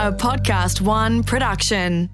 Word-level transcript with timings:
a 0.00 0.10
Podcast 0.10 0.80
One 0.80 1.22
production. 1.22 2.08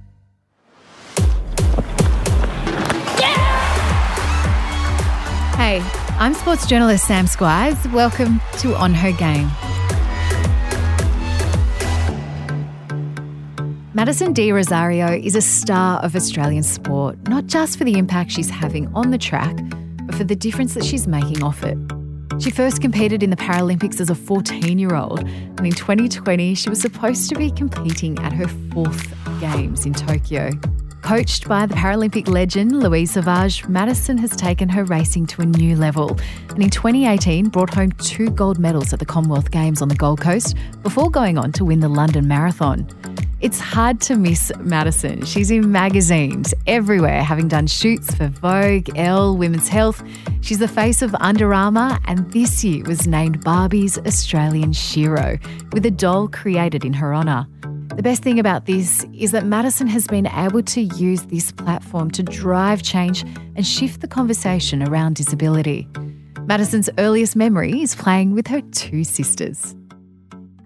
Hey, 5.55 5.81
I'm 6.19 6.35
sports 6.35 6.67
journalist 6.67 7.07
Sam 7.07 7.27
Squiers. 7.27 7.93
Welcome 7.93 8.41
to 8.59 8.75
On 8.75 8.93
Her 8.93 9.13
Game. 9.13 9.49
Madison 13.95 14.33
de 14.33 14.49
Rozario 14.49 15.25
is 15.25 15.37
a 15.37 15.41
star 15.41 16.01
of 16.01 16.17
Australian 16.17 16.65
sport, 16.65 17.17
not 17.29 17.47
just 17.47 17.79
for 17.79 17.85
the 17.85 17.97
impact 17.99 18.33
she's 18.33 18.51
having 18.51 18.93
on 18.97 19.13
the 19.13 19.19
track, 19.19 19.57
but 20.07 20.17
for 20.17 20.25
the 20.25 20.35
difference 20.35 20.75
that 20.75 20.85
she's 20.85 21.07
making 21.07 21.41
off 21.41 21.63
it. 21.63 21.79
She 22.39 22.51
first 22.51 22.83
competed 22.83 23.23
in 23.23 23.31
the 23.31 23.37
Paralympics 23.37 24.01
as 24.01 24.11
a 24.11 24.15
14 24.15 24.79
year 24.79 24.95
old, 24.95 25.21
and 25.21 25.67
in 25.67 25.73
2020, 25.73 26.55
she 26.55 26.69
was 26.69 26.81
supposed 26.81 27.29
to 27.31 27.35
be 27.35 27.51
competing 27.51 28.19
at 28.19 28.33
her 28.33 28.47
fourth 28.73 29.15
Games 29.41 29.87
in 29.87 29.95
Tokyo. 29.95 30.51
Coached 31.07 31.47
by 31.47 31.67
the 31.67 31.75
Paralympic 31.77 32.27
legend 32.27 32.81
Louise 32.81 33.13
Sauvage, 33.13 33.65
Madison 33.69 34.19
has 34.19 34.35
taken 34.35 34.69
her 34.69 34.83
racing 34.83 35.29
to 35.29 35.43
a 35.43 35.47
new 35.47 35.77
level 35.77 36.19
and 36.49 36.61
in 36.61 36.69
2018 36.69 37.49
brought 37.49 37.73
home 37.73 37.93
two 37.93 38.29
gold 38.31 38.59
medals 38.59 38.93
at 38.93 38.99
the 38.99 39.07
Commonwealth 39.07 39.53
Games 39.53 39.81
on 39.81 39.87
the 39.87 39.95
Gold 39.95 40.21
Coast 40.21 40.57
before 40.83 41.09
going 41.09 41.39
on 41.39 41.53
to 41.53 41.65
win 41.65 41.79
the 41.79 41.89
London 41.89 42.27
Marathon. 42.27 42.89
It's 43.41 43.61
hard 43.61 44.01
to 44.01 44.17
miss 44.17 44.51
Madison. 44.59 45.25
She's 45.25 45.53
in 45.53 45.71
magazines 45.71 46.53
everywhere, 46.67 47.23
having 47.23 47.47
done 47.47 47.69
shoots 47.69 48.13
for 48.13 48.27
Vogue, 48.27 48.91
Elle, 48.99 49.37
Women's 49.37 49.69
Health. 49.69 50.03
She's 50.41 50.59
the 50.59 50.67
face 50.67 51.03
of 51.03 51.15
Under 51.21 51.55
Armour 51.55 52.01
and 52.07 52.29
this 52.33 52.65
year 52.65 52.83
was 52.83 53.07
named 53.07 53.45
Barbie's 53.45 53.97
Australian 53.97 54.73
Shero 54.73 55.41
with 55.73 55.87
a 55.87 55.91
doll 55.93 56.27
created 56.27 56.85
in 56.85 56.95
her 56.95 57.15
honour. 57.15 57.47
The 57.97 58.03
best 58.03 58.23
thing 58.23 58.39
about 58.39 58.67
this 58.67 59.07
is 59.15 59.33
that 59.33 59.47
Madison 59.47 59.87
has 59.87 60.07
been 60.07 60.27
able 60.27 60.63
to 60.65 60.83
use 60.83 61.23
this 61.23 61.51
platform 61.51 62.11
to 62.11 62.23
drive 62.23 62.83
change 62.83 63.23
and 63.23 63.67
shift 63.67 64.03
the 64.03 64.07
conversation 64.07 64.83
around 64.83 65.17
disability. 65.17 65.89
Madison's 66.45 66.91
earliest 66.99 67.37
memory 67.37 67.81
is 67.81 67.95
playing 67.95 68.35
with 68.35 68.49
her 68.49 68.61
two 68.61 69.03
sisters. 69.03 69.75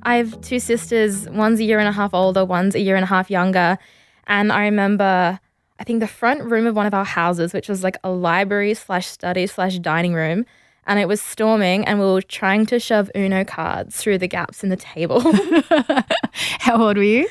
I 0.02 0.16
have 0.16 0.40
two 0.40 0.58
sisters. 0.58 1.28
One's 1.28 1.60
a 1.60 1.64
year 1.64 1.78
and 1.78 1.86
a 1.86 1.92
half 1.92 2.14
older, 2.14 2.44
one's 2.44 2.74
a 2.74 2.80
year 2.80 2.96
and 2.96 3.04
a 3.04 3.06
half 3.06 3.30
younger. 3.30 3.78
And 4.26 4.52
I 4.52 4.64
remember, 4.64 5.38
I 5.78 5.84
think 5.84 6.00
the 6.00 6.08
front 6.08 6.42
room 6.42 6.66
of 6.66 6.74
one 6.74 6.86
of 6.86 6.94
our 6.94 7.04
houses, 7.04 7.52
which 7.52 7.68
was 7.68 7.84
like 7.84 7.96
a 8.02 8.10
library 8.10 8.74
slash 8.74 9.06
study 9.06 9.46
slash 9.46 9.78
dining 9.78 10.14
room, 10.14 10.46
and 10.90 10.98
it 10.98 11.06
was 11.06 11.22
storming, 11.22 11.84
and 11.84 12.00
we 12.00 12.04
were 12.04 12.20
trying 12.20 12.66
to 12.66 12.80
shove 12.80 13.12
Uno 13.14 13.44
cards 13.44 13.96
through 13.96 14.18
the 14.18 14.26
gaps 14.26 14.64
in 14.64 14.70
the 14.70 14.76
table. 14.76 15.20
How 16.58 16.82
old 16.82 16.96
were 16.96 17.04
you? 17.04 17.28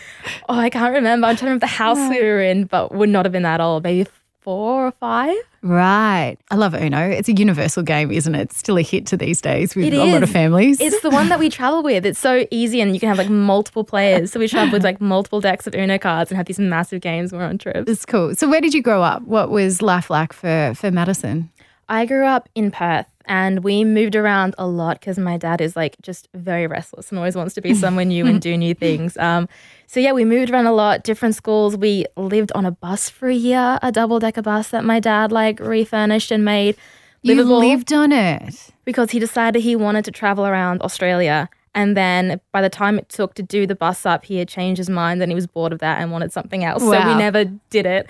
oh, 0.47 0.57
I 0.57 0.69
can't 0.69 0.93
remember. 0.93 1.27
I'm 1.27 1.35
trying 1.35 1.39
to 1.39 1.45
remember 1.47 1.65
the 1.65 1.67
house 1.67 1.97
we 2.09 2.21
were 2.23 2.41
in, 2.41 2.63
but 2.63 2.95
would 2.95 3.09
not 3.09 3.25
have 3.25 3.33
been 3.33 3.43
that 3.43 3.59
old. 3.59 3.83
Maybe 3.83 4.07
four 4.39 4.87
or 4.87 4.91
five. 4.91 5.35
Right. 5.61 6.37
I 6.49 6.55
love 6.55 6.73
Uno. 6.73 7.09
It's 7.09 7.27
a 7.27 7.33
universal 7.33 7.83
game, 7.83 8.11
isn't 8.11 8.33
it? 8.33 8.43
It's 8.43 8.57
still 8.57 8.77
a 8.77 8.81
hit 8.81 9.05
to 9.07 9.17
these 9.17 9.41
days 9.41 9.75
with 9.75 9.87
It 9.87 9.93
a 9.93 10.05
lot 10.05 10.23
of 10.23 10.29
families. 10.29 10.79
It's 10.79 11.01
the 11.01 11.09
one 11.09 11.27
that 11.27 11.37
we 11.37 11.49
travel 11.59 11.83
with. 11.83 12.05
It's 12.05 12.17
so 12.17 12.47
easy, 12.51 12.79
and 12.79 12.93
you 12.93 12.99
can 13.01 13.09
have 13.09 13.17
like 13.17 13.29
multiple 13.29 13.83
players. 13.83 14.31
So 14.31 14.39
we 14.39 14.47
travel 14.47 14.71
with 14.71 14.85
like 14.85 15.01
multiple 15.01 15.41
decks 15.41 15.67
of 15.67 15.75
Uno 15.75 15.97
cards 15.97 16.31
and 16.31 16.37
have 16.37 16.45
these 16.45 16.59
massive 16.59 17.01
games 17.01 17.33
when 17.33 17.41
we're 17.41 17.47
on 17.47 17.57
trips. 17.57 17.91
It's 17.91 18.05
cool. 18.05 18.33
So 18.35 18.47
where 18.47 18.61
did 18.61 18.73
you 18.73 18.81
grow 18.81 19.03
up? 19.03 19.23
What 19.23 19.51
was 19.51 19.81
life 19.81 20.09
like 20.09 20.31
for, 20.31 20.71
for 20.77 20.91
Madison? 20.91 21.51
I 21.89 22.05
grew 22.05 22.25
up 22.25 22.47
in 22.55 22.71
Perth 22.71 23.07
and 23.29 23.63
we 23.63 23.85
moved 23.85 24.15
around 24.15 24.55
a 24.57 24.65
lot 24.67 24.99
because 24.99 25.19
my 25.19 25.37
dad 25.37 25.61
is 25.61 25.75
like 25.75 25.95
just 26.01 26.27
very 26.33 26.65
restless 26.65 27.09
and 27.11 27.19
always 27.19 27.35
wants 27.35 27.53
to 27.53 27.61
be 27.61 27.75
somewhere 27.75 28.03
new 28.03 28.25
and 28.25 28.41
do 28.49 28.57
new 28.57 28.73
things. 28.73 29.15
Um, 29.17 29.47
so 29.85 29.99
yeah, 29.99 30.11
we 30.11 30.25
moved 30.25 30.49
around 30.49 30.65
a 30.65 30.73
lot, 30.73 31.03
different 31.03 31.35
schools. 31.35 31.77
We 31.77 32.05
lived 32.17 32.51
on 32.53 32.65
a 32.65 32.71
bus 32.71 33.07
for 33.09 33.29
a 33.29 33.33
year, 33.35 33.77
a 33.83 33.91
double 33.91 34.17
decker 34.19 34.41
bus 34.41 34.69
that 34.69 34.83
my 34.83 34.99
dad 34.99 35.31
like 35.31 35.59
refurnished 35.59 36.31
and 36.31 36.43
made. 36.43 36.75
You 37.21 37.35
livable 37.35 37.59
lived 37.59 37.93
on 37.93 38.11
it. 38.11 38.71
because 38.83 39.11
he 39.11 39.19
decided 39.19 39.61
he 39.61 39.75
wanted 39.75 40.05
to 40.05 40.11
travel 40.11 40.45
around 40.45 40.81
Australia. 40.81 41.49
And 41.75 41.95
then 41.95 42.41
by 42.51 42.61
the 42.63 42.69
time 42.69 42.97
it 42.97 43.09
took 43.09 43.35
to 43.35 43.43
do 43.43 43.67
the 43.67 43.75
bus 43.75 44.07
up, 44.07 44.25
he 44.25 44.37
had 44.37 44.47
changed 44.47 44.79
his 44.79 44.89
mind 44.89 45.21
and 45.21 45.31
he 45.31 45.35
was 45.35 45.45
bored 45.45 45.71
of 45.71 45.79
that 45.79 46.01
and 46.01 46.11
wanted 46.11 46.33
something 46.33 46.63
else. 46.63 46.81
So 46.81 46.89
we 46.89 47.15
never 47.15 47.45
did 47.69 47.85
it. 47.85 48.07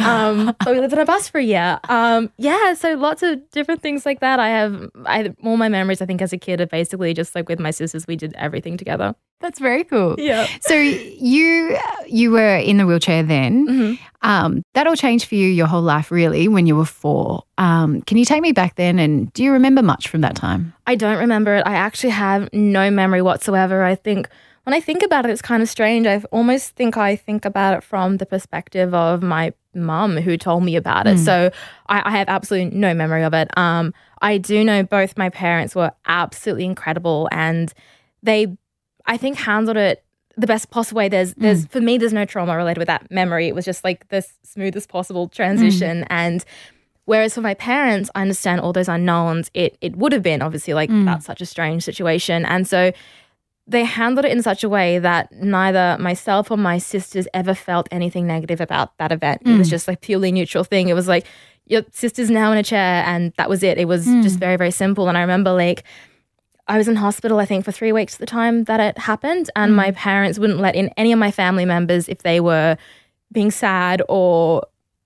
Um, 0.00 0.54
but 0.58 0.68
we 0.68 0.80
lived 0.80 0.92
on 0.94 1.00
a 1.00 1.04
bus 1.04 1.28
for 1.28 1.38
a 1.38 1.44
year. 1.44 1.78
Um, 1.88 2.30
yeah, 2.36 2.74
so 2.74 2.94
lots 2.94 3.22
of 3.22 3.38
different 3.50 3.82
things 3.82 4.06
like 4.06 4.20
that. 4.20 4.38
I 4.38 4.48
have 4.48 4.90
I, 5.06 5.34
all 5.44 5.56
my 5.56 5.68
memories, 5.68 6.00
I 6.00 6.06
think, 6.06 6.22
as 6.22 6.32
a 6.32 6.38
kid 6.38 6.60
are 6.60 6.66
basically 6.66 7.14
just 7.14 7.34
like 7.34 7.48
with 7.48 7.58
my 7.58 7.70
sisters, 7.70 8.06
we 8.06 8.16
did 8.16 8.34
everything 8.34 8.76
together. 8.76 9.14
That's 9.40 9.58
very 9.58 9.84
cool. 9.84 10.16
Yeah. 10.18 10.46
So 10.60 10.74
you 10.74 11.76
you 12.06 12.30
were 12.30 12.56
in 12.56 12.76
the 12.76 12.86
wheelchair 12.86 13.22
then. 13.22 13.66
Mm-hmm. 13.66 14.04
Um, 14.22 14.62
that 14.74 14.86
all 14.86 14.96
changed 14.96 15.26
for 15.26 15.34
you 15.34 15.48
your 15.48 15.66
whole 15.66 15.80
life, 15.80 16.10
really, 16.10 16.46
when 16.46 16.66
you 16.66 16.76
were 16.76 16.84
four. 16.84 17.44
Um, 17.56 18.02
can 18.02 18.18
you 18.18 18.26
take 18.26 18.42
me 18.42 18.52
back 18.52 18.74
then? 18.76 18.98
And 18.98 19.32
do 19.32 19.42
you 19.42 19.52
remember 19.52 19.82
much 19.82 20.08
from 20.08 20.20
that 20.20 20.36
time? 20.36 20.74
I 20.86 20.94
don't 20.94 21.18
remember 21.18 21.56
it. 21.56 21.62
I 21.66 21.72
actually 21.72 22.10
have 22.10 22.52
no 22.52 22.90
memory 22.90 23.22
whatsoever. 23.22 23.82
I 23.82 23.94
think 23.94 24.28
when 24.64 24.74
I 24.74 24.80
think 24.80 25.02
about 25.02 25.24
it, 25.24 25.30
it's 25.30 25.42
kind 25.42 25.62
of 25.62 25.68
strange. 25.68 26.06
I 26.06 26.22
almost 26.30 26.76
think 26.76 26.96
I 26.96 27.16
think 27.16 27.44
about 27.44 27.78
it 27.78 27.82
from 27.82 28.18
the 28.18 28.26
perspective 28.26 28.94
of 28.94 29.22
my 29.22 29.52
mum 29.74 30.16
who 30.16 30.36
told 30.36 30.64
me 30.64 30.76
about 30.76 31.06
it. 31.06 31.16
Hmm. 31.16 31.24
So 31.24 31.50
I, 31.88 32.02
I 32.04 32.18
have 32.18 32.28
absolutely 32.28 32.76
no 32.76 32.92
memory 32.92 33.22
of 33.22 33.32
it. 33.34 33.56
Um, 33.56 33.94
I 34.20 34.38
do 34.38 34.62
know 34.64 34.82
both 34.82 35.16
my 35.16 35.30
parents 35.30 35.74
were 35.74 35.92
absolutely 36.06 36.64
incredible 36.66 37.28
and 37.32 37.72
they, 38.22 38.56
I 39.06 39.16
think, 39.16 39.38
handled 39.38 39.76
it 39.76 40.04
the 40.36 40.46
best 40.46 40.70
possible 40.70 40.98
way. 40.98 41.08
There's, 41.08 41.32
hmm. 41.32 41.42
there's 41.42 41.66
for 41.66 41.80
me, 41.80 41.96
there's 41.96 42.12
no 42.12 42.24
trauma 42.24 42.56
related 42.56 42.78
with 42.78 42.88
that 42.88 43.10
memory. 43.10 43.48
It 43.48 43.54
was 43.54 43.64
just 43.64 43.82
like 43.82 44.08
the 44.08 44.26
smoothest 44.42 44.88
possible 44.88 45.28
transition 45.28 45.98
hmm. 46.02 46.06
and. 46.10 46.44
Whereas 47.06 47.34
for 47.34 47.40
my 47.40 47.54
parents, 47.54 48.08
I 48.14 48.22
understand 48.22 48.60
all 48.60 48.72
those 48.72 48.86
unknowns. 48.86 49.50
It 49.52 49.76
it 49.80 49.96
would 49.96 50.12
have 50.12 50.22
been 50.22 50.42
obviously 50.42 50.74
like 50.74 50.90
that's 50.90 51.26
such 51.26 51.40
a 51.40 51.46
strange 51.46 51.82
situation, 51.82 52.44
and 52.44 52.68
so 52.68 52.92
they 53.70 53.84
handled 53.84 54.26
it 54.26 54.32
in 54.32 54.42
such 54.42 54.64
a 54.64 54.68
way 54.68 54.98
that 54.98 55.30
neither 55.32 55.96
myself 56.00 56.50
or 56.50 56.56
my 56.56 56.78
sisters 56.78 57.28
ever 57.32 57.54
felt 57.54 57.88
anything 57.92 58.26
negative 58.26 58.60
about 58.60 58.96
that 58.98 59.12
event. 59.12 59.42
It 59.44 59.56
was 59.56 59.68
mm. 59.68 59.70
just 59.70 59.86
like 59.86 60.00
purely 60.00 60.32
neutral 60.32 60.64
thing. 60.64 60.88
It 60.88 60.94
was 60.94 61.06
like 61.06 61.26
your 61.66 61.82
sister's 61.92 62.30
now 62.30 62.50
in 62.50 62.58
a 62.58 62.64
chair, 62.64 63.04
and 63.06 63.32
that 63.36 63.48
was 63.48 63.62
it. 63.62 63.78
It 63.78 63.86
was 63.86 64.06
mm. 64.06 64.22
just 64.22 64.38
very 64.38 64.56
very 64.56 64.72
simple. 64.72 65.08
And 65.08 65.16
I 65.16 65.22
remember 65.22 65.52
like. 65.52 65.84
I 66.68 66.78
was 66.78 66.86
in 66.86 66.94
hospital, 66.94 67.40
I 67.40 67.46
think, 67.46 67.64
for 67.64 67.72
three 67.72 67.90
weeks 67.90 68.14
at 68.14 68.20
the 68.20 68.26
time 68.26 68.62
that 68.64 68.78
it 68.78 68.96
happened, 68.96 69.50
and 69.56 69.74
my 69.74 69.90
mm. 69.90 69.96
parents 69.96 70.38
wouldn't 70.38 70.60
let 70.60 70.76
in 70.76 70.88
any 70.96 71.10
of 71.10 71.18
my 71.18 71.32
family 71.32 71.64
members 71.64 72.08
if 72.08 72.22
they 72.22 72.38
were 72.38 72.76
being 73.32 73.50
sad 73.50 74.02
or 74.08 74.62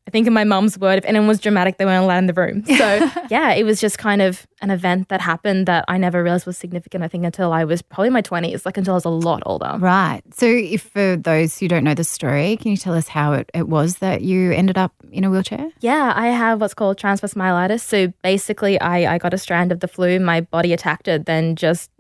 I 0.07 0.11
think 0.11 0.27
in 0.27 0.35
my 0.35 0.45
mum's 0.45 0.79
word, 0.79 0.99
if 0.99 1.05
anyone 1.07 1.29
was 1.29 1.41
dramatic, 1.41 1.79
they 1.79 1.87
weren't 1.87 2.05
allowed 2.05 2.19
in 2.19 2.27
the 2.27 2.35
room. 2.35 2.63
So 2.75 3.11
yeah, 3.31 3.53
it 3.53 3.65
was 3.65 3.81
just 3.81 3.99
kind 3.99 4.21
of 4.21 4.47
an 4.61 4.71
event 4.71 5.09
that 5.09 5.21
happened 5.21 5.67
that 5.67 5.85
I 5.89 5.97
never 5.97 6.23
realized 6.23 6.45
was 6.45 6.59
significant. 6.59 7.03
I 7.05 7.09
think 7.09 7.25
until 7.25 7.53
I 7.53 7.65
was 7.65 7.83
probably 7.83 8.09
in 8.09 8.13
my 8.13 8.21
twenties, 8.21 8.67
like 8.67 8.77
until 8.77 8.95
I 8.95 8.97
was 8.97 9.05
a 9.05 9.11
lot 9.11 9.43
older. 9.47 9.77
Right. 9.79 10.23
So, 10.33 10.47
if 10.47 10.83
for 10.83 11.17
those 11.17 11.59
who 11.59 11.69
don't 11.69 11.85
know 11.85 11.95
the 11.95 12.05
story, 12.05 12.57
can 12.57 12.73
you 12.73 12.77
tell 12.77 12.95
us 12.95 13.09
how 13.09 13.33
it, 13.33 13.51
it 13.55 13.69
was 13.69 13.99
that 13.99 14.23
you 14.23 14.53
ended 14.53 14.77
up 14.77 14.93
in 15.13 15.25
a 15.25 15.31
wheelchair? 15.31 15.71
Yeah, 15.81 16.13
I 16.15 16.29
have 16.29 16.61
what's 16.61 16.75
called 16.75 16.99
transverse 16.99 17.35
myelitis. 17.35 17.81
So 17.81 18.13
basically, 18.23 18.79
I, 18.81 19.15
I 19.15 19.19
got 19.19 19.33
a 19.33 19.39
strand 19.39 19.73
of 19.73 19.81
the 19.81 19.89
flu. 19.89 20.19
My 20.21 20.41
body 20.43 20.73
attacked 20.73 21.09
it, 21.09 21.27
then 21.27 21.57
just 21.57 21.91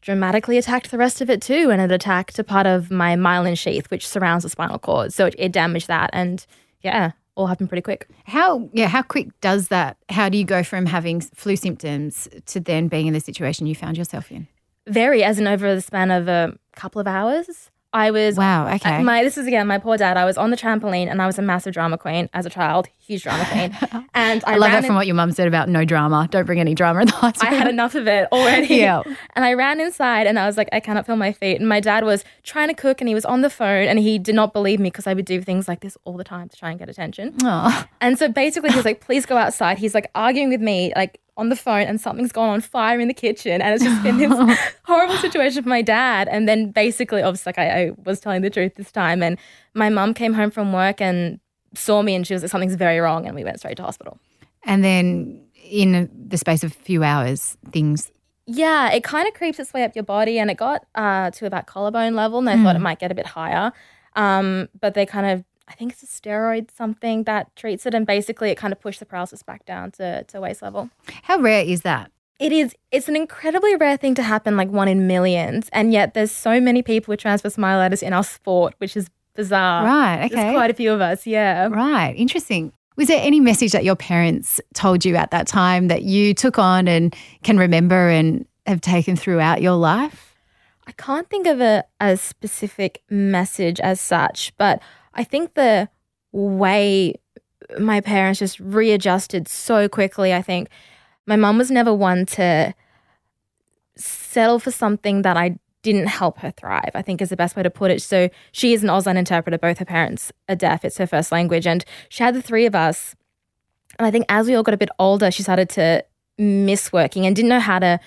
dramatically 0.00 0.58
attacked 0.58 0.90
the 0.90 0.98
rest 0.98 1.20
of 1.20 1.28
it 1.28 1.42
too. 1.42 1.70
And 1.70 1.82
it 1.82 1.90
attacked 1.90 2.38
a 2.38 2.44
part 2.44 2.66
of 2.66 2.90
my 2.90 3.16
myelin 3.16 3.58
sheath, 3.58 3.90
which 3.90 4.06
surrounds 4.06 4.44
the 4.44 4.50
spinal 4.50 4.78
cord. 4.78 5.12
So 5.12 5.26
it, 5.26 5.34
it 5.38 5.52
damaged 5.52 5.88
that. 5.88 6.10
And 6.12 6.46
yeah, 6.82 7.12
all 7.36 7.46
happened 7.46 7.68
pretty 7.68 7.82
quick. 7.82 8.08
How 8.24 8.68
yeah, 8.72 8.88
how 8.88 9.02
quick 9.02 9.28
does 9.40 9.68
that? 9.68 9.96
How 10.08 10.28
do 10.28 10.38
you 10.38 10.44
go 10.44 10.62
from 10.62 10.86
having 10.86 11.20
flu 11.20 11.56
symptoms 11.56 12.28
to 12.46 12.60
then 12.60 12.88
being 12.88 13.06
in 13.06 13.12
the 13.12 13.20
situation 13.20 13.66
you 13.66 13.74
found 13.74 13.96
yourself 13.96 14.30
in? 14.30 14.46
Very, 14.86 15.24
as 15.24 15.38
in 15.38 15.46
over 15.46 15.74
the 15.74 15.80
span 15.80 16.10
of 16.10 16.28
a 16.28 16.56
couple 16.76 17.00
of 17.00 17.06
hours. 17.06 17.70
I 17.94 18.10
was 18.10 18.36
Wow, 18.36 18.66
okay. 18.74 18.96
Uh, 18.96 19.02
My 19.02 19.22
this 19.24 19.38
is 19.38 19.46
again 19.46 19.66
my 19.66 19.78
poor 19.78 19.96
dad. 19.96 20.16
I 20.16 20.24
was 20.26 20.36
on 20.36 20.50
the 20.50 20.56
trampoline 20.56 21.08
and 21.10 21.22
I 21.22 21.26
was 21.26 21.38
a 21.38 21.42
massive 21.42 21.72
drama 21.72 21.96
queen 21.96 22.28
as 22.34 22.44
a 22.44 22.50
child, 22.50 22.88
huge 22.98 23.22
drama 23.22 23.46
queen. 23.50 24.04
And 24.16 24.44
I, 24.46 24.54
I 24.54 24.56
love 24.56 24.70
that 24.70 24.82
from 24.82 24.90
in- 24.90 24.96
what 24.96 25.06
your 25.06 25.16
mum 25.16 25.32
said 25.32 25.48
about 25.48 25.68
no 25.68 25.84
drama. 25.84 26.28
Don't 26.30 26.44
bring 26.46 26.60
any 26.60 26.74
drama 26.74 27.00
in 27.00 27.06
the 27.06 27.12
house. 27.14 27.40
I 27.40 27.52
had 27.54 27.66
enough 27.68 27.94
of 27.94 28.06
it 28.06 28.28
already. 28.32 28.74
Yeah. 28.84 29.02
And 29.36 29.44
I 29.44 29.54
ran 29.54 29.80
inside 29.80 30.26
and 30.26 30.38
I 30.38 30.46
was 30.46 30.56
like, 30.56 30.68
I 30.72 30.80
cannot 30.80 31.06
feel 31.06 31.16
my 31.16 31.32
feet. 31.32 31.58
And 31.60 31.68
my 31.68 31.80
dad 31.80 32.04
was 32.04 32.24
trying 32.42 32.68
to 32.68 32.74
cook 32.74 33.00
and 33.00 33.08
he 33.08 33.14
was 33.14 33.24
on 33.24 33.40
the 33.40 33.50
phone 33.50 33.86
and 33.88 33.98
he 33.98 34.18
did 34.18 34.34
not 34.34 34.52
believe 34.52 34.78
me 34.80 34.90
because 34.90 35.06
I 35.06 35.14
would 35.14 35.24
do 35.24 35.40
things 35.42 35.66
like 35.68 35.80
this 35.80 35.96
all 36.04 36.16
the 36.16 36.24
time 36.24 36.48
to 36.48 36.56
try 36.56 36.70
and 36.70 36.78
get 36.78 36.88
attention. 36.88 37.34
Aw. 37.42 37.88
And 38.00 38.18
so 38.18 38.28
basically 38.28 38.70
he 38.70 38.76
was 38.76 38.84
like, 38.84 39.00
please 39.00 39.24
go 39.26 39.36
outside. 39.36 39.78
He's 39.78 39.94
like 39.94 40.10
arguing 40.14 40.48
with 40.50 40.60
me, 40.60 40.92
like 40.96 41.20
on 41.36 41.48
the 41.48 41.56
phone, 41.56 41.82
and 41.82 42.00
something's 42.00 42.32
gone 42.32 42.48
on 42.48 42.60
fire 42.60 43.00
in 43.00 43.08
the 43.08 43.14
kitchen. 43.14 43.60
And 43.60 43.74
it's 43.74 43.84
just 43.84 44.02
been 44.02 44.18
this 44.18 44.58
horrible 44.84 45.16
situation 45.16 45.62
for 45.62 45.68
my 45.68 45.82
dad. 45.82 46.28
And 46.28 46.48
then 46.48 46.70
basically, 46.70 47.22
obviously, 47.22 47.50
like 47.50 47.58
I, 47.58 47.82
I 47.86 47.90
was 48.04 48.20
telling 48.20 48.42
the 48.42 48.50
truth 48.50 48.76
this 48.76 48.92
time. 48.92 49.22
And 49.22 49.38
my 49.74 49.88
mum 49.88 50.14
came 50.14 50.34
home 50.34 50.50
from 50.50 50.72
work 50.72 51.00
and 51.00 51.40
saw 51.74 52.02
me 52.02 52.14
and 52.14 52.26
she 52.26 52.34
was 52.34 52.42
like, 52.42 52.50
something's 52.50 52.76
very 52.76 53.00
wrong. 53.00 53.26
And 53.26 53.34
we 53.34 53.42
went 53.44 53.58
straight 53.58 53.76
to 53.78 53.82
hospital. 53.82 54.18
And 54.64 54.84
then 54.84 55.44
in 55.64 56.08
the 56.28 56.38
space 56.38 56.62
of 56.62 56.70
a 56.70 56.74
few 56.74 57.02
hours, 57.02 57.56
things 57.70 58.10
Yeah, 58.46 58.90
it 58.92 59.02
kind 59.02 59.26
of 59.26 59.34
creeps 59.34 59.58
its 59.58 59.72
way 59.72 59.84
up 59.84 59.94
your 59.94 60.04
body, 60.04 60.38
and 60.38 60.50
it 60.50 60.56
got 60.56 60.84
uh, 60.94 61.30
to 61.32 61.46
about 61.46 61.66
collarbone 61.66 62.14
level, 62.14 62.38
and 62.38 62.48
I 62.48 62.62
thought 62.62 62.76
it 62.76 62.80
might 62.80 62.98
get 62.98 63.10
a 63.10 63.14
bit 63.14 63.26
higher. 63.26 63.72
Um, 64.16 64.68
but 64.80 64.94
they 64.94 65.06
kind 65.06 65.26
of, 65.26 65.44
I 65.68 65.74
think 65.74 65.92
it's 65.92 66.02
a 66.02 66.06
steroid 66.06 66.70
something 66.70 67.24
that 67.24 67.54
treats 67.56 67.86
it, 67.86 67.94
and 67.94 68.06
basically 68.06 68.50
it 68.50 68.56
kind 68.56 68.72
of 68.72 68.80
pushed 68.80 69.00
the 69.00 69.06
paralysis 69.06 69.42
back 69.42 69.64
down 69.64 69.92
to, 69.92 70.24
to 70.24 70.40
waist 70.40 70.62
level. 70.62 70.90
How 71.22 71.38
rare 71.38 71.64
is 71.64 71.82
that? 71.82 72.10
It 72.38 72.52
is. 72.52 72.74
It's 72.90 73.08
an 73.08 73.16
incredibly 73.16 73.76
rare 73.76 73.96
thing 73.96 74.14
to 74.16 74.22
happen, 74.22 74.56
like 74.56 74.68
one 74.68 74.88
in 74.88 75.06
millions, 75.06 75.68
and 75.72 75.92
yet 75.92 76.14
there's 76.14 76.32
so 76.32 76.60
many 76.60 76.82
people 76.82 77.12
with 77.12 77.20
transverse 77.20 77.56
myelitis 77.56 78.02
in 78.02 78.12
our 78.12 78.24
sport, 78.24 78.74
which 78.78 78.96
is 78.96 79.08
bizarre. 79.34 79.84
Right, 79.84 80.24
okay. 80.26 80.34
There's 80.34 80.54
quite 80.54 80.70
a 80.70 80.74
few 80.74 80.92
of 80.92 81.00
us. 81.00 81.26
Yeah. 81.26 81.68
Right, 81.68 82.14
interesting. 82.16 82.72
Was 82.96 83.08
there 83.08 83.20
any 83.20 83.40
message 83.40 83.72
that 83.72 83.84
your 83.84 83.96
parents 83.96 84.60
told 84.74 85.04
you 85.04 85.16
at 85.16 85.30
that 85.32 85.48
time 85.48 85.88
that 85.88 86.02
you 86.02 86.34
took 86.34 86.58
on 86.58 86.86
and 86.86 87.14
can 87.42 87.58
remember 87.58 88.08
and 88.08 88.46
have 88.66 88.80
taken 88.80 89.16
throughout 89.16 89.62
your 89.62 89.72
life? 89.72 90.36
I 90.86 90.92
can't 90.92 91.28
think 91.28 91.46
of 91.46 91.60
a, 91.60 91.84
a 92.00 92.16
specific 92.16 93.02
message 93.10 93.80
as 93.80 94.00
such, 94.00 94.52
but 94.58 94.80
I 95.14 95.24
think 95.24 95.54
the 95.54 95.88
way 96.32 97.14
my 97.78 98.00
parents 98.00 98.40
just 98.40 98.60
readjusted 98.60 99.48
so 99.48 99.88
quickly, 99.88 100.34
I 100.34 100.42
think 100.42 100.68
my 101.26 101.36
mum 101.36 101.58
was 101.58 101.70
never 101.70 101.94
one 101.94 102.26
to 102.26 102.74
settle 103.96 104.58
for 104.58 104.70
something 104.70 105.22
that 105.22 105.36
I 105.36 105.58
didn't 105.82 106.06
help 106.06 106.38
her 106.38 106.50
thrive, 106.50 106.90
I 106.94 107.02
think 107.02 107.20
is 107.22 107.28
the 107.28 107.36
best 107.36 107.56
way 107.56 107.62
to 107.62 107.70
put 107.70 107.90
it. 107.90 108.02
So 108.02 108.28
she 108.52 108.72
is 108.72 108.82
an 108.82 108.88
Auslan 108.88 109.16
interpreter. 109.16 109.58
Both 109.58 109.78
her 109.78 109.84
parents 109.84 110.32
are 110.48 110.56
deaf. 110.56 110.84
It's 110.84 110.98
her 110.98 111.06
first 111.06 111.30
language. 111.30 111.66
And 111.66 111.84
she 112.08 112.24
had 112.24 112.34
the 112.34 112.42
three 112.42 112.66
of 112.66 112.74
us. 112.74 113.14
And 113.98 114.06
I 114.06 114.10
think 114.10 114.24
as 114.28 114.48
we 114.48 114.54
all 114.54 114.62
got 114.62 114.74
a 114.74 114.78
bit 114.78 114.88
older, 114.98 115.30
she 115.30 115.42
started 115.42 115.68
to 115.70 116.04
miss 116.38 116.92
working 116.92 117.26
and 117.26 117.36
didn't 117.36 117.50
know 117.50 117.60
how 117.60 117.78
to 117.78 118.00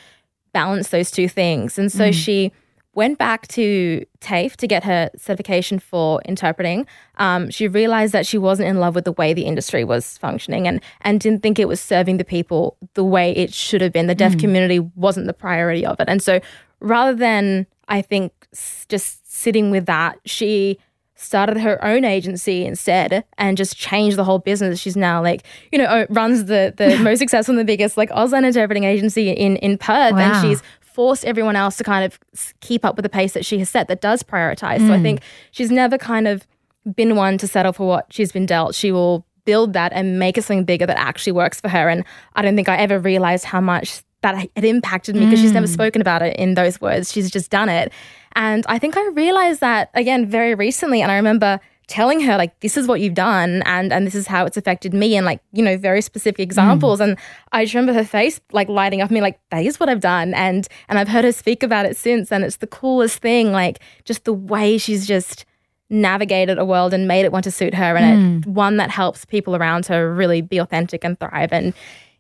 balance 0.54 0.90
those 0.90 1.12
two 1.12 1.30
things. 1.30 1.78
And 1.78 1.92
so 1.92 2.10
mm. 2.10 2.14
she 2.14 2.52
went 2.98 3.20
back 3.20 3.48
to 3.48 4.04
TAFE 4.22 4.58
to 4.58 4.68
get 4.68 4.84
her 4.84 5.12
certification 5.16 5.78
for 5.78 6.20
interpreting. 6.26 6.88
Um, 7.18 7.52
she 7.52 7.68
realized 7.68 8.12
that 8.12 8.26
she 8.26 8.40
wasn't 8.40 8.70
in 8.70 8.80
love 8.80 8.96
with 8.96 9.06
the 9.06 9.12
way 9.12 9.36
the 9.36 9.46
industry 9.46 9.84
was 9.84 10.18
functioning 10.18 10.68
and, 10.68 10.82
and 11.02 11.20
didn't 11.20 11.44
think 11.44 11.60
it 11.60 11.68
was 11.68 11.80
serving 11.80 12.18
the 12.18 12.26
people 12.26 12.76
the 12.96 13.04
way 13.04 13.32
it 13.34 13.54
should 13.54 13.82
have 13.82 13.94
been. 13.94 14.08
The 14.08 14.16
deaf 14.16 14.34
mm. 14.34 14.40
community 14.40 14.80
wasn't 14.80 15.28
the 15.28 15.34
priority 15.34 15.86
of 15.86 16.00
it. 16.00 16.10
And 16.10 16.24
so 16.24 16.42
rather 16.80 17.14
than, 17.14 17.68
I 17.88 18.02
think, 18.02 18.34
just 18.90 19.32
sitting 19.32 19.70
with 19.70 19.86
that, 19.86 20.18
she 20.26 20.80
started 21.14 21.58
her 21.58 21.84
own 21.84 22.04
agency 22.04 22.66
instead 22.66 23.24
and 23.38 23.58
just 23.58 23.78
changed 23.78 24.18
the 24.18 24.24
whole 24.24 24.40
business. 24.40 24.80
She's 24.80 24.98
now 24.98 25.22
like, 25.22 25.44
you 25.72 25.78
know, 25.78 26.08
runs 26.10 26.46
the 26.46 26.74
the 26.76 26.98
most 27.04 27.20
successful 27.20 27.54
and 27.54 27.60
the 27.60 27.66
biggest 27.66 27.96
like 27.96 28.10
Auslan 28.10 28.44
interpreting 28.44 28.86
agency 28.86 29.30
in 29.30 29.58
in 29.58 29.78
Perth, 29.78 30.14
wow. 30.14 30.20
and 30.20 30.42
she's 30.42 30.64
forced 30.98 31.24
everyone 31.26 31.56
else 31.56 31.78
to 31.78 31.84
kind 31.84 32.04
of 32.04 32.20
keep 32.60 32.84
up 32.84 32.96
with 32.96 33.04
the 33.04 33.10
pace 33.10 33.34
that 33.34 33.46
she 33.46 33.60
has 33.60 33.70
set 33.70 33.88
that 33.88 34.02
does 34.02 34.24
prioritize. 34.24 34.80
Mm. 34.80 34.88
So 34.88 34.94
I 34.94 34.98
hmm. 34.98 35.04
think 35.04 35.22
she's 35.52 35.70
never 35.70 35.96
kind 35.96 36.28
of 36.28 36.48
been 36.96 37.16
one 37.16 37.38
to 37.38 37.48
settle 37.48 37.72
for 37.72 37.88
what 37.88 38.08
she's 38.10 38.32
been 38.32 38.48
dealt. 38.48 38.74
She 38.74 38.92
will 38.92 39.24
build 39.46 39.74
that 39.74 39.94
and 39.94 40.18
make 40.18 40.40
it 40.40 40.44
something 40.44 40.66
bigger 40.66 40.88
that 40.88 40.98
actually 40.98 41.34
works 41.34 41.62
for 41.62 41.70
her. 41.70 41.88
And 41.88 42.04
I 42.36 42.42
don't 42.42 42.56
think 42.56 42.68
I 42.68 42.78
ever 42.78 42.98
realized 42.98 43.46
how 43.46 43.62
much 43.62 44.02
that 44.22 44.50
it 44.56 44.66
impacted 44.66 45.16
me 45.16 45.26
because 45.26 45.38
mm. 45.38 45.44
she's 45.44 45.52
never 45.52 45.68
mm. 45.68 45.74
spoken 45.74 46.02
about 46.02 46.24
it 46.24 46.36
in 46.36 46.56
those 46.56 46.82
words. 46.82 47.12
She's 47.12 47.30
just 47.30 47.52
done 47.52 47.70
it. 47.70 47.94
And 48.36 48.66
I 48.68 48.80
think 48.80 48.98
I 48.98 49.08
realized 49.10 49.60
that 49.60 49.92
again 49.94 50.26
very 50.26 50.56
recently. 50.56 51.04
And 51.04 51.12
I 51.12 51.18
remember 51.18 51.60
telling 51.88 52.20
her 52.20 52.38
like 52.38 52.60
this 52.60 52.76
is 52.76 52.88
what 52.88 53.00
you've 53.00 53.14
done 53.14 53.64
and 53.66 53.94
and 53.94 54.06
this 54.06 54.14
is 54.14 54.28
how 54.28 54.46
it's 54.46 54.58
affected 54.58 54.94
me 54.94 55.16
and 55.16 55.26
like 55.26 55.42
you 55.54 55.64
know 55.64 55.78
very 55.78 56.02
specific 56.02 56.42
examples 56.42 57.00
mm. 57.00 57.04
and 57.04 57.18
i 57.54 57.64
just 57.64 57.74
remember 57.74 57.94
her 57.94 58.06
face 58.06 58.42
like 58.52 58.68
lighting 58.68 59.02
up 59.02 59.10
me 59.10 59.22
like 59.22 59.40
that 59.52 59.66
is 59.66 59.80
what 59.80 59.88
i've 59.88 60.02
done 60.02 60.34
and 60.34 60.68
and 60.90 61.00
i've 61.00 61.08
heard 61.08 61.24
her 61.24 61.32
speak 61.32 61.64
about 61.64 61.86
it 61.86 61.96
since 61.96 62.32
and 62.32 62.44
it's 62.44 62.58
the 62.58 62.68
coolest 62.68 63.20
thing 63.20 63.54
like 63.54 63.80
just 64.04 64.26
the 64.26 64.34
way 64.34 64.78
she's 64.78 65.08
just 65.08 65.46
navigated 65.90 66.58
a 66.58 66.66
world 66.66 66.94
and 66.94 67.08
made 67.08 67.24
it 67.24 67.32
one 67.32 67.42
to 67.42 67.52
suit 67.52 67.74
her 67.74 67.96
and 67.96 68.44
mm. 68.44 68.48
it, 68.48 68.52
one 68.52 68.76
that 68.76 68.92
helps 68.92 69.24
people 69.24 69.56
around 69.56 69.86
her 69.86 70.14
really 70.14 70.42
be 70.42 70.58
authentic 70.58 71.06
and 71.06 71.18
thrive 71.20 71.54
and 71.54 71.74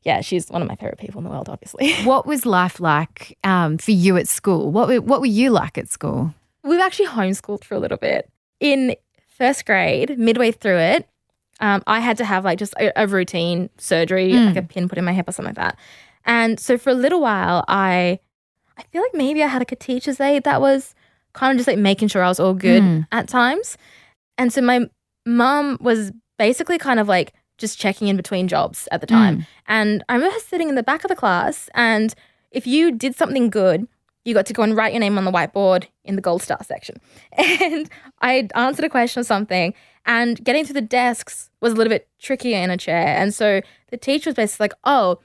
yeah, 0.03 0.21
she's 0.21 0.47
one 0.47 0.61
of 0.61 0.69
my 0.69 0.75
favorite 0.75 0.99
people 0.99 1.19
in 1.19 1.25
the 1.25 1.29
world, 1.29 1.49
obviously. 1.49 1.93
What 2.05 2.25
was 2.25 2.45
life 2.45 2.79
like 2.79 3.37
um, 3.43 3.77
for 3.77 3.91
you 3.91 4.15
at 4.15 4.29
school? 4.29 4.71
What 4.71 4.87
were, 4.87 5.01
what 5.01 5.19
were 5.19 5.25
you 5.25 5.49
like 5.49 5.77
at 5.77 5.89
school? 5.89 6.33
We've 6.63 6.79
actually 6.79 7.07
homeschooled 7.07 7.65
for 7.65 7.75
a 7.75 7.79
little 7.79 7.97
bit. 7.97 8.31
In 8.61 8.95
first 9.37 9.65
grade, 9.65 10.17
midway 10.17 10.51
through 10.51 10.79
it, 10.79 11.07
um, 11.59 11.83
I 11.87 11.99
had 11.99 12.17
to 12.17 12.25
have 12.25 12.45
like 12.45 12.59
just 12.59 12.73
a, 12.79 12.91
a 13.01 13.07
routine 13.07 13.69
surgery, 13.77 14.31
mm. 14.31 14.47
like 14.47 14.55
a 14.55 14.61
pin 14.61 14.87
put 14.87 14.97
in 14.97 15.05
my 15.05 15.13
hip 15.13 15.27
or 15.27 15.31
something 15.31 15.55
like 15.55 15.63
that. 15.63 15.77
And 16.25 16.59
so 16.59 16.77
for 16.77 16.89
a 16.89 16.93
little 16.93 17.21
while, 17.21 17.63
I, 17.67 18.19
I 18.77 18.83
feel 18.91 19.01
like 19.01 19.13
maybe 19.13 19.41
I 19.41 19.47
had 19.47 19.59
like 19.59 19.71
a 19.71 19.75
teacher's 19.75 20.19
aide 20.19 20.43
that 20.43 20.61
was 20.61 20.93
kind 21.33 21.51
of 21.51 21.57
just 21.57 21.67
like 21.67 21.77
making 21.77 22.09
sure 22.09 22.23
I 22.23 22.27
was 22.27 22.39
all 22.39 22.53
good 22.53 22.83
mm. 22.83 23.07
at 23.11 23.27
times. 23.27 23.77
And 24.37 24.51
so 24.51 24.61
my 24.61 24.89
mum 25.25 25.77
was 25.81 26.11
basically 26.37 26.77
kind 26.77 26.99
of 26.99 27.07
like 27.07 27.33
just 27.57 27.79
checking 27.79 28.07
in 28.07 28.17
between 28.17 28.47
jobs 28.47 28.87
at 28.91 29.01
the 29.01 29.07
time. 29.07 29.37
Mm. 29.37 29.47
And 29.67 30.03
I 30.09 30.15
remember 30.15 30.37
sitting 30.39 30.69
in 30.69 30.75
the 30.75 30.83
back 30.83 31.03
of 31.03 31.09
the 31.09 31.15
class, 31.15 31.69
and 31.73 32.13
if 32.51 32.67
you 32.67 32.91
did 32.91 33.15
something 33.15 33.49
good, 33.49 33.87
you 34.27 34.33
got 34.33 34.45
to 34.45 34.53
go 34.53 34.61
and 34.61 34.75
write 34.75 34.91
your 34.91 34.99
name 34.99 35.17
on 35.17 35.23
the 35.23 35.31
whiteboard 35.31 35.85
in 36.03 36.17
the 36.17 36.21
gold 36.21 36.41
star 36.41 36.59
section. 36.63 36.97
And 37.37 37.89
I 38.21 38.49
answered 38.55 38.83
a 38.83 38.89
question 38.89 39.21
or 39.21 39.23
something, 39.23 39.73
and 40.05 40.43
getting 40.43 40.65
to 40.65 40.73
the 40.73 40.81
desks 40.81 41.49
was 41.61 41.71
a 41.71 41.75
little 41.77 41.89
bit 41.89 42.09
trickier 42.19 42.57
in 42.57 42.69
a 42.69 42.75
chair. 42.75 43.07
And 43.07 43.33
so 43.33 43.61
the 43.89 43.95
teacher 43.95 44.29
was 44.29 44.35
basically 44.35 44.65
like, 44.65 44.73
oh, 44.83 45.19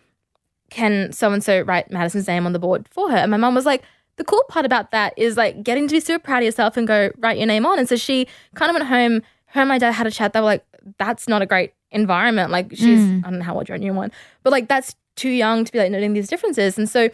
can 0.71 1.13
so 1.13 1.33
and 1.33 1.43
so 1.43 1.63
write 1.63 1.91
Madison's 1.91 2.29
name 2.29 2.47
on 2.47 2.53
the 2.53 2.61
board 2.61 2.87
for 2.91 3.11
her? 3.11 3.17
And 3.17 3.31
my 3.31 3.37
mom 3.37 3.57
was 3.57 3.67
like, 3.67 3.83
the 4.17 4.25
cool 4.25 4.45
part 4.49 4.65
about 4.65 4.93
that 4.93 5.15
is 5.17 5.37
like 5.37 5.65
getting 5.65 5.89
to 5.89 5.93
be 5.93 6.01
super 6.01 6.23
proud 6.23 6.39
of 6.39 6.45
yourself 6.45 6.77
and 6.77 6.87
go 6.87 7.11
write 7.19 7.39
your 7.39 7.47
name 7.47 7.67
on. 7.67 7.81
And 7.81 7.89
so 7.89 7.97
she 7.97 8.29
kind 8.55 8.71
of 8.71 8.75
went 8.75 8.87
home. 8.87 9.23
Her 9.47 9.63
and 9.63 9.69
my 9.69 9.79
dad 9.79 9.93
had 9.93 10.07
a 10.07 10.13
chat. 10.13 10.33
They 10.33 10.41
were 10.41 10.47
like, 10.47 10.65
that's 10.99 11.27
not 11.27 11.43
a 11.43 11.47
great 11.47 11.73
environment. 11.91 12.53
Like 12.53 12.71
she's, 12.71 13.01
mm. 13.01 13.25
I 13.25 13.31
don't 13.31 13.41
know 13.41 13.45
how 13.45 13.55
old 13.55 13.69
you 13.69 13.73
your 13.73 13.79
new 13.79 13.95
one, 13.95 14.13
but 14.45 14.51
like 14.51 14.69
that's 14.69 14.95
too 15.17 15.31
young 15.31 15.65
to 15.65 15.73
be 15.73 15.79
like 15.79 15.91
noting 15.91 16.13
these 16.13 16.29
differences. 16.29 16.79
And 16.79 16.89
so 16.89 17.11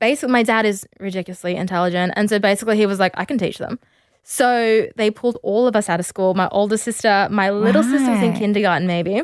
basically, 0.00 0.32
my 0.32 0.42
dad 0.42 0.66
is 0.66 0.86
ridiculously 0.98 1.54
intelligent. 1.54 2.12
And 2.16 2.28
so 2.28 2.38
basically, 2.38 2.76
he 2.76 2.86
was 2.86 2.98
like, 2.98 3.12
I 3.16 3.24
can 3.24 3.38
teach 3.38 3.58
them. 3.58 3.78
So 4.22 4.88
they 4.96 5.10
pulled 5.10 5.38
all 5.42 5.66
of 5.66 5.76
us 5.76 5.88
out 5.88 6.00
of 6.00 6.06
school. 6.06 6.34
My 6.34 6.48
older 6.48 6.76
sister, 6.76 7.28
my 7.30 7.50
little 7.50 7.82
right. 7.82 7.90
sister 7.90 8.10
was 8.10 8.22
in 8.22 8.34
kindergarten, 8.34 8.86
maybe. 8.86 9.22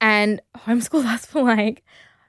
And 0.00 0.40
homeschooled 0.56 1.04
us 1.12 1.26
for 1.26 1.42
like 1.42 1.82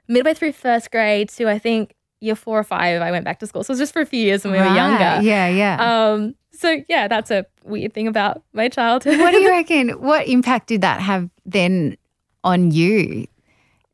midway 0.08 0.34
through 0.34 0.52
first 0.52 0.90
grade 0.90 1.28
to 1.30 1.48
I 1.48 1.58
think 1.58 1.94
year 2.20 2.34
four 2.34 2.58
or 2.58 2.64
five, 2.64 3.02
I 3.02 3.10
went 3.10 3.24
back 3.24 3.38
to 3.40 3.46
school. 3.46 3.62
So 3.62 3.70
it 3.70 3.74
was 3.74 3.80
just 3.80 3.92
for 3.92 4.02
a 4.02 4.06
few 4.06 4.20
years 4.20 4.44
when 4.44 4.52
we 4.52 4.58
right. 4.58 4.70
were 4.70 4.74
younger. 4.74 5.26
Yeah, 5.26 5.48
yeah. 5.48 6.12
Um, 6.12 6.34
so 6.52 6.82
yeah, 6.88 7.08
that's 7.08 7.30
a 7.30 7.46
weird 7.64 7.92
thing 7.92 8.08
about 8.08 8.42
my 8.52 8.68
childhood. 8.68 9.18
what 9.18 9.32
do 9.32 9.38
you 9.38 9.50
reckon? 9.50 9.90
What 10.00 10.26
impact 10.26 10.68
did 10.68 10.80
that 10.80 11.00
have 11.00 11.28
then 11.44 11.96
on 12.42 12.70
you? 12.70 13.26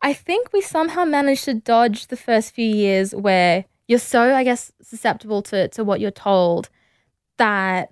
I 0.02 0.12
think 0.12 0.52
we 0.52 0.60
somehow 0.60 1.04
managed 1.04 1.44
to 1.44 1.54
dodge 1.54 2.06
the 2.06 2.16
first 2.16 2.54
few 2.54 2.66
years 2.66 3.14
where 3.14 3.64
you're 3.86 3.98
so, 3.98 4.34
I 4.34 4.44
guess, 4.44 4.72
susceptible 4.80 5.42
to 5.42 5.68
to 5.68 5.84
what 5.84 6.00
you're 6.00 6.10
told 6.10 6.70
that 7.36 7.90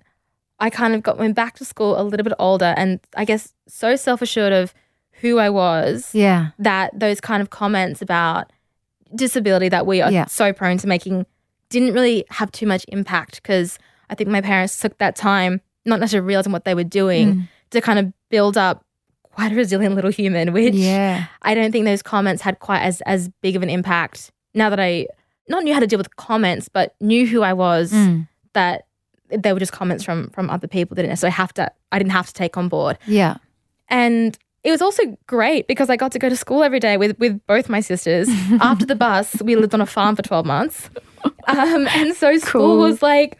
I 0.59 0.69
kind 0.69 0.93
of 0.93 1.03
got 1.03 1.17
went 1.17 1.35
back 1.35 1.55
to 1.57 1.65
school 1.65 1.99
a 1.99 2.03
little 2.03 2.23
bit 2.23 2.33
older 2.39 2.73
and 2.77 2.99
I 3.15 3.25
guess 3.25 3.53
so 3.67 3.95
self 3.95 4.21
assured 4.21 4.53
of 4.53 4.73
who 5.21 5.37
I 5.37 5.49
was. 5.49 6.13
Yeah. 6.13 6.49
That 6.57 6.97
those 6.97 7.21
kind 7.21 7.41
of 7.41 7.49
comments 7.49 8.01
about 8.01 8.51
disability 9.15 9.69
that 9.69 9.85
we 9.85 10.01
are 10.01 10.11
yeah. 10.11 10.25
so 10.25 10.53
prone 10.53 10.77
to 10.77 10.87
making 10.87 11.25
didn't 11.69 11.93
really 11.93 12.25
have 12.29 12.51
too 12.51 12.65
much 12.65 12.85
impact 12.89 13.41
because 13.41 13.77
I 14.09 14.15
think 14.15 14.29
my 14.29 14.41
parents 14.41 14.79
took 14.79 14.97
that 14.97 15.15
time, 15.15 15.61
not 15.85 15.99
necessarily 15.99 16.27
realizing 16.27 16.51
what 16.51 16.65
they 16.65 16.73
were 16.73 16.83
doing, 16.83 17.35
mm. 17.35 17.47
to 17.71 17.81
kind 17.81 17.99
of 17.99 18.11
build 18.29 18.57
up 18.57 18.83
quite 19.39 19.53
a 19.53 19.55
resilient 19.55 19.95
little 19.95 20.11
human, 20.11 20.51
which 20.51 20.73
yeah. 20.73 21.27
I 21.43 21.53
don't 21.53 21.71
think 21.71 21.85
those 21.85 22.01
comments 22.01 22.41
had 22.41 22.59
quite 22.59 22.81
as 22.81 22.99
as 23.01 23.29
big 23.41 23.55
of 23.55 23.63
an 23.63 23.69
impact 23.69 24.31
now 24.53 24.69
that 24.69 24.81
I 24.81 25.07
not 25.47 25.63
knew 25.63 25.73
how 25.73 25.79
to 25.79 25.87
deal 25.87 25.97
with 25.97 26.13
comments, 26.17 26.67
but 26.67 26.93
knew 26.99 27.25
who 27.25 27.41
I 27.41 27.53
was, 27.53 27.93
mm. 27.93 28.27
that 28.53 28.85
they 29.29 29.53
were 29.53 29.59
just 29.59 29.71
comments 29.71 30.03
from 30.03 30.29
from 30.31 30.49
other 30.49 30.67
people 30.67 30.95
that 30.95 31.03
didn't 31.03 31.11
necessarily 31.11 31.35
have 31.35 31.53
to 31.53 31.71
I 31.93 31.99
didn't 31.99 32.11
have 32.11 32.27
to 32.27 32.33
take 32.33 32.57
on 32.57 32.67
board. 32.67 32.97
Yeah. 33.07 33.37
And 33.87 34.37
it 34.63 34.71
was 34.71 34.81
also 34.81 35.17
great 35.25 35.67
because 35.67 35.89
I 35.89 35.95
got 35.95 36.11
to 36.11 36.19
go 36.19 36.27
to 36.27 36.35
school 36.35 36.61
every 36.61 36.81
day 36.81 36.97
with, 36.97 37.17
with 37.17 37.39
both 37.47 37.69
my 37.69 37.79
sisters. 37.79 38.27
After 38.61 38.85
the 38.85 38.93
bus, 38.93 39.41
we 39.41 39.55
lived 39.55 39.73
on 39.73 39.79
a 39.79 39.85
farm 39.85 40.17
for 40.17 40.21
12 40.21 40.45
months. 40.45 40.89
Um, 41.47 41.87
and 41.87 42.13
so 42.13 42.37
school 42.37 42.75
cool. 42.75 42.77
was 42.77 43.01
like, 43.01 43.39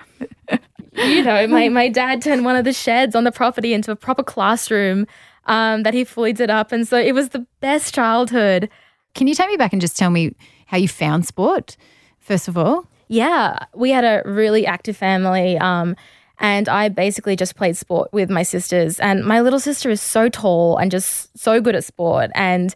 you 0.94 1.22
know, 1.22 1.46
my, 1.48 1.68
my 1.68 1.89
dad 1.89 2.22
turned 2.22 2.46
one 2.46 2.56
of 2.56 2.63
the 2.63 2.72
sheds 2.72 3.15
on 3.15 3.25
the 3.25 3.34
property 3.34 3.74
into 3.74 3.91
a 3.91 3.98
proper 3.98 4.24
classroom 4.24 5.06
um, 5.50 5.84
that 5.84 5.94
he 5.94 6.06
fully 6.06 6.32
did 6.32 6.50
up. 6.50 6.72
And 6.72 6.88
so 6.88 6.98
it 6.98 7.13
was 7.13 7.29
the 7.29 7.46
best 7.60 7.94
childhood. 7.94 8.70
Can 9.15 9.27
you 9.27 9.36
take 9.36 9.50
me 9.50 9.58
back 9.58 9.74
and 9.74 9.82
just 9.82 9.98
tell 9.98 10.12
me 10.12 10.34
how 10.68 10.77
you 10.77 10.88
found 10.88 11.25
sport, 11.25 11.75
first 12.20 12.48
of 12.48 12.58
all? 12.58 12.88
Yeah, 13.10 13.58
we 13.75 13.89
had 13.89 14.06
a 14.06 14.22
really 14.24 14.65
active 14.65 14.96
family. 14.96 15.58
Um, 15.58 15.96
and 16.39 16.70
I 16.70 16.88
basically 16.88 17.36
just 17.36 17.56
played 17.56 17.75
sport 17.75 18.13
with 18.13 18.29
my 18.29 18.44
sisters. 18.44 19.00
And 19.00 19.25
my 19.25 19.41
little 19.41 19.60
sister 19.60 19.89
is 19.89 20.01
so 20.01 20.29
tall 20.29 20.77
and 20.77 20.91
just 20.91 21.38
so 21.38 21.60
good 21.60 21.75
at 21.75 21.84
sport. 21.84 22.32
And 22.36 22.74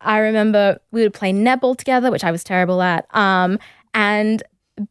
I 0.00 0.18
remember 0.18 0.78
we 0.90 1.02
would 1.02 1.14
play 1.14 1.32
netball 1.32 1.76
together, 1.76 2.10
which 2.10 2.24
I 2.24 2.32
was 2.32 2.42
terrible 2.42 2.82
at. 2.82 3.06
Um, 3.14 3.58
And 3.94 4.42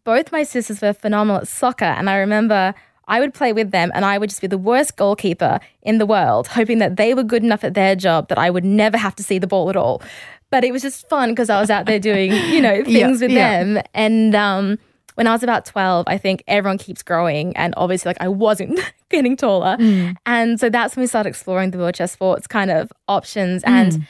both 0.04 0.32
my 0.32 0.44
sisters 0.44 0.82
were 0.82 0.94
phenomenal 0.94 1.42
at 1.42 1.48
soccer. 1.48 1.86
And 1.86 2.10
I 2.10 2.18
remember 2.18 2.74
I 3.08 3.20
would 3.20 3.34
play 3.34 3.54
with 3.54 3.72
them 3.72 3.92
and 3.94 4.06
I 4.06 4.18
would 4.18 4.30
just 4.30 4.42
be 4.42 4.48
the 4.48 4.58
worst 4.58 4.96
goalkeeper 4.96 5.60
in 5.82 5.98
the 5.98 6.06
world, 6.06 6.48
hoping 6.48 6.80
that 6.80 6.98
they 6.98 7.14
were 7.14 7.24
good 7.24 7.44
enough 7.44 7.64
at 7.64 7.74
their 7.74 7.96
job 7.96 8.30
that 8.30 8.38
I 8.38 8.50
would 8.50 8.66
never 8.66 8.98
have 8.98 9.16
to 9.16 9.24
see 9.24 9.40
the 9.40 9.48
ball 9.48 9.70
at 9.70 9.76
all. 9.76 10.02
But 10.52 10.64
it 10.64 10.72
was 10.72 10.82
just 10.82 11.08
fun 11.10 11.30
because 11.32 11.50
I 11.50 11.60
was 11.60 11.70
out 11.70 11.86
there 11.86 12.00
doing, 12.00 12.32
you 12.32 12.62
know, 12.62 12.76
things 12.84 13.22
yeah, 13.22 13.28
with 13.28 13.32
yeah. 13.32 13.64
them. 13.64 13.84
And 13.94 14.36
um, 14.36 14.80
when 15.16 15.28
I 15.28 15.34
was 15.34 15.44
about 15.44 15.66
12, 15.66 16.06
I 16.08 16.18
think 16.18 16.44
everyone 16.48 16.78
keeps 16.78 17.04
growing. 17.04 17.56
And 17.58 17.74
obviously, 17.78 18.10
like, 18.10 18.22
I 18.22 18.28
wasn't 18.28 18.80
getting 19.10 19.36
taller. 19.36 19.78
Mm. 19.78 20.16
And 20.26 20.60
so 20.60 20.70
that's 20.70 20.96
when 20.96 21.02
we 21.02 21.08
started 21.08 21.30
exploring 21.30 21.72
the 21.72 21.78
wheelchair 21.78 22.08
sports 22.08 22.48
kind 22.48 22.72
of 22.72 22.92
options. 23.08 23.64
Mm. 23.64 23.70
And 23.70 24.08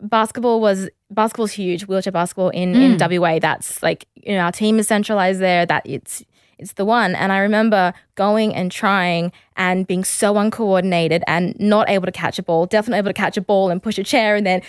basketball 0.00 0.60
was 0.60 0.88
basketball's 1.10 1.52
huge 1.52 1.82
wheelchair 1.84 2.12
basketball 2.12 2.50
in 2.50 2.74
mm. 2.74 3.00
in 3.00 3.20
WA 3.20 3.38
that's 3.38 3.82
like 3.82 4.06
you 4.16 4.32
know 4.32 4.40
our 4.40 4.52
team 4.52 4.78
is 4.78 4.88
centralized 4.88 5.40
there 5.40 5.64
that 5.64 5.82
it's 5.86 6.24
it's 6.58 6.72
the 6.72 6.84
one 6.84 7.14
and 7.14 7.32
I 7.32 7.38
remember 7.38 7.92
going 8.14 8.54
and 8.54 8.70
trying 8.70 9.32
and 9.56 9.86
being 9.86 10.04
so 10.04 10.36
uncoordinated 10.36 11.22
and 11.26 11.58
not 11.58 11.88
able 11.88 12.06
to 12.06 12.12
catch 12.12 12.38
a 12.38 12.42
ball 12.42 12.66
definitely 12.66 12.98
able 12.98 13.10
to 13.10 13.14
catch 13.14 13.36
a 13.36 13.40
ball 13.40 13.70
and 13.70 13.82
push 13.82 13.98
a 13.98 14.04
chair 14.04 14.36
and 14.36 14.46
then 14.46 14.62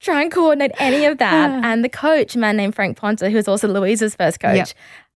try 0.00 0.22
and 0.22 0.30
coordinate 0.30 0.72
any 0.78 1.04
of 1.04 1.18
that 1.18 1.50
and 1.64 1.84
the 1.84 1.88
coach 1.88 2.34
a 2.34 2.38
man 2.38 2.56
named 2.56 2.74
Frank 2.74 2.96
Ponta 2.96 3.30
who 3.30 3.36
was 3.36 3.48
also 3.48 3.68
Louise's 3.68 4.14
first 4.14 4.40
coach 4.40 4.56
yep. 4.56 4.68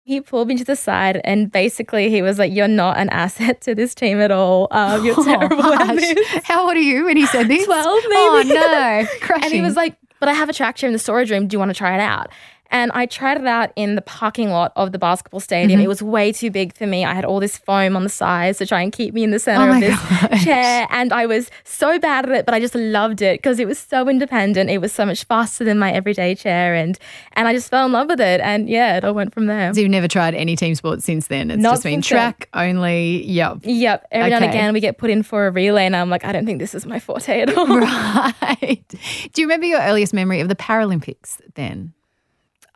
He 0.08 0.22
pulled 0.22 0.48
me 0.48 0.56
to 0.56 0.64
the 0.64 0.74
side 0.74 1.20
and 1.22 1.52
basically 1.52 2.08
he 2.08 2.22
was 2.22 2.38
like, 2.38 2.50
You're 2.50 2.66
not 2.66 2.96
an 2.96 3.10
asset 3.10 3.60
to 3.60 3.74
this 3.74 3.94
team 3.94 4.22
at 4.22 4.30
all. 4.30 4.66
Um, 4.70 5.04
you're 5.04 5.14
oh, 5.18 5.22
terrible 5.22 5.62
at 5.62 5.94
this. 5.96 6.44
How 6.44 6.66
old 6.66 6.78
are 6.78 6.80
you 6.80 7.04
when 7.04 7.18
he 7.18 7.26
said 7.26 7.46
this? 7.48 7.66
12, 7.66 8.02
maybe. 8.08 8.14
Oh, 8.14 8.42
no. 8.46 9.34
And 9.34 9.52
he 9.52 9.60
was 9.60 9.76
like, 9.76 9.96
But 10.18 10.30
I 10.30 10.32
have 10.32 10.48
a 10.48 10.54
tractor 10.54 10.86
in 10.86 10.94
the 10.94 10.98
storage 10.98 11.30
room. 11.30 11.46
Do 11.46 11.54
you 11.54 11.58
want 11.58 11.72
to 11.72 11.74
try 11.74 11.94
it 11.94 12.00
out? 12.00 12.30
And 12.70 12.92
I 12.92 13.06
tried 13.06 13.38
it 13.38 13.46
out 13.46 13.72
in 13.76 13.94
the 13.94 14.02
parking 14.02 14.50
lot 14.50 14.72
of 14.76 14.92
the 14.92 14.98
basketball 14.98 15.40
stadium. 15.40 15.78
Mm-hmm. 15.78 15.84
It 15.84 15.88
was 15.88 16.02
way 16.02 16.32
too 16.32 16.50
big 16.50 16.74
for 16.74 16.86
me. 16.86 17.04
I 17.04 17.14
had 17.14 17.24
all 17.24 17.40
this 17.40 17.56
foam 17.56 17.96
on 17.96 18.02
the 18.02 18.10
sides 18.10 18.58
to 18.58 18.66
try 18.66 18.82
and 18.82 18.92
keep 18.92 19.14
me 19.14 19.24
in 19.24 19.30
the 19.30 19.38
center 19.38 19.70
oh 19.70 19.74
of 19.74 19.80
this 19.80 19.98
gosh. 19.98 20.44
chair. 20.44 20.86
And 20.90 21.12
I 21.12 21.26
was 21.26 21.50
so 21.64 21.98
bad 21.98 22.26
at 22.26 22.32
it, 22.32 22.44
but 22.44 22.54
I 22.54 22.60
just 22.60 22.74
loved 22.74 23.22
it 23.22 23.38
because 23.38 23.58
it 23.58 23.66
was 23.66 23.78
so 23.78 24.08
independent. 24.08 24.68
It 24.68 24.78
was 24.78 24.92
so 24.92 25.06
much 25.06 25.24
faster 25.24 25.64
than 25.64 25.78
my 25.78 25.92
everyday 25.92 26.34
chair. 26.34 26.74
And 26.74 26.98
and 27.32 27.48
I 27.48 27.54
just 27.54 27.70
fell 27.70 27.86
in 27.86 27.92
love 27.92 28.08
with 28.08 28.20
it. 28.20 28.40
And 28.40 28.68
yeah, 28.68 28.96
it 28.96 29.04
all 29.04 29.14
went 29.14 29.32
from 29.32 29.46
there. 29.46 29.72
So 29.72 29.80
you've 29.80 29.90
never 29.90 30.08
tried 30.08 30.34
any 30.34 30.54
team 30.54 30.74
sports 30.74 31.04
since 31.04 31.28
then? 31.28 31.50
It's 31.50 31.62
Not 31.62 31.72
just 31.72 31.84
been 31.84 32.02
track 32.02 32.48
then. 32.52 32.76
only. 32.76 33.24
Yep. 33.24 33.60
Yep. 33.62 34.08
Every 34.10 34.26
okay. 34.26 34.30
now 34.30 34.36
and 34.36 34.54
again 34.54 34.74
we 34.74 34.80
get 34.80 34.98
put 34.98 35.08
in 35.08 35.22
for 35.22 35.46
a 35.46 35.50
relay 35.50 35.86
and 35.86 35.96
I'm 35.96 36.10
like, 36.10 36.24
I 36.24 36.32
don't 36.32 36.44
think 36.44 36.58
this 36.58 36.74
is 36.74 36.84
my 36.84 37.00
forte 37.00 37.40
at 37.40 37.56
all. 37.56 37.66
Right. 37.78 38.84
Do 39.32 39.40
you 39.40 39.46
remember 39.46 39.66
your 39.66 39.80
earliest 39.80 40.12
memory 40.12 40.40
of 40.40 40.48
the 40.48 40.54
Paralympics 40.54 41.40
then? 41.54 41.92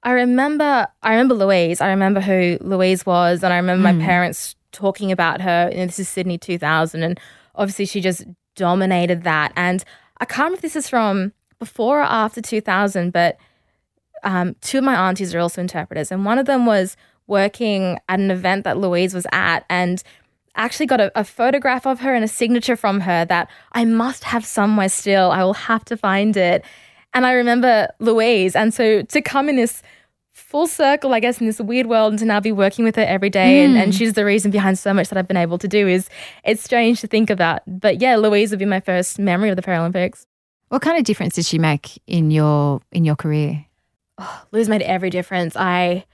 I 0.03 0.13
remember 0.13 0.87
I 1.03 1.11
remember 1.13 1.35
Louise. 1.35 1.81
I 1.81 1.89
remember 1.91 2.21
who 2.21 2.59
Louise 2.61 3.07
was 3.07 3.43
and 3.43 3.53
I 3.53 3.57
remember 3.57 3.81
mm. 3.81 3.95
my 3.95 4.01
hmm. 4.01 4.05
parents 4.05 4.57
talking 4.73 5.13
about 5.13 5.41
her. 5.41 5.71
And 5.73 5.89
this 5.89 5.99
is 5.99 6.09
Sydney 6.09 6.39
2000 6.39 7.03
and 7.03 7.21
obviously 7.55 7.87
she 7.87 8.01
just 8.01 8.25
dominated 8.57 9.23
that. 9.25 9.53
And 9.57 9.85
I 10.19 10.25
can't 10.25 10.39
remember 10.39 10.57
if 10.57 10.63
this 10.63 10.77
is 10.77 10.89
from 10.89 11.33
before 11.59 12.01
or 12.01 12.05
after 12.05 12.41
2000, 12.41 13.13
but 13.13 13.37
um, 14.25 14.57
two 14.61 14.79
of 14.79 14.85
my 14.85 15.09
aunties 15.09 15.35
are 15.35 15.41
also 15.41 15.61
interpreters. 15.61 16.11
And 16.11 16.25
one 16.25 16.39
of 16.39 16.47
them 16.47 16.67
was 16.67 16.97
working 17.27 17.99
at 18.09 18.19
an 18.19 18.31
event 18.31 18.65
that 18.65 18.79
Louise 18.79 19.15
was 19.15 19.27
at 19.33 19.65
and 19.69 20.03
actually 20.55 20.87
got 20.87 21.01
a, 21.01 21.11
a, 21.19 21.25
photograph 21.25 21.87
of 21.87 22.01
her 22.01 22.15
and 22.15 22.25
a 22.25 22.29
signature 22.29 22.77
from 22.77 23.01
her 23.01 23.25
that 23.25 23.49
I 23.73 23.85
must 23.85 24.25
have 24.25 24.45
somewhere 24.45 24.89
still. 24.89 25.31
I 25.31 25.43
will 25.45 25.55
have 25.55 25.85
to 25.87 25.97
find 25.97 26.37
it. 26.37 26.65
And 27.15 27.27
I 27.27 27.33
remember 27.33 27.89
Louise. 27.99 28.57
And 28.57 28.73
so 28.73 29.03
to 29.03 29.21
come 29.21 29.49
in 29.49 29.57
this 29.57 29.83
full 30.31 30.67
circle, 30.67 31.15
I 31.15 31.21
guess, 31.21 31.41
in 31.41 31.47
this 31.47 31.61
weird 31.61 31.87
world 31.87 32.13
and 32.13 32.19
to 32.19 32.25
now 32.25 32.41
be 32.41 32.53
working 32.53 32.85
with 32.85 32.97
her 32.97 33.03
every 33.03 33.31
day 33.31 33.61
mm. 33.61 33.65
and, 33.65 33.77
and, 33.77 33.93
hmm. 33.93 33.97
she's 33.97 34.13
the 34.13 34.25
reason 34.25 34.51
behind 34.51 34.79
so 34.79 34.93
much 34.93 35.09
that 35.09 35.19
I've 35.19 35.29
been 35.29 35.37
able 35.37 35.59
to 35.59 35.69
do 35.69 35.89
is 35.89 36.09
it's 36.45 36.63
strange 36.63 37.01
to 37.01 37.07
think 37.07 37.31
about. 37.31 37.63
But 37.67 38.01
yeah, 38.01 38.17
Louise 38.17 38.51
would 38.51 38.59
be 38.59 38.67
my 38.67 38.81
first 38.81 39.19
memory 39.19 39.51
of 39.51 39.57
the 39.57 39.63
Paralympics. 39.63 40.27
What 40.69 40.83
kind 40.83 40.99
of 40.99 41.05
difference 41.05 41.35
did 41.35 41.45
she 41.45 41.59
make 41.59 42.01
in 42.07 42.31
your 42.31 42.81
in 42.93 43.05
your 43.05 43.17
career? 43.17 43.67
Oh, 44.19 44.45
Louise 44.53 44.69
made 44.69 44.83
every 44.83 45.11
difference. 45.11 45.55
I 45.55 46.05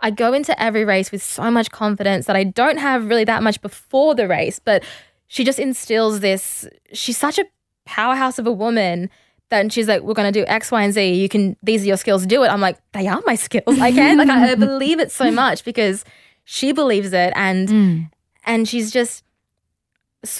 I 0.00 0.10
go 0.10 0.32
into 0.32 0.60
every 0.60 0.84
race 0.84 1.12
with 1.12 1.22
so 1.22 1.50
much 1.50 1.70
confidence 1.70 2.26
that 2.26 2.36
I 2.36 2.44
don't 2.44 2.78
have 2.78 3.08
really 3.08 3.24
that 3.24 3.42
much 3.42 3.60
before 3.62 4.14
the 4.14 4.26
race, 4.26 4.58
but 4.58 4.82
she 5.28 5.44
just 5.44 5.58
instills 5.58 6.20
this. 6.20 6.68
She's 6.92 7.16
such 7.16 7.38
a 7.38 7.46
powerhouse 7.84 8.38
of 8.38 8.46
a 8.46 8.52
woman 8.52 9.08
and 9.50 9.72
she's 9.72 9.88
like, 9.88 10.02
we're 10.02 10.14
going 10.14 10.32
to 10.32 10.40
do 10.40 10.44
X, 10.46 10.70
Y, 10.70 10.82
and 10.82 10.92
Z. 10.92 11.14
You 11.14 11.28
can, 11.28 11.56
these 11.62 11.82
are 11.82 11.86
your 11.86 11.96
skills, 11.96 12.26
do 12.26 12.42
it. 12.44 12.48
I'm 12.48 12.60
like, 12.60 12.78
they 12.92 13.06
are 13.06 13.22
my 13.26 13.34
skills. 13.46 13.78
I 13.78 13.92
can. 13.92 14.18
like, 14.18 14.28
I, 14.28 14.52
I 14.52 14.54
believe 14.54 15.00
it 15.00 15.12
so 15.12 15.30
much 15.30 15.64
because 15.64 16.04
she 16.44 16.72
believes 16.72 17.12
it. 17.12 17.32
And, 17.36 17.68
mm. 17.68 18.10
and 18.44 18.68
she's 18.68 18.90
just, 18.90 19.24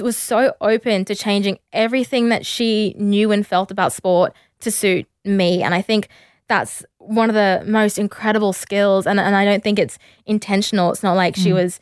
was 0.00 0.16
so 0.16 0.54
open 0.60 1.04
to 1.04 1.14
changing 1.14 1.58
everything 1.72 2.30
that 2.30 2.46
she 2.46 2.94
knew 2.98 3.32
and 3.32 3.46
felt 3.46 3.70
about 3.70 3.92
sport 3.92 4.32
to 4.60 4.70
suit 4.70 5.06
me. 5.24 5.62
And 5.62 5.74
I 5.74 5.82
think 5.82 6.08
that's 6.48 6.84
one 6.98 7.28
of 7.28 7.34
the 7.34 7.62
most 7.66 7.98
incredible 7.98 8.52
skills. 8.52 9.06
And, 9.06 9.20
and 9.20 9.36
I 9.36 9.44
don't 9.44 9.62
think 9.62 9.78
it's 9.78 9.98
intentional. 10.24 10.90
It's 10.90 11.02
not 11.02 11.14
like 11.14 11.34
mm. 11.34 11.42
she 11.42 11.52
was 11.52 11.80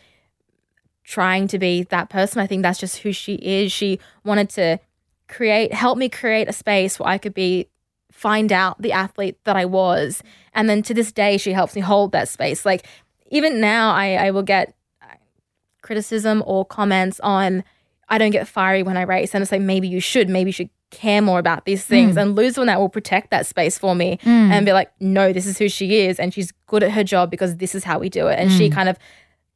trying 1.04 1.48
to 1.48 1.58
be 1.58 1.84
that 1.84 2.08
person. 2.08 2.40
I 2.40 2.46
think 2.46 2.62
that's 2.62 2.78
just 2.78 2.98
who 2.98 3.12
she 3.12 3.34
is. 3.34 3.72
She 3.72 3.98
wanted 4.24 4.48
to 4.50 4.80
create 5.32 5.72
help 5.72 5.98
me 5.98 6.08
create 6.08 6.48
a 6.48 6.52
space 6.52 7.00
where 7.00 7.08
I 7.08 7.18
could 7.18 7.34
be 7.34 7.68
find 8.10 8.52
out 8.52 8.80
the 8.80 8.92
athlete 8.92 9.38
that 9.44 9.56
I 9.56 9.64
was. 9.64 10.22
And 10.54 10.68
then 10.68 10.82
to 10.82 10.94
this 10.94 11.10
day 11.10 11.38
she 11.38 11.52
helps 11.52 11.74
me 11.74 11.80
hold 11.80 12.12
that 12.12 12.28
space. 12.28 12.64
Like 12.64 12.86
even 13.30 13.60
now 13.60 13.92
I, 13.92 14.14
I 14.14 14.30
will 14.30 14.42
get 14.42 14.74
criticism 15.80 16.42
or 16.46 16.64
comments 16.64 17.18
on 17.20 17.64
I 18.08 18.18
don't 18.18 18.30
get 18.30 18.46
fiery 18.46 18.82
when 18.82 18.96
I 18.96 19.02
race. 19.02 19.34
And 19.34 19.42
it's 19.42 19.50
like 19.50 19.62
maybe 19.62 19.88
you 19.88 20.00
should, 20.00 20.28
maybe 20.28 20.48
you 20.48 20.52
should 20.52 20.70
care 20.90 21.22
more 21.22 21.38
about 21.38 21.64
these 21.64 21.82
things. 21.82 22.16
Mm. 22.16 22.22
And 22.22 22.36
Lou's 22.36 22.58
one 22.58 22.66
that 22.66 22.78
will 22.78 22.90
protect 22.90 23.30
that 23.30 23.46
space 23.46 23.78
for 23.78 23.94
me 23.94 24.18
mm. 24.22 24.28
and 24.28 24.66
be 24.66 24.72
like, 24.72 24.92
no, 25.00 25.32
this 25.32 25.46
is 25.46 25.56
who 25.56 25.68
she 25.68 26.00
is. 26.00 26.20
And 26.20 26.32
she's 26.34 26.52
good 26.66 26.82
at 26.82 26.90
her 26.92 27.02
job 27.02 27.30
because 27.30 27.56
this 27.56 27.74
is 27.74 27.84
how 27.84 27.98
we 27.98 28.10
do 28.10 28.26
it. 28.26 28.38
And 28.38 28.50
mm. 28.50 28.58
she 28.58 28.68
kind 28.68 28.90
of 28.90 28.98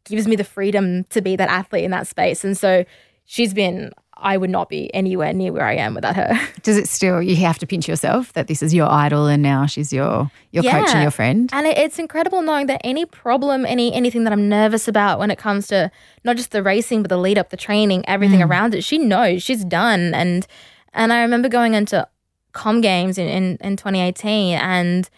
gives 0.04 0.26
me 0.26 0.36
the 0.36 0.44
freedom 0.44 1.04
to 1.04 1.20
be 1.20 1.36
that 1.36 1.50
athlete 1.50 1.84
in 1.84 1.90
that 1.90 2.06
space. 2.06 2.44
And 2.44 2.56
so 2.56 2.84
she's 3.26 3.52
been 3.52 3.92
I 4.18 4.36
would 4.36 4.50
not 4.50 4.68
be 4.70 4.92
anywhere 4.94 5.32
near 5.34 5.52
where 5.52 5.66
I 5.66 5.74
am 5.74 5.94
without 5.94 6.16
her. 6.16 6.38
Does 6.62 6.76
it 6.76 6.88
still 6.88 7.22
you 7.22 7.36
have 7.36 7.58
to 7.58 7.66
pinch 7.66 7.86
yourself 7.86 8.32
that 8.32 8.46
this 8.46 8.62
is 8.62 8.72
your 8.72 8.90
idol 8.90 9.26
and 9.26 9.42
now 9.42 9.66
she's 9.66 9.92
your 9.92 10.30
your 10.52 10.64
yeah. 10.64 10.80
coach 10.80 10.90
and 10.94 11.02
your 11.02 11.10
friend? 11.10 11.50
And 11.52 11.66
it's 11.66 11.98
incredible 11.98 12.40
knowing 12.40 12.66
that 12.66 12.80
any 12.82 13.04
problem, 13.04 13.66
any 13.66 13.92
anything 13.92 14.24
that 14.24 14.32
I'm 14.32 14.48
nervous 14.48 14.88
about 14.88 15.18
when 15.18 15.30
it 15.30 15.38
comes 15.38 15.66
to 15.68 15.90
not 16.24 16.36
just 16.36 16.50
the 16.50 16.62
racing 16.62 17.02
but 17.02 17.10
the 17.10 17.18
lead 17.18 17.38
up, 17.38 17.50
the 17.50 17.56
training, 17.56 18.04
everything 18.08 18.40
mm. 18.40 18.48
around 18.48 18.74
it, 18.74 18.82
she 18.82 18.98
knows 18.98 19.42
she's 19.42 19.64
done. 19.64 20.14
And 20.14 20.46
and 20.94 21.12
I 21.12 21.20
remember 21.20 21.48
going 21.48 21.74
into 21.74 22.08
com 22.52 22.80
games 22.80 23.18
in, 23.18 23.28
in, 23.28 23.58
in 23.60 23.76
2018 23.76 24.56
and 24.58 25.10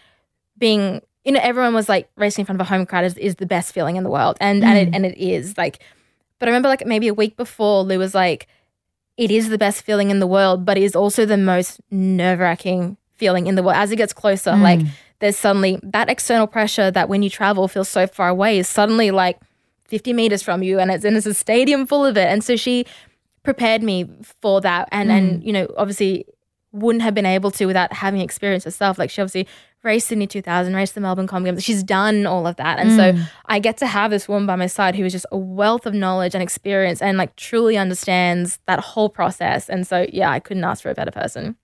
being 0.57 1.01
you 1.23 1.31
know 1.31 1.39
everyone 1.41 1.73
was 1.73 1.87
like 1.87 2.09
racing 2.17 2.41
in 2.41 2.45
front 2.45 2.59
of 2.59 2.67
a 2.67 2.69
home 2.69 2.85
crowd 2.85 3.05
is, 3.05 3.17
is 3.17 3.35
the 3.35 3.45
best 3.45 3.73
feeling 3.73 3.95
in 3.95 4.03
the 4.03 4.09
world 4.09 4.35
and 4.41 4.61
mm. 4.61 4.65
and 4.65 4.77
it 4.77 4.93
and 4.93 5.05
it 5.05 5.17
is 5.17 5.57
like 5.57 5.79
but 6.37 6.47
I 6.47 6.51
remember 6.51 6.67
like 6.67 6.85
maybe 6.85 7.07
a 7.07 7.13
week 7.13 7.37
before 7.37 7.83
Lou 7.83 7.97
was 7.97 8.13
like 8.13 8.47
it 9.19 9.31
is 9.31 9.49
the 9.49 9.57
best 9.57 9.81
feeling 9.81 10.11
in 10.11 10.19
the 10.19 10.25
world, 10.25 10.63
but 10.63 10.77
it 10.77 10.83
is 10.83 10.95
also 10.95 11.25
the 11.25 11.35
most 11.35 11.81
nerve 11.91 12.39
wracking 12.39 12.95
feeling 13.15 13.47
in 13.47 13.55
the 13.55 13.61
world. 13.61 13.75
As 13.75 13.91
it 13.91 13.97
gets 13.97 14.13
closer, 14.13 14.51
mm. 14.51 14.61
like 14.61 14.79
there's 15.19 15.35
suddenly 15.35 15.77
that 15.83 16.09
external 16.09 16.47
pressure 16.47 16.89
that 16.89 17.09
when 17.09 17.21
you 17.21 17.29
travel 17.29 17.67
feels 17.67 17.89
so 17.89 18.07
far 18.07 18.29
away 18.29 18.57
is 18.57 18.69
suddenly 18.69 19.11
like 19.11 19.37
50 19.87 20.13
meters 20.13 20.41
from 20.41 20.63
you 20.63 20.79
and 20.79 20.89
it's, 20.89 21.03
it's 21.03 21.25
a 21.25 21.33
stadium 21.33 21.85
full 21.85 22.05
of 22.05 22.15
it. 22.15 22.27
And 22.29 22.41
so 22.41 22.55
she 22.55 22.85
prepared 23.43 23.83
me 23.83 24.09
for 24.23 24.61
that. 24.61 24.87
And, 24.93 25.09
mm. 25.09 25.17
and, 25.17 25.43
you 25.43 25.51
know, 25.51 25.67
obviously 25.75 26.25
wouldn't 26.71 27.01
have 27.01 27.13
been 27.13 27.25
able 27.25 27.51
to 27.51 27.65
without 27.65 27.91
having 27.91 28.21
experience 28.21 28.63
herself. 28.63 28.97
Like 28.97 29.09
she 29.09 29.21
obviously 29.21 29.49
raced 29.83 30.07
Sydney 30.07 30.27
2000, 30.27 30.73
race 30.73 30.91
the 30.91 31.01
Melbourne 31.01 31.27
Com 31.27 31.43
Games. 31.43 31.63
She's 31.63 31.83
done 31.83 32.25
all 32.25 32.45
of 32.45 32.55
that. 32.57 32.79
And 32.79 32.91
mm. 32.91 32.95
so 32.95 33.23
I 33.45 33.59
get 33.59 33.77
to 33.77 33.87
have 33.87 34.11
this 34.11 34.27
woman 34.27 34.45
by 34.45 34.55
my 34.55 34.67
side 34.67 34.95
who 34.95 35.05
is 35.05 35.13
just 35.13 35.25
a 35.31 35.37
wealth 35.37 35.85
of 35.85 35.93
knowledge 35.93 36.33
and 36.33 36.43
experience 36.43 37.01
and 37.01 37.17
like 37.17 37.35
truly 37.35 37.77
understands 37.77 38.59
that 38.67 38.79
whole 38.79 39.09
process. 39.09 39.69
And 39.69 39.87
so, 39.87 40.05
yeah, 40.11 40.29
I 40.29 40.39
couldn't 40.39 40.63
ask 40.63 40.83
for 40.83 40.89
a 40.89 40.95
better 40.95 41.11
person. 41.11 41.55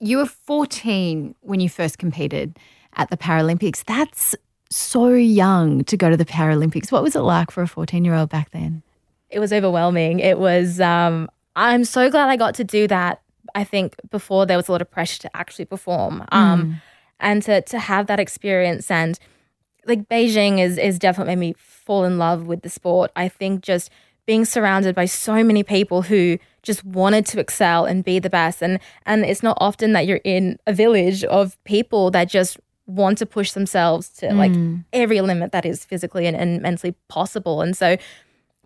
You 0.00 0.18
were 0.18 0.26
14 0.26 1.34
when 1.40 1.60
you 1.60 1.68
first 1.68 1.98
competed 1.98 2.58
at 2.96 3.10
the 3.10 3.16
Paralympics. 3.16 3.84
That's 3.84 4.34
so 4.70 5.08
young 5.10 5.84
to 5.84 5.96
go 5.96 6.08
to 6.08 6.16
the 6.16 6.24
Paralympics. 6.24 6.90
What 6.90 7.02
was 7.02 7.14
it 7.14 7.20
like 7.20 7.50
for 7.50 7.62
a 7.62 7.68
14 7.68 8.04
year 8.04 8.14
old 8.14 8.30
back 8.30 8.50
then? 8.50 8.82
It 9.28 9.38
was 9.38 9.52
overwhelming. 9.52 10.20
It 10.20 10.38
was, 10.38 10.80
um, 10.80 11.28
I'm 11.54 11.84
so 11.84 12.10
glad 12.10 12.28
I 12.28 12.36
got 12.36 12.54
to 12.56 12.64
do 12.64 12.88
that. 12.88 13.20
I 13.54 13.64
think 13.64 13.96
before 14.10 14.46
there 14.46 14.56
was 14.56 14.68
a 14.68 14.72
lot 14.72 14.80
of 14.80 14.90
pressure 14.90 15.20
to 15.22 15.36
actually 15.36 15.66
perform. 15.66 16.24
Um, 16.32 16.64
mm 16.64 16.80
and 17.22 17.42
to 17.44 17.62
to 17.62 17.78
have 17.78 18.06
that 18.06 18.20
experience 18.20 18.90
and 18.90 19.18
like 19.86 20.08
Beijing 20.08 20.58
is 20.58 20.78
is 20.78 20.98
definitely 20.98 21.36
made 21.36 21.48
me 21.48 21.54
fall 21.56 22.04
in 22.04 22.18
love 22.18 22.46
with 22.46 22.62
the 22.62 22.70
sport. 22.70 23.10
I 23.16 23.28
think 23.28 23.62
just 23.62 23.90
being 24.26 24.44
surrounded 24.44 24.94
by 24.94 25.06
so 25.06 25.42
many 25.42 25.62
people 25.62 26.02
who 26.02 26.38
just 26.62 26.84
wanted 26.84 27.26
to 27.26 27.40
excel 27.40 27.86
and 27.86 28.04
be 28.04 28.18
the 28.18 28.30
best 28.30 28.62
and 28.62 28.78
and 29.06 29.24
it's 29.24 29.42
not 29.42 29.58
often 29.60 29.92
that 29.92 30.06
you're 30.06 30.20
in 30.24 30.58
a 30.66 30.72
village 30.72 31.24
of 31.24 31.62
people 31.64 32.10
that 32.10 32.28
just 32.28 32.58
want 32.86 33.18
to 33.18 33.26
push 33.26 33.52
themselves 33.52 34.08
to 34.08 34.32
like 34.34 34.52
mm. 34.52 34.84
every 34.92 35.20
limit 35.20 35.52
that 35.52 35.64
is 35.64 35.84
physically 35.84 36.26
and, 36.26 36.36
and 36.36 36.60
mentally 36.60 36.94
possible. 37.08 37.62
And 37.62 37.76
so 37.76 37.96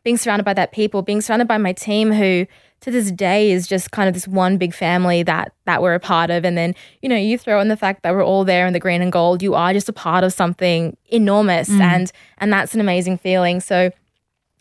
being 0.06 0.16
surrounded 0.16 0.44
by 0.44 0.54
that 0.54 0.70
people, 0.70 1.02
being 1.02 1.20
surrounded 1.20 1.48
by 1.48 1.58
my 1.58 1.72
team 1.72 2.12
who 2.12 2.46
to 2.78 2.92
this 2.92 3.10
day 3.10 3.50
is 3.50 3.66
just 3.66 3.90
kind 3.90 4.06
of 4.06 4.14
this 4.14 4.28
one 4.28 4.56
big 4.56 4.72
family 4.72 5.24
that 5.24 5.52
that 5.64 5.82
we're 5.82 5.94
a 5.94 5.98
part 5.98 6.30
of. 6.30 6.44
And 6.44 6.56
then, 6.56 6.76
you 7.02 7.08
know, 7.08 7.16
you 7.16 7.36
throw 7.36 7.60
in 7.60 7.66
the 7.66 7.76
fact 7.76 8.04
that 8.04 8.14
we're 8.14 8.24
all 8.24 8.44
there 8.44 8.68
in 8.68 8.72
the 8.72 8.78
green 8.78 9.02
and 9.02 9.10
gold, 9.10 9.42
you 9.42 9.56
are 9.56 9.72
just 9.72 9.88
a 9.88 9.92
part 9.92 10.22
of 10.22 10.32
something 10.32 10.96
enormous 11.06 11.68
mm. 11.68 11.80
and 11.80 12.12
and 12.38 12.52
that's 12.52 12.72
an 12.72 12.80
amazing 12.80 13.18
feeling. 13.18 13.58
So 13.58 13.90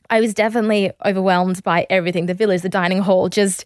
I 0.10 0.20
was 0.20 0.34
definitely 0.34 0.92
overwhelmed 1.06 1.62
by 1.62 1.86
everything, 1.92 2.26
the 2.26 2.34
village, 2.34 2.64
the 2.64 2.70
dining 2.70 3.02
hall, 3.04 3.30
just 3.30 3.66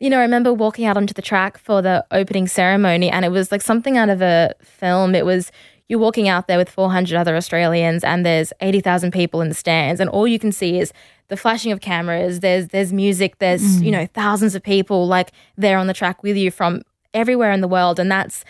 you 0.00 0.10
know, 0.10 0.18
I 0.18 0.22
remember 0.22 0.52
walking 0.52 0.86
out 0.86 0.96
onto 0.96 1.14
the 1.14 1.22
track 1.22 1.58
for 1.58 1.80
the 1.80 2.04
opening 2.10 2.48
ceremony 2.48 3.08
and 3.08 3.24
it 3.24 3.28
was 3.28 3.52
like 3.52 3.62
something 3.62 3.96
out 3.96 4.08
of 4.08 4.20
a 4.20 4.52
film. 4.62 5.14
It 5.14 5.24
was 5.24 5.52
you're 5.90 5.98
walking 5.98 6.28
out 6.28 6.46
there 6.46 6.56
with 6.56 6.70
400 6.70 7.16
other 7.16 7.34
Australians 7.34 8.04
and 8.04 8.24
there's 8.24 8.52
80,000 8.60 9.10
people 9.10 9.40
in 9.40 9.48
the 9.48 9.56
stands 9.56 10.00
and 10.00 10.08
all 10.08 10.24
you 10.24 10.38
can 10.38 10.52
see 10.52 10.78
is 10.78 10.92
the 11.26 11.36
flashing 11.36 11.72
of 11.72 11.80
cameras, 11.80 12.40
there's 12.40 12.68
there's 12.68 12.92
music, 12.92 13.38
there's, 13.38 13.62
mm. 13.62 13.84
you 13.86 13.90
know, 13.90 14.06
thousands 14.14 14.54
of 14.54 14.62
people 14.62 15.08
like 15.08 15.32
there 15.56 15.78
on 15.78 15.88
the 15.88 15.92
track 15.92 16.22
with 16.22 16.36
you 16.36 16.52
from 16.52 16.82
everywhere 17.12 17.50
in 17.50 17.60
the 17.60 17.68
world. 17.68 17.98
And 17.98 18.10
that's 18.10 18.44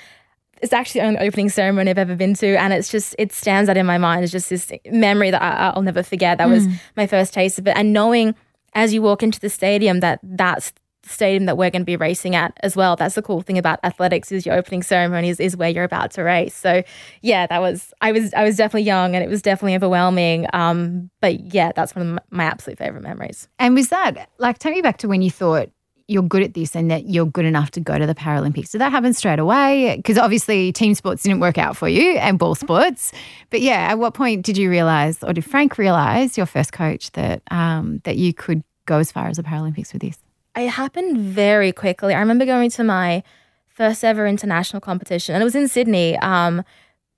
it's 0.61 0.75
actually 0.75 1.01
the 1.01 1.07
only 1.07 1.21
opening 1.21 1.49
ceremony 1.49 1.91
I've 1.91 1.97
ever 1.97 2.15
been 2.15 2.35
to, 2.35 2.57
and 2.59 2.75
it's 2.75 2.91
just 2.91 3.15
it 3.19 3.33
stands 3.33 3.71
out 3.71 3.79
in 3.79 3.87
my 3.87 3.97
mind. 3.97 4.23
It's 4.23 4.33
just 4.33 4.51
this 4.51 4.71
memory 4.91 5.31
that 5.31 5.41
I, 5.41 5.71
I'll 5.71 5.83
never 5.83 6.03
forget. 6.03 6.37
That 6.37 6.51
was 6.51 6.67
mm. 6.67 6.79
my 6.95 7.07
first 7.07 7.33
taste 7.33 7.59
of 7.59 7.67
it, 7.67 7.75
and 7.75 7.95
knowing 7.95 8.35
as 8.75 8.93
you 8.93 9.01
walk 9.01 9.23
into 9.23 9.41
the 9.41 9.49
stadium 9.49 10.01
that 10.01 10.21
that's 10.23 10.73
stadium 11.11 11.47
that 11.47 11.57
we're 11.57 11.71
going 11.71 11.83
to 11.83 11.87
be 11.87 11.97
racing 11.97 12.35
at 12.35 12.57
as 12.63 12.77
well. 12.77 12.97
That's 12.97 13.15
the 13.15 13.23
cool 13.23 13.43
thing 13.43 13.59
about 13.59 13.81
athletics 13.85 14.33
is 14.33 14.47
your 14.47 14.57
opening 14.57 14.83
ceremony 14.83 15.29
is, 15.29 15.41
is 15.41 15.57
where 15.57 15.69
you're 15.69 15.85
about 15.85 16.11
to 16.13 16.23
race. 16.23 16.55
So 16.55 16.83
yeah, 17.23 17.47
that 17.47 17.61
was 17.61 17.93
I 18.01 18.13
was 18.13 18.33
I 18.35 18.45
was 18.45 18.57
definitely 18.57 18.83
young 18.83 19.15
and 19.15 19.25
it 19.25 19.29
was 19.29 19.43
definitely 19.43 19.77
overwhelming. 19.77 20.47
Um, 20.53 21.11
but 21.21 21.53
yeah, 21.55 21.73
that's 21.75 21.95
one 21.95 22.19
of 22.19 22.19
my, 22.31 22.45
absolute 22.45 22.79
favorite 22.79 23.03
memories. 23.03 23.49
And 23.59 23.75
was 23.75 23.89
that 23.91 24.29
like 24.39 24.59
take 24.59 24.75
me 24.75 24.83
back 24.83 24.99
to 24.99 25.09
when 25.09 25.23
you 25.23 25.31
thought 25.31 25.71
you're 26.09 26.23
good 26.25 26.43
at 26.43 26.55
this 26.55 26.75
and 26.75 26.91
that 26.91 27.09
you're 27.09 27.27
good 27.27 27.45
enough 27.45 27.71
to 27.71 27.81
go 27.81 27.97
to 27.97 28.07
the 28.07 28.15
Paralympics? 28.15 28.73
Did 28.73 28.81
that 28.81 28.91
happen 28.91 29.15
straight 29.15 29.39
away? 29.39 29.95
Because 29.97 30.19
obviously 30.19 30.73
team 30.73 30.95
sports 30.95 31.23
didn't 31.23 31.39
work 31.39 31.57
out 31.57 31.77
for 31.77 31.89
you 31.89 32.17
and 32.17 32.39
ball 32.39 32.57
sports. 32.57 33.13
But 33.51 33.61
yeah, 33.61 33.89
at 33.91 33.99
what 33.99 34.15
point 34.15 34.45
did 34.45 34.59
you 34.59 34.69
realize, 34.69 35.23
or 35.23 35.33
did 35.33 35.45
Frank 35.45 35.79
realize, 35.79 36.37
your 36.37 36.47
first 36.47 36.73
coach, 36.73 37.13
that 37.13 37.43
um, 37.53 38.01
that 38.05 38.17
you 38.17 38.35
could 38.35 38.65
go 38.87 38.99
as 38.99 39.13
far 39.13 39.29
as 39.29 39.37
the 39.37 39.45
Paralympics 39.45 39.93
with 39.93 40.03
this? 40.03 40.19
It 40.61 40.71
happened 40.71 41.19
very 41.19 41.73
quickly. 41.73 42.15
I 42.15 42.21
remember 42.21 42.45
going 42.45 42.71
to 42.71 42.85
my 42.85 43.23
first 43.67 44.05
ever 44.05 44.27
international 44.27 44.81
competition, 44.81 45.35
and 45.35 45.43
it 45.43 45.45
was 45.45 45.55
in 45.55 45.69
Sydney. 45.69 46.17
Um, 46.19 46.63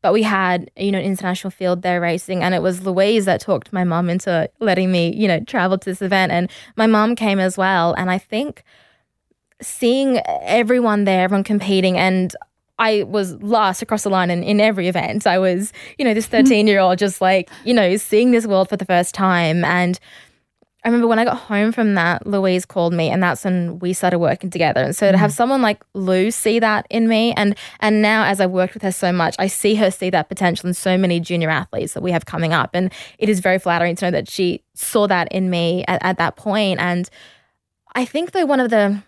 but 0.02 0.12
we 0.12 0.22
had, 0.22 0.70
you 0.76 0.90
know, 0.90 0.98
an 0.98 1.04
international 1.04 1.50
field 1.50 1.82
there 1.82 2.00
racing, 2.00 2.42
and 2.42 2.54
it 2.54 2.62
was 2.62 2.84
Louise 2.84 3.24
that 3.24 3.40
talked 3.40 3.72
my 3.72 3.84
mum 3.84 4.10
into 4.10 4.50
letting 4.58 4.90
me, 4.90 5.14
you 5.14 5.28
know, 5.28 5.40
travel 5.40 5.78
to 5.78 5.84
this 5.90 6.02
event. 6.02 6.32
And 6.32 6.50
my 6.76 6.86
mum 6.86 7.14
came 7.14 7.38
as 7.38 7.56
well. 7.56 7.94
And 7.94 8.10
I 8.10 8.18
think 8.18 8.64
seeing 9.60 10.20
everyone 10.26 11.04
there, 11.04 11.22
everyone 11.22 11.44
competing, 11.44 11.96
and 11.96 12.34
I 12.78 13.04
was 13.04 13.40
last 13.42 13.80
across 13.80 14.02
the 14.02 14.10
line 14.10 14.30
in, 14.30 14.42
in 14.42 14.60
every 14.60 14.88
event. 14.88 15.24
I 15.24 15.38
was, 15.38 15.72
you 15.98 16.04
know, 16.04 16.14
this 16.14 16.26
13 16.26 16.66
year 16.66 16.80
old 16.80 16.98
just 16.98 17.20
like, 17.20 17.48
you 17.64 17.72
know, 17.72 17.96
seeing 17.96 18.32
this 18.32 18.46
world 18.46 18.68
for 18.68 18.76
the 18.76 18.84
first 18.84 19.14
time. 19.14 19.64
And 19.64 20.00
I 20.84 20.88
remember 20.88 21.06
when 21.06 21.20
I 21.20 21.24
got 21.24 21.36
home 21.36 21.70
from 21.70 21.94
that, 21.94 22.26
Louise 22.26 22.66
called 22.66 22.92
me, 22.92 23.08
and 23.08 23.22
that's 23.22 23.44
when 23.44 23.78
we 23.78 23.92
started 23.92 24.18
working 24.18 24.50
together. 24.50 24.80
And 24.80 24.96
so 24.96 25.12
to 25.12 25.16
have 25.18 25.30
mm. 25.30 25.34
someone 25.34 25.62
like 25.62 25.84
Lou 25.94 26.32
see 26.32 26.58
that 26.58 26.86
in 26.90 27.08
me, 27.08 27.32
and 27.34 27.56
and 27.78 28.02
now 28.02 28.24
as 28.24 28.40
I've 28.40 28.50
worked 28.50 28.74
with 28.74 28.82
her 28.82 28.90
so 28.92 29.12
much, 29.12 29.36
I 29.38 29.46
see 29.46 29.76
her 29.76 29.90
see 29.90 30.10
that 30.10 30.28
potential 30.28 30.66
in 30.66 30.74
so 30.74 30.98
many 30.98 31.20
junior 31.20 31.50
athletes 31.50 31.94
that 31.94 32.02
we 32.02 32.10
have 32.10 32.26
coming 32.26 32.52
up, 32.52 32.70
and 32.74 32.92
it 33.18 33.28
is 33.28 33.40
very 33.40 33.58
flattering 33.58 33.94
to 33.96 34.06
know 34.06 34.10
that 34.10 34.28
she 34.28 34.62
saw 34.74 35.06
that 35.06 35.30
in 35.30 35.50
me 35.50 35.84
at, 35.86 36.02
at 36.02 36.18
that 36.18 36.36
point. 36.36 36.80
And 36.80 37.08
I 37.94 38.04
think 38.04 38.32
though 38.32 38.46
one 38.46 38.60
of 38.60 38.70
the 38.70 39.02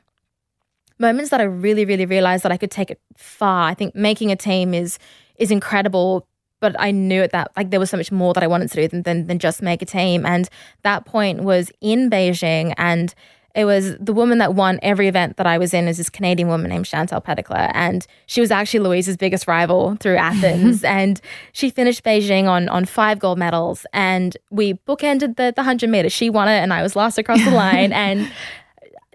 moments 0.98 1.30
that 1.30 1.40
I 1.40 1.44
really, 1.44 1.84
really 1.84 2.06
realized 2.06 2.44
that 2.44 2.52
I 2.52 2.56
could 2.56 2.70
take 2.70 2.90
it 2.90 3.00
far. 3.16 3.68
I 3.68 3.74
think 3.74 3.94
making 3.94 4.30
a 4.30 4.36
team 4.36 4.74
is 4.74 4.98
is 5.36 5.50
incredible, 5.50 6.28
but 6.60 6.74
I 6.78 6.90
knew 6.90 7.22
at 7.22 7.32
that 7.32 7.50
like 7.56 7.70
there 7.70 7.80
was 7.80 7.90
so 7.90 7.96
much 7.96 8.10
more 8.10 8.32
that 8.34 8.42
I 8.42 8.46
wanted 8.46 8.70
to 8.70 8.82
do 8.82 8.88
than, 8.88 9.02
than 9.02 9.26
than 9.26 9.38
just 9.38 9.62
make 9.62 9.82
a 9.82 9.86
team. 9.86 10.24
And 10.24 10.48
that 10.82 11.04
point 11.04 11.42
was 11.42 11.70
in 11.80 12.10
Beijing, 12.10 12.74
and 12.76 13.14
it 13.54 13.64
was 13.66 13.96
the 13.98 14.12
woman 14.12 14.38
that 14.38 14.54
won 14.54 14.80
every 14.82 15.06
event 15.06 15.36
that 15.36 15.46
I 15.46 15.58
was 15.58 15.72
in 15.72 15.86
is 15.86 15.98
this 15.98 16.10
Canadian 16.10 16.48
woman 16.48 16.70
named 16.70 16.86
Chantal 16.86 17.20
Petitclerc, 17.20 17.70
and 17.72 18.04
she 18.26 18.40
was 18.40 18.50
actually 18.50 18.80
Louise's 18.80 19.16
biggest 19.16 19.46
rival 19.46 19.96
through 20.00 20.16
Athens. 20.16 20.82
and 20.84 21.20
she 21.52 21.70
finished 21.70 22.02
Beijing 22.02 22.48
on 22.48 22.68
on 22.68 22.84
five 22.84 23.18
gold 23.18 23.38
medals, 23.38 23.86
and 23.92 24.36
we 24.50 24.74
bookended 24.74 25.36
the 25.36 25.52
the 25.54 25.62
hundred 25.62 25.90
meters. 25.90 26.12
She 26.12 26.30
won 26.30 26.48
it, 26.48 26.58
and 26.58 26.72
I 26.72 26.82
was 26.82 26.96
last 26.96 27.16
across 27.18 27.44
the 27.44 27.52
line, 27.52 27.92
and 28.04 28.30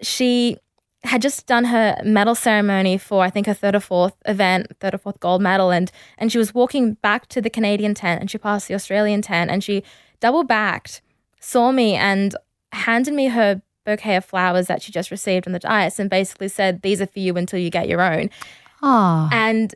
she 0.02 0.56
had 1.02 1.22
just 1.22 1.46
done 1.46 1.64
her 1.64 1.96
medal 2.04 2.34
ceremony 2.34 2.98
for 2.98 3.22
I 3.24 3.30
think 3.30 3.46
her 3.46 3.54
third 3.54 3.74
or 3.74 3.80
fourth 3.80 4.14
event, 4.26 4.66
third 4.80 4.94
or 4.94 4.98
fourth 4.98 5.20
gold 5.20 5.40
medal, 5.42 5.70
and 5.70 5.90
and 6.18 6.30
she 6.30 6.38
was 6.38 6.54
walking 6.54 6.94
back 6.94 7.26
to 7.28 7.40
the 7.40 7.50
Canadian 7.50 7.94
tent, 7.94 8.20
and 8.20 8.30
she 8.30 8.38
passed 8.38 8.68
the 8.68 8.74
Australian 8.74 9.22
tent, 9.22 9.50
and 9.50 9.64
she 9.64 9.82
double 10.20 10.44
backed, 10.44 11.00
saw 11.40 11.72
me, 11.72 11.94
and 11.94 12.36
handed 12.72 13.14
me 13.14 13.28
her 13.28 13.62
bouquet 13.84 14.16
of 14.16 14.24
flowers 14.24 14.66
that 14.66 14.82
she 14.82 14.92
just 14.92 15.10
received 15.10 15.46
on 15.46 15.52
the 15.52 15.58
dais, 15.58 15.98
and 15.98 16.10
basically 16.10 16.48
said, 16.48 16.82
"These 16.82 17.00
are 17.00 17.06
for 17.06 17.18
you 17.18 17.36
until 17.36 17.58
you 17.58 17.70
get 17.70 17.88
your 17.88 18.02
own." 18.02 18.28
Oh, 18.82 19.28
And 19.32 19.74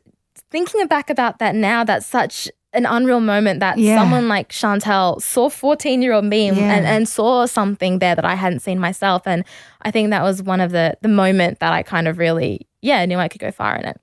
thinking 0.51 0.87
back 0.87 1.11
about 1.11 1.39
that 1.39 1.55
now, 1.55 1.85
that's 1.85 2.07
such 2.07 2.51
an 2.75 2.87
unreal 2.87 3.21
moment 3.21 3.61
that 3.61 3.79
Yeah. 3.79 3.97
someone 3.97 4.29
like 4.29 4.49
Chantal 4.49 5.21
saw 5.21 5.49
14 5.49 6.03
year 6.03 6.13
old 6.13 6.25
me 6.25 6.49
and, 6.49 6.57
Yeah. 6.57 6.75
and, 6.75 6.87
and 6.87 7.09
saw 7.09 7.47
something 7.47 7.99
there 8.01 8.15
that 8.15 8.25
I 8.25 8.35
hadn't 8.35 8.61
seen 8.61 8.79
myself. 8.79 9.23
And 9.27 9.45
I 9.83 9.91
think 9.91 10.11
that 10.11 10.23
was 10.23 10.43
one 10.43 10.61
of 10.61 10.73
the, 10.73 10.97
the 11.03 11.09
moment 11.09 11.61
that 11.61 11.73
I 11.73 11.83
kind 11.83 12.09
of 12.09 12.19
really, 12.19 12.67
yeah, 12.83 13.05
knew 13.07 13.19
I 13.19 13.29
could 13.29 13.41
go 13.41 13.51
far 13.51 13.77
in 13.77 13.85
it. 13.87 14.01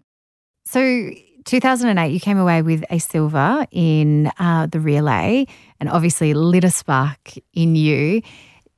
So 0.66 1.12
2008, 1.46 2.12
you 2.14 2.20
came 2.20 2.38
away 2.38 2.62
with 2.62 2.84
a 2.90 3.00
silver 3.00 3.66
in 3.72 4.32
uh, 4.40 4.68
the 4.68 4.80
relay 4.80 5.46
and 5.80 5.90
obviously 5.90 6.34
lit 6.34 6.64
a 6.64 6.70
spark 6.72 7.34
in 7.54 7.76
you. 7.76 8.22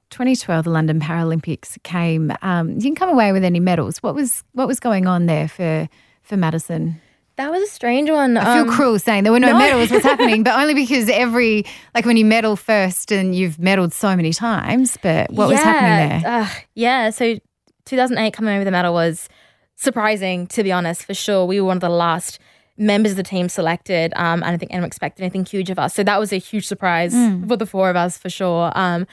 2012, 0.09 0.63
the 0.65 0.69
London 0.69 0.99
Paralympics 0.99 1.81
came. 1.83 2.31
Um, 2.41 2.69
you 2.69 2.79
didn't 2.79 2.97
come 2.97 3.09
away 3.09 3.31
with 3.31 3.43
any 3.43 3.59
medals. 3.59 3.97
What 4.03 4.13
was 4.15 4.43
what 4.53 4.67
was 4.67 4.79
going 4.79 5.07
on 5.07 5.25
there 5.25 5.47
for 5.47 5.89
for 6.21 6.37
Madison? 6.37 7.01
That 7.35 7.49
was 7.51 7.63
a 7.63 7.67
strange 7.67 8.09
one. 8.11 8.37
I 8.37 8.55
feel 8.57 8.69
Um, 8.69 8.75
cruel 8.75 8.99
saying 8.99 9.23
there 9.23 9.33
were 9.33 9.39
no, 9.39 9.51
no. 9.53 9.57
medals. 9.57 9.89
What's 9.89 10.03
happening? 10.05 10.43
But 10.43 10.59
only 10.59 10.73
because 10.83 11.09
every 11.09 11.65
like 11.95 12.05
when 12.05 12.15
you 12.17 12.25
medal 12.25 12.55
first 12.55 13.11
and 13.11 13.33
you've 13.35 13.57
medaled 13.57 13.91
so 13.93 14.15
many 14.15 14.33
times. 14.33 14.97
But 15.01 15.31
what 15.31 15.49
was 15.49 15.59
happening 15.59 16.21
there? 16.21 16.31
Uh, 16.41 16.47
yeah. 16.75 17.09
So 17.09 17.39
2008 17.85 18.33
coming 18.33 18.53
over 18.55 18.63
the 18.63 18.71
medal 18.71 18.93
was 18.93 19.29
surprising, 19.75 20.45
to 20.47 20.63
be 20.63 20.71
honest, 20.71 21.05
for 21.05 21.13
sure. 21.15 21.45
We 21.45 21.59
were 21.59 21.67
one 21.67 21.77
of 21.77 21.81
the 21.81 21.89
last 21.89 22.37
members 22.77 23.11
of 23.13 23.17
the 23.17 23.23
team 23.23 23.49
selected. 23.49 24.13
Um, 24.15 24.43
I 24.43 24.49
don't 24.49 24.59
think 24.59 24.71
anyone 24.71 24.87
expected 24.87 25.23
anything 25.23 25.45
huge 25.45 25.69
of 25.71 25.79
us. 25.79 25.93
So 25.95 26.03
that 26.03 26.19
was 26.19 26.31
a 26.31 26.37
huge 26.37 26.67
surprise 26.67 27.13
for 27.47 27.57
the 27.57 27.65
four 27.65 27.89
of 27.89 27.95
us, 27.95 28.17
for 28.17 28.29
sure. 28.29 28.71
Um, 28.75 29.05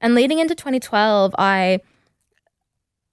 and 0.00 0.14
leading 0.14 0.38
into 0.38 0.54
2012, 0.54 1.34
I 1.38 1.80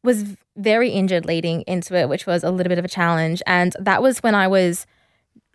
was 0.04 0.24
very 0.56 0.90
injured 0.90 1.26
leading 1.26 1.62
into 1.62 1.96
it, 1.96 2.10
which 2.10 2.26
was 2.26 2.44
a 2.44 2.52
little 2.52 2.70
bit 2.70 2.80
of 2.80 2.86
a 2.86 2.90
challenge. 2.90 3.42
And 3.46 3.76
that 3.80 4.02
was 4.02 4.20
when 4.20 4.36
I 4.36 4.48
was 4.48 4.86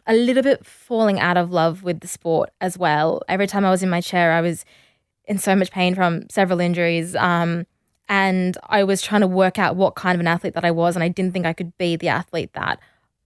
a 0.06 0.14
little 0.14 0.42
bit 0.42 0.64
falling 0.66 1.20
out 1.20 1.36
of 1.36 1.52
love 1.52 1.82
with 1.82 2.00
the 2.00 2.08
sport 2.08 2.50
as 2.60 2.76
well. 2.76 3.22
Every 3.28 3.46
time 3.46 3.64
I 3.64 3.70
was 3.70 3.82
in 3.82 3.90
my 3.90 4.00
chair, 4.00 4.32
I 4.32 4.40
was 4.40 4.64
in 5.26 5.38
so 5.38 5.54
much 5.54 5.70
pain 5.70 5.94
from 5.94 6.28
several 6.28 6.60
injuries. 6.60 7.14
Um, 7.16 7.66
and 8.08 8.58
I 8.68 8.82
was 8.82 9.02
trying 9.02 9.20
to 9.20 9.28
work 9.28 9.58
out 9.58 9.76
what 9.76 9.94
kind 9.94 10.16
of 10.16 10.20
an 10.20 10.26
athlete 10.26 10.54
that 10.54 10.64
I 10.64 10.72
was. 10.72 10.96
And 10.96 11.04
I 11.04 11.08
didn't 11.08 11.32
think 11.32 11.46
I 11.46 11.52
could 11.52 11.76
be 11.78 11.96
the 11.96 12.08
athlete 12.08 12.52
that 12.54 12.80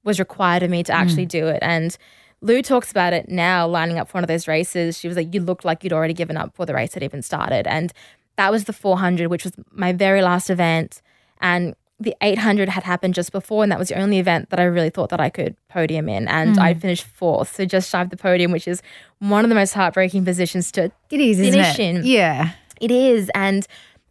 was 0.05 0.19
required 0.19 0.63
of 0.63 0.71
me 0.71 0.83
to 0.83 0.93
actually 0.93 1.25
do 1.27 1.47
it. 1.49 1.61
And 1.63 1.97
Lou 2.43 2.61
talks 2.61 2.91
about 2.91 3.15
it 3.15 3.31
now, 3.31 3.67
lining 3.67 3.99
up 3.99 4.09
for 4.09 4.19
one 4.19 4.25
of 4.25 4.29
those 4.29 4.47
races. 4.47 4.99
She 4.99 5.09
was 5.09 5.17
like, 5.17 5.33
You 5.33 5.41
looked 5.41 5.65
like 5.65 5.83
you'd 5.83 5.95
already 5.95 6.13
given 6.13 6.37
up 6.37 6.51
before 6.51 6.67
the 6.67 6.75
race 6.75 6.93
had 6.93 7.03
even 7.03 7.23
started. 7.23 7.67
And 7.67 7.91
that 8.37 8.53
was 8.53 8.65
the 8.65 8.75
400, 8.75 9.29
which 9.29 9.45
was 9.45 9.55
my 9.71 9.93
very 9.93 10.21
last 10.21 10.51
event. 10.51 11.01
And 11.41 11.75
the 12.01 12.15
800 12.21 12.69
had 12.69 12.83
happened 12.83 13.15
just 13.15 13.33
before, 13.33 13.63
and 13.63 13.71
that 13.71 13.79
was 13.79 13.89
the 13.89 13.99
only 13.99 14.19
event 14.19 14.51
that 14.51 14.61
I 14.61 14.65
really 14.65 14.91
thought 14.91 15.11
that 15.11 15.21
I 15.21 15.31
could 15.31 15.57
podium 15.69 16.09
in. 16.09 16.27
And 16.29 16.57
mm. 16.57 16.61
I 16.61 16.75
finished 16.75 17.05
fourth, 17.05 17.55
so 17.55 17.65
just 17.65 17.91
shy 17.91 18.03
of 18.03 18.11
the 18.11 18.17
podium, 18.17 18.53
which 18.53 18.67
is 18.67 18.83
one 19.21 19.45
of 19.45 19.49
the 19.49 19.55
most 19.55 19.75
heartbreaking 19.75 20.25
positions 20.25 20.73
to 20.73 20.93
It 21.11 21.21
is, 21.21 21.39
isn't 21.39 21.53
finish 21.53 21.79
it? 21.79 21.83
in. 21.83 22.03
Yeah. 22.05 22.53
It 22.81 22.91
is. 22.91 23.31
And 23.35 23.67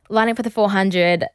lining 0.10 0.32
up 0.32 0.38
for 0.38 0.44
the 0.44 0.50
400, 0.50 1.26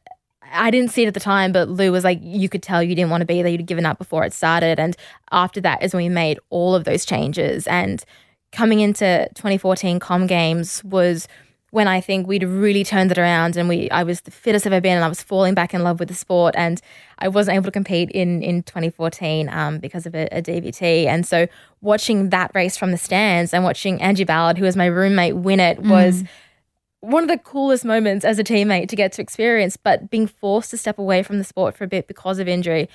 I 0.51 0.71
didn't 0.71 0.91
see 0.91 1.03
it 1.03 1.07
at 1.07 1.13
the 1.13 1.19
time, 1.19 1.51
but 1.51 1.69
Lou 1.69 1.91
was 1.91 2.03
like, 2.03 2.19
you 2.21 2.49
could 2.49 2.63
tell 2.63 2.81
you 2.81 2.95
didn't 2.95 3.11
want 3.11 3.21
to 3.21 3.25
be 3.25 3.41
there. 3.41 3.51
You'd 3.51 3.65
given 3.65 3.85
up 3.85 3.97
before 3.97 4.23
it 4.25 4.33
started. 4.33 4.79
And 4.79 4.95
after 5.31 5.61
that 5.61 5.83
is 5.83 5.93
when 5.93 6.03
we 6.03 6.09
made 6.09 6.39
all 6.49 6.73
of 6.73 6.83
those 6.85 7.05
changes. 7.05 7.67
And 7.67 8.03
coming 8.51 8.79
into 8.79 9.29
2014 9.35 9.99
Com 9.99 10.25
Games 10.25 10.83
was 10.83 11.27
when 11.71 11.87
I 11.87 12.01
think 12.01 12.27
we'd 12.27 12.43
really 12.43 12.83
turned 12.83 13.11
it 13.11 13.17
around 13.17 13.55
and 13.57 13.69
we 13.69 13.89
I 13.91 14.03
was 14.03 14.21
the 14.21 14.31
fittest 14.31 14.65
I've 14.65 14.73
ever 14.73 14.81
been 14.81 14.95
and 14.95 15.05
I 15.05 15.09
was 15.09 15.21
falling 15.21 15.53
back 15.53 15.73
in 15.73 15.83
love 15.83 15.99
with 15.99 16.09
the 16.09 16.15
sport 16.15 16.55
and 16.57 16.81
I 17.19 17.27
wasn't 17.27 17.55
able 17.55 17.65
to 17.65 17.71
compete 17.71 18.09
in 18.11 18.41
in 18.41 18.63
2014 18.63 19.49
um, 19.49 19.79
because 19.79 20.05
of 20.05 20.15
a, 20.15 20.27
a, 20.31 20.41
DVT 20.41 21.05
and 21.05 21.25
so 21.25 21.47
watching 21.81 22.29
that 22.29 22.51
race 22.53 22.77
from 22.77 22.91
the 22.91 22.97
stands 22.97 23.53
and 23.53 23.63
watching 23.63 24.01
Angie 24.01 24.23
Ballard 24.23 24.57
who 24.57 24.65
was 24.65 24.75
my 24.75 24.87
roommate 24.87 25.35
win 25.35 25.59
it 25.59 25.81
mm. 25.81 25.89
was 25.89 26.23
one 27.01 27.23
of 27.23 27.29
the 27.29 27.37
coolest 27.37 27.85
moments 27.85 28.25
as 28.25 28.39
a 28.39 28.43
teammate 28.43 28.89
to 28.89 28.95
get 28.95 29.11
to 29.13 29.21
experience 29.21 29.77
but 29.77 30.09
being 30.09 30.27
forced 30.27 30.71
to 30.71 30.77
step 30.77 30.97
away 30.97 31.23
from 31.23 31.37
the 31.37 31.43
sport 31.43 31.75
for 31.75 31.83
a 31.83 31.87
bit 31.87 32.07
because 32.07 32.39
of 32.39 32.47
injury 32.47 32.89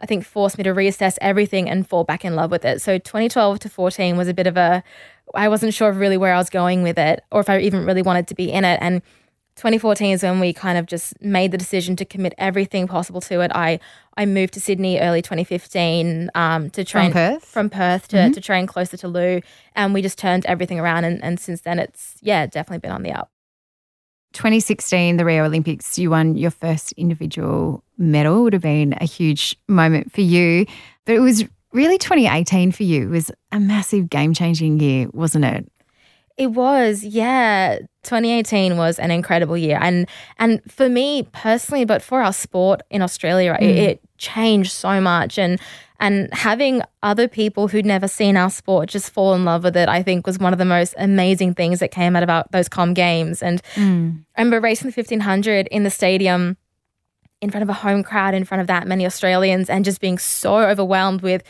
I 0.00 0.06
think 0.06 0.24
forced 0.24 0.56
me 0.56 0.64
to 0.64 0.70
reassess 0.70 1.18
everything 1.20 1.68
and 1.68 1.86
fall 1.86 2.04
back 2.04 2.24
in 2.24 2.34
love 2.34 2.50
with 2.50 2.64
it. 2.64 2.80
So 2.80 2.98
2012 2.98 3.60
to 3.60 3.68
14 3.68 4.16
was 4.16 4.28
a 4.28 4.34
bit 4.34 4.46
of 4.46 4.56
a 4.56 4.82
I 5.34 5.48
wasn't 5.48 5.74
sure 5.74 5.88
of 5.88 5.98
really 5.98 6.16
where 6.16 6.34
I 6.34 6.38
was 6.38 6.50
going 6.50 6.82
with 6.82 6.98
it 6.98 7.24
or 7.30 7.40
if 7.40 7.48
I 7.48 7.60
even 7.60 7.84
really 7.84 8.02
wanted 8.02 8.26
to 8.28 8.34
be 8.34 8.50
in 8.50 8.64
it. 8.64 8.78
And 8.82 9.02
2014 9.56 10.14
is 10.14 10.22
when 10.22 10.40
we 10.40 10.52
kind 10.52 10.78
of 10.78 10.86
just 10.86 11.20
made 11.20 11.52
the 11.52 11.58
decision 11.58 11.94
to 11.96 12.04
commit 12.04 12.34
everything 12.38 12.88
possible 12.88 13.20
to 13.20 13.40
it. 13.40 13.50
I 13.54 13.78
I 14.16 14.26
moved 14.26 14.54
to 14.54 14.60
Sydney 14.60 14.98
early 14.98 15.22
2015 15.22 16.30
um, 16.34 16.70
to 16.70 16.84
train 16.84 17.10
from 17.10 17.12
Perth, 17.12 17.44
from 17.44 17.70
Perth 17.70 18.08
to, 18.08 18.16
mm-hmm. 18.16 18.32
to 18.32 18.40
train 18.40 18.66
closer 18.66 18.96
to 18.96 19.08
Lou, 19.08 19.40
and 19.74 19.94
we 19.94 20.02
just 20.02 20.18
turned 20.18 20.46
everything 20.46 20.80
around. 20.80 21.04
And, 21.04 21.22
and 21.22 21.38
since 21.38 21.62
then, 21.62 21.78
it's 21.78 22.16
yeah, 22.22 22.46
definitely 22.46 22.78
been 22.78 22.92
on 22.92 23.02
the 23.02 23.12
up. 23.12 23.30
2016, 24.32 25.16
the 25.16 25.24
Rio 25.24 25.44
Olympics, 25.44 25.98
you 25.98 26.10
won 26.10 26.36
your 26.36 26.50
first 26.50 26.92
individual 26.92 27.82
medal. 27.98 28.44
Would 28.44 28.52
have 28.52 28.62
been 28.62 28.94
a 29.00 29.04
huge 29.04 29.56
moment 29.68 30.12
for 30.12 30.20
you, 30.20 30.66
but 31.04 31.16
it 31.16 31.20
was 31.20 31.44
really 31.72 31.98
2018 31.98 32.72
for 32.72 32.82
you. 32.82 33.08
Was 33.08 33.30
a 33.52 33.60
massive 33.60 34.10
game 34.10 34.34
changing 34.34 34.80
year, 34.80 35.08
wasn't 35.12 35.44
it? 35.44 35.70
It 36.36 36.52
was, 36.52 37.04
yeah. 37.04 37.80
2018 38.02 38.78
was 38.78 38.98
an 38.98 39.10
incredible 39.10 39.58
year, 39.58 39.78
and 39.78 40.08
and 40.38 40.62
for 40.72 40.88
me 40.88 41.24
personally, 41.32 41.84
but 41.84 42.00
for 42.00 42.22
our 42.22 42.32
sport 42.32 42.80
in 42.88 43.02
Australia, 43.02 43.58
mm. 43.60 43.62
it, 43.62 43.76
it 43.78 44.00
changed 44.16 44.72
so 44.72 45.02
much, 45.02 45.38
and 45.38 45.60
and 46.00 46.32
having 46.32 46.82
other 47.02 47.28
people 47.28 47.68
who'd 47.68 47.84
never 47.84 48.08
seen 48.08 48.38
our 48.38 48.48
sport 48.48 48.88
just 48.88 49.10
fall 49.10 49.34
in 49.34 49.44
love 49.44 49.64
with 49.64 49.76
it, 49.76 49.88
I 49.88 50.02
think 50.02 50.26
was 50.26 50.38
one 50.38 50.54
of 50.54 50.58
the 50.58 50.64
most 50.64 50.94
amazing 50.96 51.54
things 51.54 51.78
that 51.80 51.90
came 51.90 52.16
out 52.16 52.28
of 52.28 52.46
those 52.50 52.70
Com 52.70 52.94
Games. 52.94 53.42
And 53.42 53.62
mm. 53.74 54.24
I 54.34 54.40
remember 54.40 54.60
racing 54.60 54.90
the 54.90 54.94
1500 54.96 55.66
in 55.66 55.82
the 55.82 55.90
stadium 55.90 56.56
in 57.40 57.50
front 57.50 57.62
of 57.62 57.68
a 57.68 57.74
home 57.74 58.02
crowd, 58.02 58.34
in 58.34 58.44
front 58.44 58.60
of 58.60 58.66
that 58.66 58.86
many 58.86 59.06
Australians, 59.06 59.70
and 59.70 59.84
just 59.84 60.00
being 60.00 60.18
so 60.18 60.58
overwhelmed 60.58 61.22
with 61.22 61.42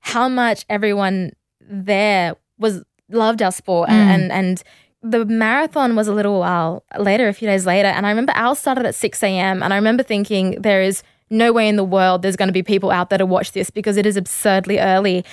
how 0.00 0.28
much 0.28 0.64
everyone 0.68 1.32
there 1.60 2.34
was 2.58 2.82
loved 3.08 3.42
our 3.42 3.52
sport 3.52 3.88
mm. 3.88 3.92
and, 3.92 4.30
and 4.32 4.62
the 5.02 5.24
marathon 5.24 5.96
was 5.96 6.08
a 6.08 6.12
little 6.12 6.40
while 6.40 6.84
later, 6.98 7.28
a 7.28 7.32
few 7.32 7.48
days 7.48 7.66
later, 7.66 7.88
and 7.88 8.06
I 8.06 8.10
remember 8.10 8.32
ours 8.34 8.58
started 8.58 8.84
at 8.86 8.94
6 8.94 9.22
a.m. 9.22 9.62
and 9.62 9.72
I 9.72 9.76
remember 9.76 10.02
thinking 10.02 10.60
there 10.60 10.82
is 10.82 11.02
no 11.30 11.52
way 11.52 11.68
in 11.68 11.76
the 11.76 11.84
world 11.84 12.22
there's 12.22 12.36
going 12.36 12.48
to 12.48 12.52
be 12.52 12.62
people 12.62 12.90
out 12.90 13.08
there 13.08 13.18
to 13.18 13.26
watch 13.26 13.52
this 13.52 13.70
because 13.70 13.96
it 13.96 14.04
is 14.04 14.16
absurdly 14.16 14.78
early. 14.78 15.24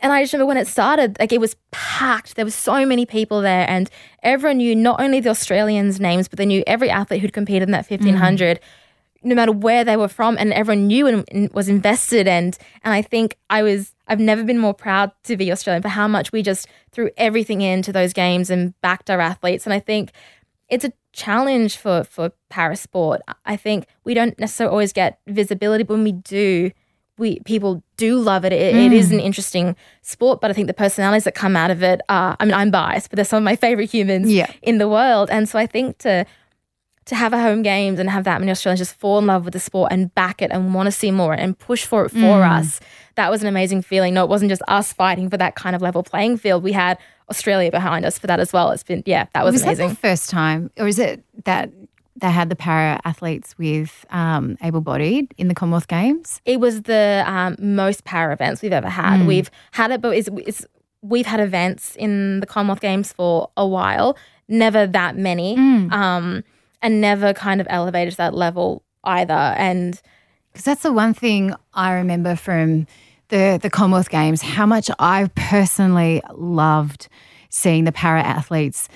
And 0.00 0.12
I 0.12 0.22
just 0.22 0.32
remember 0.32 0.48
when 0.48 0.56
it 0.56 0.66
started, 0.66 1.18
like 1.18 1.32
it 1.32 1.40
was 1.40 1.56
packed. 1.72 2.36
There 2.36 2.46
were 2.46 2.50
so 2.50 2.86
many 2.86 3.04
people 3.04 3.42
there, 3.42 3.68
and 3.68 3.90
everyone 4.22 4.56
knew 4.56 4.74
not 4.74 5.00
only 5.00 5.20
the 5.20 5.28
Australians' 5.28 6.00
names, 6.00 6.26
but 6.26 6.38
they 6.38 6.46
knew 6.46 6.64
every 6.66 6.88
athlete 6.88 7.20
who'd 7.20 7.34
competed 7.34 7.68
in 7.68 7.72
that 7.72 7.90
1500. 7.90 8.58
Mm 8.58 8.62
no 9.22 9.34
matter 9.34 9.52
where 9.52 9.84
they 9.84 9.96
were 9.96 10.08
from 10.08 10.36
and 10.38 10.52
everyone 10.52 10.86
knew 10.86 11.06
and, 11.06 11.50
was 11.52 11.68
invested 11.68 12.26
and 12.26 12.56
and 12.82 12.94
I 12.94 13.02
think 13.02 13.36
I 13.48 13.62
was 13.62 13.94
I've 14.06 14.20
never 14.20 14.44
been 14.44 14.58
more 14.58 14.74
proud 14.74 15.12
to 15.24 15.36
be 15.36 15.52
Australian 15.52 15.82
for 15.82 15.88
how 15.88 16.08
much 16.08 16.32
we 16.32 16.42
just 16.42 16.66
threw 16.90 17.10
everything 17.16 17.60
into 17.60 17.92
those 17.92 18.12
games 18.12 18.50
and 18.50 18.78
backed 18.80 19.10
our 19.10 19.20
athletes 19.20 19.66
and 19.66 19.74
I 19.74 19.80
think 19.80 20.12
it's 20.68 20.84
a 20.84 20.92
challenge 21.12 21.76
for 21.76 22.04
for 22.04 22.32
para 22.48 22.76
sport. 22.76 23.20
I 23.44 23.56
think 23.56 23.86
we 24.04 24.14
don't 24.14 24.38
necessarily 24.38 24.72
always 24.72 24.92
get 24.92 25.20
visibility 25.26 25.84
but 25.84 25.94
when 25.94 26.04
we 26.04 26.12
do 26.12 26.70
we 27.18 27.38
people 27.40 27.84
do 27.98 28.18
love 28.18 28.44
it. 28.46 28.52
It, 28.52 28.74
mm. 28.74 28.86
it 28.86 28.92
is 28.94 29.12
an 29.12 29.20
interesting 29.20 29.76
sport, 30.00 30.40
but 30.40 30.50
I 30.50 30.54
think 30.54 30.68
the 30.68 30.74
personalities 30.74 31.24
that 31.24 31.34
come 31.34 31.54
out 31.54 31.70
of 31.70 31.82
it 31.82 32.00
are 32.08 32.36
I 32.40 32.44
mean 32.46 32.54
I'm 32.54 32.70
biased, 32.70 33.10
but 33.10 33.16
they're 33.16 33.24
some 33.24 33.36
of 33.36 33.44
my 33.44 33.56
favorite 33.56 33.90
humans 33.90 34.32
yeah. 34.32 34.50
in 34.62 34.78
the 34.78 34.88
world 34.88 35.28
and 35.30 35.48
so 35.48 35.58
I 35.58 35.66
think 35.66 35.98
to 35.98 36.24
to 37.06 37.14
have 37.14 37.32
a 37.32 37.40
home 37.40 37.62
games 37.62 37.98
and 37.98 38.08
have 38.10 38.24
that 38.24 38.40
many 38.40 38.50
Australians 38.50 38.80
just 38.80 38.94
fall 38.94 39.18
in 39.18 39.26
love 39.26 39.44
with 39.44 39.52
the 39.52 39.60
sport 39.60 39.90
and 39.90 40.14
back 40.14 40.42
it 40.42 40.50
and 40.52 40.74
want 40.74 40.86
to 40.86 40.92
see 40.92 41.10
more 41.10 41.34
and 41.34 41.58
push 41.58 41.84
for 41.84 42.04
it 42.04 42.10
for 42.10 42.18
mm. 42.18 42.50
us. 42.50 42.80
That 43.16 43.30
was 43.30 43.42
an 43.42 43.48
amazing 43.48 43.82
feeling. 43.82 44.14
No, 44.14 44.24
it 44.24 44.28
wasn't 44.28 44.50
just 44.50 44.62
us 44.68 44.92
fighting 44.92 45.28
for 45.28 45.36
that 45.36 45.54
kind 45.54 45.74
of 45.74 45.82
level 45.82 46.02
playing 46.02 46.36
field. 46.36 46.62
We 46.62 46.72
had 46.72 46.98
Australia 47.28 47.70
behind 47.70 48.04
us 48.04 48.18
for 48.18 48.26
that 48.26 48.38
as 48.38 48.52
well. 48.52 48.70
It's 48.70 48.82
been 48.82 49.02
yeah, 49.06 49.26
that 49.34 49.44
was, 49.44 49.54
was 49.54 49.62
amazing. 49.62 49.88
That 49.88 49.94
the 49.94 50.00
first 50.00 50.30
time, 50.30 50.70
or 50.76 50.86
is 50.86 50.98
it 50.98 51.24
that 51.44 51.70
they 52.16 52.30
had 52.30 52.48
the 52.48 52.56
para 52.56 53.00
athletes 53.04 53.56
with 53.58 54.04
um, 54.10 54.56
able 54.62 54.80
bodied 54.80 55.32
in 55.38 55.48
the 55.48 55.54
Commonwealth 55.54 55.88
Games? 55.88 56.40
It 56.44 56.60
was 56.60 56.82
the 56.82 57.24
um, 57.26 57.56
most 57.58 58.04
para 58.04 58.32
events 58.32 58.62
we've 58.62 58.72
ever 58.72 58.88
had. 58.88 59.20
Mm. 59.20 59.26
We've 59.26 59.50
had 59.72 59.90
it, 59.90 60.00
but 60.00 60.16
it's, 60.16 60.28
it's, 60.46 60.66
we've 61.02 61.26
had 61.26 61.40
events 61.40 61.96
in 61.96 62.40
the 62.40 62.46
Commonwealth 62.46 62.80
Games 62.80 63.12
for 63.12 63.50
a 63.56 63.66
while. 63.66 64.16
Never 64.48 64.86
that 64.86 65.16
many. 65.16 65.56
Mm. 65.56 65.92
Um, 65.92 66.44
and 66.82 67.00
never 67.00 67.32
kind 67.34 67.60
of 67.60 67.66
elevated 67.70 68.12
to 68.12 68.16
that 68.18 68.34
level 68.34 68.82
either. 69.04 69.34
And 69.34 70.00
because 70.52 70.64
that's 70.64 70.82
the 70.82 70.92
one 70.92 71.14
thing 71.14 71.54
I 71.74 71.92
remember 71.92 72.36
from 72.36 72.86
the 73.28 73.58
the 73.60 73.70
Commonwealth 73.70 74.10
Games, 74.10 74.42
how 74.42 74.66
much 74.66 74.90
I 74.98 75.30
personally 75.34 76.22
loved 76.34 77.08
seeing 77.48 77.84
the 77.84 77.92
para 77.92 78.22
athletes 78.22 78.88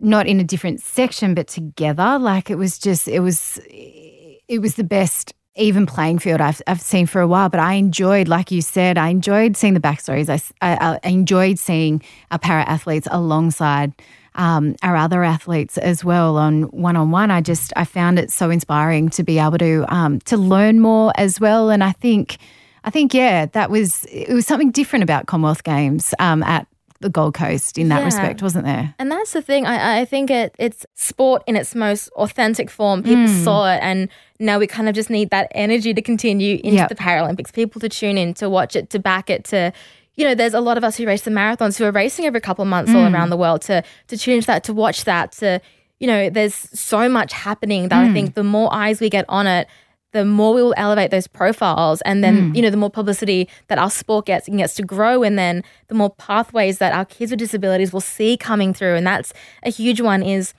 not 0.00 0.26
in 0.26 0.40
a 0.40 0.44
different 0.44 0.80
section 0.80 1.34
but 1.34 1.46
together. 1.46 2.18
Like 2.18 2.50
it 2.50 2.56
was 2.56 2.78
just 2.78 3.06
it 3.06 3.20
was 3.20 3.60
it 3.68 4.60
was 4.60 4.74
the 4.74 4.84
best 4.84 5.34
even 5.56 5.86
playing 5.86 6.18
field 6.18 6.40
I've, 6.40 6.62
I've 6.66 6.80
seen 6.80 7.06
for 7.06 7.20
a 7.20 7.26
while. 7.26 7.48
But 7.48 7.60
I 7.60 7.74
enjoyed, 7.74 8.28
like 8.28 8.50
you 8.50 8.62
said, 8.62 8.98
I 8.98 9.08
enjoyed 9.08 9.56
seeing 9.56 9.74
the 9.74 9.80
backstories. 9.80 10.28
I, 10.28 10.40
I, 10.66 10.98
I 11.02 11.08
enjoyed 11.08 11.58
seeing 11.58 12.02
our 12.30 12.38
para 12.38 12.62
athletes 12.62 13.08
alongside 13.10 13.92
um, 14.36 14.76
our 14.82 14.96
other 14.96 15.24
athletes 15.24 15.76
as 15.78 16.04
well 16.04 16.36
on 16.36 16.62
one 16.64 16.96
on 16.96 17.10
one. 17.10 17.30
I 17.30 17.40
just 17.40 17.72
I 17.76 17.84
found 17.84 18.18
it 18.18 18.30
so 18.30 18.50
inspiring 18.50 19.10
to 19.10 19.22
be 19.22 19.38
able 19.38 19.58
to 19.58 19.84
um, 19.88 20.20
to 20.20 20.36
learn 20.36 20.80
more 20.80 21.12
as 21.16 21.40
well. 21.40 21.70
And 21.70 21.82
I 21.82 21.92
think 21.92 22.38
I 22.84 22.90
think 22.90 23.12
yeah, 23.12 23.46
that 23.46 23.70
was 23.70 24.06
it 24.10 24.32
was 24.32 24.46
something 24.46 24.70
different 24.70 25.02
about 25.02 25.26
Commonwealth 25.26 25.64
Games 25.64 26.14
um, 26.18 26.42
at 26.44 26.66
the 27.00 27.08
Gold 27.08 27.34
Coast 27.34 27.78
in 27.78 27.88
that 27.88 28.00
yeah. 28.00 28.04
respect, 28.04 28.42
wasn't 28.42 28.64
there? 28.64 28.94
And 28.98 29.10
that's 29.10 29.32
the 29.32 29.42
thing. 29.42 29.66
I, 29.66 30.00
I 30.00 30.04
think 30.04 30.30
it, 30.30 30.54
it's 30.58 30.84
sport 30.94 31.42
in 31.46 31.56
its 31.56 31.74
most 31.74 32.08
authentic 32.10 32.70
form. 32.70 33.02
People 33.02 33.24
mm. 33.24 33.44
saw 33.44 33.72
it, 33.72 33.78
and 33.82 34.08
now 34.38 34.58
we 34.58 34.66
kind 34.66 34.88
of 34.88 34.94
just 34.94 35.10
need 35.10 35.30
that 35.30 35.50
energy 35.54 35.94
to 35.94 36.02
continue 36.02 36.56
into 36.62 36.76
yep. 36.76 36.88
the 36.88 36.94
Paralympics. 36.94 37.52
People 37.52 37.80
to 37.80 37.88
tune 37.88 38.18
in, 38.18 38.34
to 38.34 38.50
watch 38.50 38.76
it, 38.76 38.90
to 38.90 38.98
back 38.98 39.30
it, 39.30 39.44
to 39.46 39.72
you 40.16 40.26
know, 40.26 40.34
there's 40.34 40.54
a 40.54 40.60
lot 40.60 40.76
of 40.76 40.84
us 40.84 40.98
who 40.98 41.06
race 41.06 41.22
the 41.22 41.30
marathons 41.30 41.78
who 41.78 41.84
are 41.84 41.90
racing 41.90 42.26
every 42.26 42.42
couple 42.42 42.62
of 42.62 42.68
months 42.68 42.92
mm. 42.92 42.96
all 42.96 43.12
around 43.12 43.30
the 43.30 43.36
world 43.36 43.62
to 43.62 43.82
to 44.08 44.18
tune 44.18 44.34
into 44.34 44.46
that, 44.48 44.64
to 44.64 44.74
watch 44.74 45.04
that, 45.04 45.32
to 45.32 45.60
you 45.98 46.06
know, 46.06 46.30
there's 46.30 46.54
so 46.54 47.08
much 47.08 47.32
happening 47.32 47.88
that 47.88 48.04
mm. 48.04 48.10
I 48.10 48.12
think 48.12 48.34
the 48.34 48.44
more 48.44 48.72
eyes 48.72 49.00
we 49.00 49.08
get 49.10 49.24
on 49.28 49.46
it, 49.46 49.68
the 50.12 50.24
more 50.24 50.54
we 50.54 50.62
will 50.62 50.74
elevate 50.76 51.10
those 51.10 51.26
profiles 51.26 52.00
and 52.02 52.22
then 52.24 52.52
mm. 52.52 52.56
you 52.56 52.62
know 52.62 52.70
the 52.70 52.76
more 52.76 52.90
publicity 52.90 53.48
that 53.68 53.78
our 53.78 53.90
sport 53.90 54.26
gets 54.26 54.48
and 54.48 54.58
gets 54.58 54.74
to 54.74 54.82
grow 54.82 55.22
and 55.22 55.38
then 55.38 55.62
the 55.88 55.94
more 55.94 56.10
pathways 56.10 56.78
that 56.78 56.92
our 56.92 57.04
kids 57.04 57.30
with 57.30 57.38
disabilities 57.38 57.92
will 57.92 58.00
see 58.00 58.36
coming 58.36 58.74
through 58.74 58.94
and 58.96 59.06
that's 59.06 59.32
a 59.62 59.70
huge 59.70 60.00
one 60.00 60.22
is 60.22 60.52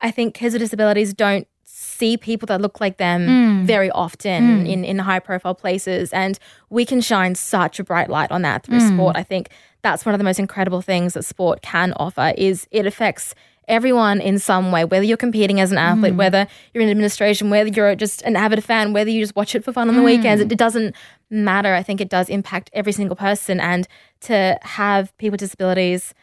i 0.00 0.10
think 0.10 0.34
kids 0.34 0.52
with 0.52 0.60
disabilities 0.60 1.14
don't 1.14 1.46
see 1.64 2.16
people 2.16 2.46
that 2.46 2.60
look 2.60 2.80
like 2.80 2.96
them 2.96 3.26
mm. 3.26 3.64
very 3.64 3.90
often 3.92 4.64
mm. 4.64 4.68
in, 4.68 4.84
in 4.84 4.98
high 4.98 5.20
profile 5.20 5.54
places. 5.54 6.12
And 6.12 6.38
we 6.68 6.84
can 6.84 7.00
shine 7.00 7.34
such 7.34 7.78
a 7.78 7.84
bright 7.84 8.10
light 8.10 8.30
on 8.30 8.42
that 8.42 8.64
through 8.64 8.80
mm. 8.80 8.94
sport. 8.94 9.16
I 9.16 9.22
think 9.22 9.50
that's 9.82 10.04
one 10.04 10.14
of 10.14 10.18
the 10.18 10.24
most 10.24 10.38
incredible 10.38 10.82
things 10.82 11.14
that 11.14 11.24
sport 11.24 11.62
can 11.62 11.92
offer 11.94 12.32
is 12.36 12.66
it 12.70 12.86
affects 12.86 13.34
everyone 13.68 14.20
in 14.20 14.38
some 14.38 14.72
way, 14.72 14.84
whether 14.84 15.04
you're 15.04 15.16
competing 15.16 15.60
as 15.60 15.72
an 15.72 15.78
athlete, 15.78 16.14
mm. 16.14 16.16
whether 16.16 16.46
you're 16.72 16.82
in 16.82 16.90
administration, 16.90 17.50
whether 17.50 17.68
you're 17.68 17.94
just 17.94 18.22
an 18.22 18.36
avid 18.36 18.62
fan, 18.64 18.92
whether 18.92 19.10
you 19.10 19.20
just 19.20 19.36
watch 19.36 19.54
it 19.54 19.64
for 19.64 19.72
fun 19.72 19.88
on 19.88 19.96
the 19.96 20.02
mm. 20.02 20.06
weekends, 20.06 20.42
it, 20.42 20.50
it, 20.50 20.58
doesn't 20.58 20.94
matter. 21.30 21.74
I 21.74 21.82
think 21.82 22.00
it 22.00 22.08
does 22.08 22.28
impact 22.28 22.70
every 22.72 22.92
single 22.92 23.16
person. 23.16 23.60
And 23.60 23.86
to 24.22 24.58
have 24.62 25.16
people 25.18 25.32
with 25.32 25.40
disabilities 25.40 26.14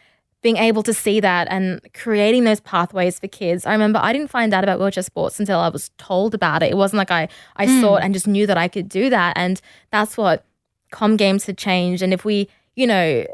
being 0.42 0.58
able 0.58 0.84
to 0.84 0.94
see 0.94 1.20
that 1.20 1.48
and 1.50 1.82
creating 1.94 2.46
those 2.46 2.62
pathways 2.62 3.20
for 3.20 3.28
kids. 3.28 3.66
I 3.66 3.74
remember 3.74 4.00
I 4.02 4.14
didn't 4.14 4.30
find 4.30 4.54
out 4.54 4.64
about 4.64 4.80
wheelchair 4.80 5.04
sports 5.04 5.40
until 5.40 5.60
I 5.60 5.68
was 5.68 5.92
told 5.98 6.34
about 6.34 6.64
it. 6.64 6.72
It 6.72 6.78
wasn't 6.78 7.00
like 7.00 7.12
I, 7.12 7.28
I 7.58 7.68
mm. 7.68 7.82
saw 7.82 7.98
it 7.98 8.04
and 8.04 8.14
just 8.14 8.28
knew 8.28 8.48
that 8.48 8.58
I 8.58 8.68
could 8.70 8.88
do 8.88 9.10
that. 9.10 9.38
And 9.38 9.60
that's 9.92 10.16
what 10.16 10.46
Com 10.92 11.18
Games 11.18 11.46
had 11.46 11.58
changed. 11.58 12.02
And 12.02 12.14
if 12.14 12.24
we, 12.24 12.48
you 12.76 12.88
know, 12.88 13.26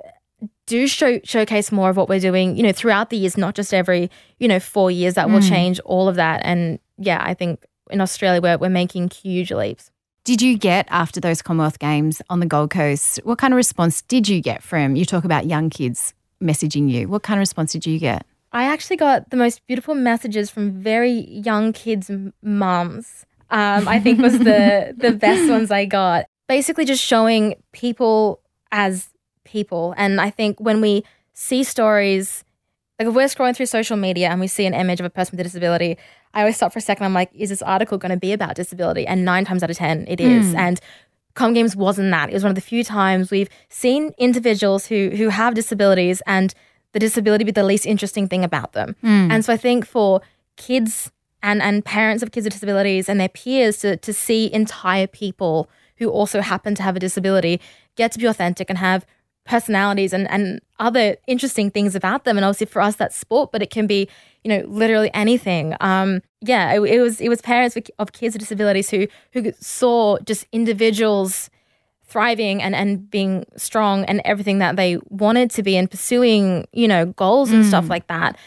do 0.66 0.88
show, 0.88 1.20
showcase 1.24 1.72
more 1.72 1.90
of 1.90 1.98
what 1.98 2.10
we're 2.10 2.20
doing, 2.20 2.58
you 2.58 2.64
know, 2.64 2.72
throughout 2.72 3.10
the 3.10 3.18
years, 3.18 3.38
not 3.38 3.56
just 3.56 3.74
every, 3.74 4.10
you 4.40 4.48
know, 4.48 4.60
four 4.60 4.90
years, 4.90 5.14
that 5.16 5.28
mm. 5.28 5.34
will 5.34 5.42
change 5.42 5.80
all 5.82 6.08
of 6.08 6.16
that. 6.16 6.42
And 6.44 6.80
yeah, 6.98 7.22
I 7.22 7.34
think 7.34 7.66
in 7.90 8.02
Australia, 8.02 8.42
we're, 8.42 8.58
we're 8.58 8.70
making 8.70 9.10
huge 9.10 9.52
leaps. 9.52 9.92
Did 10.24 10.42
you 10.42 10.58
get 10.58 10.88
after 10.90 11.20
those 11.20 11.44
Commonwealth 11.44 11.78
Games 11.78 12.22
on 12.32 12.40
the 12.40 12.48
Gold 12.48 12.72
Coast? 12.72 13.20
What 13.24 13.38
kind 13.38 13.54
of 13.54 13.58
response 13.58 14.02
did 14.02 14.28
you 14.28 14.42
get 14.42 14.64
from? 14.64 14.96
You 14.96 15.06
talk 15.06 15.24
about 15.24 15.46
young 15.46 15.70
kids 15.70 16.16
messaging 16.42 16.90
you? 16.90 17.08
What 17.08 17.22
kind 17.22 17.38
of 17.38 17.42
response 17.42 17.74
did 17.74 17.86
you 17.86 18.00
get? 18.00 18.26
I 18.52 18.64
actually 18.64 18.96
got 18.96 19.30
the 19.30 19.38
most 19.38 19.66
beautiful 19.68 19.94
messages 19.94 20.50
from 20.50 20.72
very 20.72 21.12
young 21.12 21.74
kids' 21.74 22.10
mums. 22.42 23.26
Um, 23.52 23.88
I 23.88 24.00
think 24.00 24.20
was 24.20 24.40
the 24.40 24.94
the 24.98 25.12
best 25.12 25.50
ones 25.50 25.70
I 25.70 25.86
got. 25.86 26.26
Basically, 26.48 26.86
just 26.86 27.04
showing 27.04 27.56
people 27.72 28.40
as 28.72 29.10
people, 29.46 29.94
and 29.98 30.20
I 30.20 30.30
think 30.30 30.60
when 30.60 30.82
we 30.82 31.04
see 31.34 31.64
stories, 31.64 32.44
like 33.00 33.08
if 33.08 33.14
we're 33.14 33.26
scrolling 33.26 33.56
through 33.56 33.68
social 33.68 33.98
media 33.98 34.30
and 34.30 34.40
we 34.40 34.48
see 34.48 34.66
an 34.66 34.74
image 34.74 35.00
of 35.00 35.06
a 35.06 35.10
person 35.10 35.32
with 35.34 35.42
a 35.42 35.44
disability, 35.44 35.98
I 36.34 36.42
always 36.42 36.58
stop 36.58 36.74
for 36.74 36.80
a 36.80 36.82
second. 36.82 37.06
I'm 37.06 37.14
like, 37.14 37.30
is 37.34 37.50
this 37.50 37.62
article 37.62 37.98
going 37.98 38.12
to 38.12 38.18
be 38.18 38.34
about 38.34 38.56
disability? 38.56 39.08
And 39.08 39.24
nine 39.24 39.46
times 39.46 39.64
out 39.64 39.70
of 39.70 39.78
ten, 39.78 40.06
it 40.08 40.20
is. 40.20 40.54
Mm. 40.54 40.58
And 40.58 40.82
Com 41.36 41.54
Games 41.54 41.76
wasn't 41.76 42.12
that. 42.12 42.30
It 42.30 42.34
was 42.34 42.44
one 42.44 42.52
of 42.52 42.56
the 42.56 42.62
few 42.62 42.84
times 42.84 43.32
we've 43.32 43.50
seen 43.70 44.14
individuals 44.18 44.88
who 44.88 45.12
who 45.12 45.30
have 45.30 45.54
disabilities 45.54 46.22
and 46.26 46.54
the 46.94 47.00
disability 47.00 47.44
be 47.44 47.52
the 47.52 47.64
least 47.64 47.86
interesting 47.86 48.28
thing 48.28 48.44
about 48.44 48.74
them. 48.74 48.96
Mm. 49.04 49.32
And 49.32 49.46
so 49.46 49.54
I 49.54 49.58
think 49.58 49.86
for 49.86 50.22
kids 50.56 51.12
and 51.44 51.62
and 51.62 51.84
parents 51.84 52.24
of 52.24 52.32
kids 52.32 52.46
with 52.46 52.54
disabilities 52.54 53.10
and 53.10 53.20
their 53.20 53.30
peers 53.30 53.78
to 53.80 53.98
to 53.98 54.14
see 54.14 54.52
entire 54.54 55.08
people 55.08 55.70
who 55.98 56.10
also 56.10 56.42
happen 56.42 56.76
to 56.76 56.84
have 56.84 56.96
a 56.96 57.00
disability 57.00 57.60
get 57.96 58.12
to 58.14 58.20
be 58.20 58.26
authentic 58.26 58.70
and 58.70 58.80
have 58.80 59.06
personalities 59.46 60.14
and 60.14 60.30
and 60.30 60.60
other 60.80 61.16
interesting 61.28 61.72
things 61.72 61.96
about 61.96 62.24
them. 62.26 62.38
And 62.38 62.46
obviously 62.46 62.68
for 62.68 62.82
us 62.82 62.96
that's 62.96 63.16
sport, 63.16 63.52
but 63.52 63.62
it 63.62 63.70
can 63.70 63.88
be 63.88 64.08
you 64.44 64.50
know 64.50 64.66
literally 64.68 65.12
anything. 65.14 65.76
Um, 65.80 66.22
yeah, 66.42 66.74
it, 66.74 66.82
it 66.82 67.02
was 67.02 67.22
it 67.22 67.30
was 67.30 67.42
parents 67.42 67.78
of 68.00 68.12
kids 68.12 68.36
with 68.36 68.42
disabilities 68.42 68.90
who 68.90 69.08
who 69.34 69.52
saw 69.60 70.18
just 70.20 70.46
individuals 70.52 71.50
thriving 72.08 72.62
and, 72.62 72.76
and 72.76 73.10
being 73.10 73.46
strong 73.58 74.06
and 74.06 74.22
everything 74.26 74.60
that 74.60 74.76
they 74.76 74.98
wanted 75.10 75.50
to 75.52 75.64
be 75.64 75.76
and 75.76 75.90
pursuing, 75.90 76.68
you 76.72 76.88
know, 76.88 77.08
goals 77.08 77.52
and 77.52 77.66
stuff 77.66 77.86
mm. 77.86 77.90
like 77.90 78.08
that. 78.08 78.38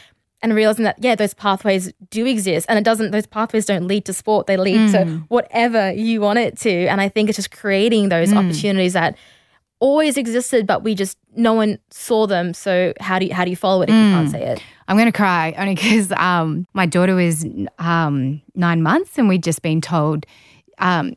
And 0.41 0.55
realizing 0.55 0.85
that, 0.85 0.97
yeah, 1.01 1.17
those 1.17 1.35
pathways 1.35 1.93
do 2.11 2.25
exist. 2.25 2.67
And 2.69 2.79
it 2.79 2.85
doesn't, 2.85 3.11
those 3.11 3.27
pathways 3.27 3.67
don't 3.67 3.89
lead 3.89 4.05
to 4.05 4.13
sport, 4.13 4.47
they 4.47 4.57
lead 4.57 4.93
to 4.93 4.99
mm. 4.99 5.25
whatever 5.29 5.93
you 5.93 6.21
want 6.21 6.39
it 6.39 6.57
to. 6.61 6.87
And 6.87 7.01
I 7.01 7.09
think 7.09 7.29
it's 7.29 7.37
just 7.37 7.51
creating 7.51 8.09
those 8.09 8.31
mm. 8.31 8.37
opportunities 8.37 8.93
that 8.93 9.19
always 9.81 10.17
existed, 10.17 10.67
but 10.67 10.83
we 10.83 10.95
just, 10.95 11.19
no 11.37 11.55
one 11.55 11.79
saw 11.91 12.27
them. 12.27 12.55
So 12.55 12.93
how 13.01 13.19
do 13.19 13.27
you, 13.27 13.35
how 13.35 13.45
do 13.45 13.51
you 13.51 13.57
follow 13.57 13.83
it 13.83 13.89
if 13.89 13.95
you 13.95 14.11
can't 14.11 14.31
see 14.31 14.39
it? 14.39 14.63
I'm 14.89 14.97
going 14.97 15.11
to 15.11 15.17
cry 15.17 15.55
only 15.59 15.75
because 15.75 16.13
um, 16.13 16.67
my 16.73 16.87
daughter 16.87 17.15
was 17.15 17.47
um, 17.79 18.41
nine 18.55 18.83
months 18.83 19.19
and 19.19 19.29
we'd 19.29 19.43
just 19.43 19.63
been 19.63 19.81
told 19.81 20.27
um, 20.79 21.15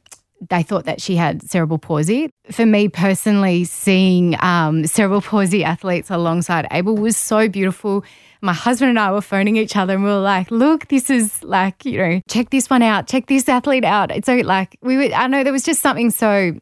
they 0.50 0.63
thought 0.63 0.86
that 0.86 1.02
she 1.02 1.15
had 1.15 1.41
cerebral 1.43 1.78
palsy. 1.78 2.34
For 2.52 2.65
me 2.65 2.88
personally, 2.89 3.63
seeing 3.63 4.36
um, 4.41 4.86
cerebral 4.88 5.21
palsy 5.21 5.63
athletes 5.63 6.10
alongside 6.10 6.67
able 6.71 6.95
was 6.95 7.15
so 7.15 7.47
beautiful. 7.47 8.04
My 8.41 8.54
husband 8.54 8.89
and 8.89 9.00
I 9.00 9.12
were 9.12 9.21
phoning 9.21 9.56
each 9.56 9.76
other 9.76 9.93
and 9.93 10.04
we 10.04 10.10
were 10.10 10.17
like, 10.17 10.50
look, 10.50 10.88
this 10.88 11.10
is 11.12 11.43
like, 11.43 11.86
you 11.86 11.97
know, 11.97 12.21
check 12.28 12.50
this 12.50 12.69
one 12.69 12.82
out, 12.82 13.08
check 13.08 13.28
this 13.28 13.47
athlete 13.47 13.86
out. 13.86 14.12
It's 14.12 14.26
so 14.26 14.38
like, 14.38 14.78
we 14.82 14.97
were, 14.97 15.13
I 15.13 15.28
know 15.28 15.43
there 15.43 15.54
was 15.54 15.63
just 15.63 15.82
something 15.82 16.10
so 16.10 16.54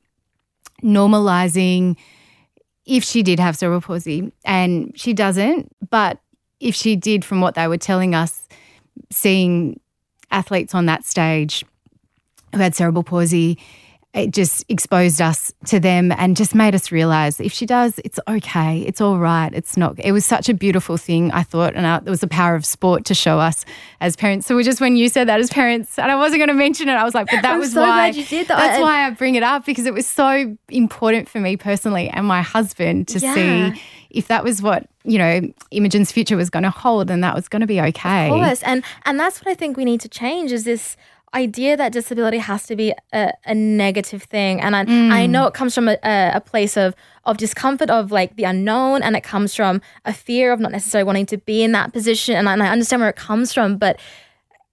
normalizing 0.82 1.98
if 2.86 3.04
she 3.04 3.22
did 3.22 3.40
have 3.40 3.56
cerebral 3.56 3.82
palsy 3.82 4.32
and 4.46 4.92
she 4.96 5.14
doesn't, 5.14 5.72
but 5.90 6.20
if 6.60 6.76
she 6.76 6.96
did, 6.96 7.24
from 7.24 7.40
what 7.40 7.56
they 7.56 7.68
were 7.68 7.78
telling 7.78 8.16
us, 8.16 8.48
seeing 9.12 9.80
athletes 10.32 10.76
on 10.76 10.88
that 10.88 11.06
stage 11.06 11.64
who 12.54 12.60
had 12.60 12.76
cerebral 12.76 13.04
palsy, 13.04 13.60
it 14.20 14.32
just 14.32 14.64
exposed 14.70 15.22
us 15.22 15.54
to 15.66 15.80
them 15.80 16.12
and 16.14 16.38
just 16.38 16.54
made 16.56 16.76
us 16.76 16.92
realize 16.92 17.40
if 17.40 17.52
she 17.54 17.66
does, 17.66 18.00
it's 18.06 18.20
okay. 18.28 18.82
It's 18.82 19.02
all 19.02 19.18
right. 19.18 19.54
It's 19.54 19.78
not. 19.78 19.96
It 20.00 20.12
was 20.12 20.26
such 20.26 20.50
a 20.50 20.54
beautiful 20.54 20.98
thing, 20.98 21.32
I 21.32 21.44
thought. 21.44 21.76
And 21.76 21.86
uh, 21.86 22.02
it 22.06 22.10
was 22.10 22.20
the 22.22 22.28
power 22.28 22.56
of 22.56 22.66
sport 22.66 23.06
to 23.06 23.14
show 23.16 23.40
us 23.40 23.66
as 24.02 24.16
parents. 24.16 24.48
So, 24.48 24.56
we 24.56 24.64
just 24.64 24.80
when 24.82 24.96
you 24.96 25.10
said 25.10 25.28
that 25.28 25.40
as 25.40 25.50
parents, 25.50 25.98
and 25.98 26.12
I 26.12 26.16
wasn't 26.16 26.40
going 26.40 26.50
to 26.50 26.54
mention 26.54 26.90
it, 26.90 26.94
I 26.94 27.04
was 27.04 27.14
like, 27.16 27.28
but 27.28 27.42
that 27.42 27.54
I'm 27.54 27.60
was 27.60 27.74
so 27.74 27.82
why. 27.82 28.12
glad 28.12 28.16
you 28.16 28.26
did 28.26 28.48
that. 28.48 28.58
That's 28.58 28.74
And- 28.76 28.84
why 28.84 29.06
I 29.06 29.10
bring 29.12 29.36
it 29.36 29.44
up 29.44 29.66
because 29.66 29.86
it 29.86 29.94
was 29.94 30.08
so 30.08 30.56
important 30.70 31.28
for 31.30 31.40
me 31.40 31.58
personally 31.58 32.10
and 32.10 32.26
my 32.28 32.42
husband 32.42 33.08
to 33.10 33.20
Yeah. 33.20 33.34
see 33.74 33.82
if 34.10 34.28
that 34.28 34.44
was 34.44 34.62
what, 34.62 34.88
you 35.04 35.18
know, 35.20 35.42
Imogen's 35.72 36.12
future 36.12 36.36
was 36.36 36.50
going 36.50 36.64
to 36.64 36.70
hold 36.72 37.12
and 37.12 37.24
that 37.24 37.36
was 37.36 37.48
going 37.48 37.60
to 37.62 37.68
be 37.68 37.80
okay. 37.80 38.26
Of 38.30 38.34
course, 38.34 38.64
and 38.64 38.84
and 39.06 39.20
that's 39.20 39.40
what 39.40 39.52
I 39.52 39.54
think 39.56 39.78
we 39.78 39.86
need 39.86 40.02
to 40.02 40.10
change 40.10 40.52
is 40.52 40.64
this 40.64 40.98
idea 41.34 41.78
that 41.78 41.92
disability 41.92 42.38
has 42.38 42.66
to 42.68 42.76
be 42.76 42.94
a, 43.14 43.32
a 43.46 43.56
negative 43.56 44.24
thing, 44.24 44.62
and 44.62 44.76
I, 44.76 44.82
I 44.82 44.86
mm. 44.86 45.30
know 45.30 45.48
it 45.48 45.54
comes 45.54 45.76
from 45.76 45.88
a, 45.88 45.98
a, 46.04 46.42
place 46.42 46.78
of 46.78 46.96
of 47.26 47.38
discomfort 47.38 47.90
of 47.90 48.12
like 48.12 48.36
the 48.36 48.44
unknown, 48.44 49.02
and 49.02 49.16
it 49.16 49.24
comes 49.24 49.56
from 49.56 49.82
a 50.06 50.14
fear 50.14 50.52
of 50.52 50.60
not 50.60 50.72
necessarily 50.72 51.06
wanting 51.06 51.26
to 51.28 51.38
be 51.38 51.64
in 51.64 51.72
that 51.74 51.94
position, 51.94 52.36
and 52.36 52.50
I, 52.50 52.54
and 52.54 52.64
I 52.64 52.70
understand 52.70 53.02
where 53.02 53.10
it 53.10 53.16
comes 53.16 53.54
from, 53.54 53.78
but 53.78 54.00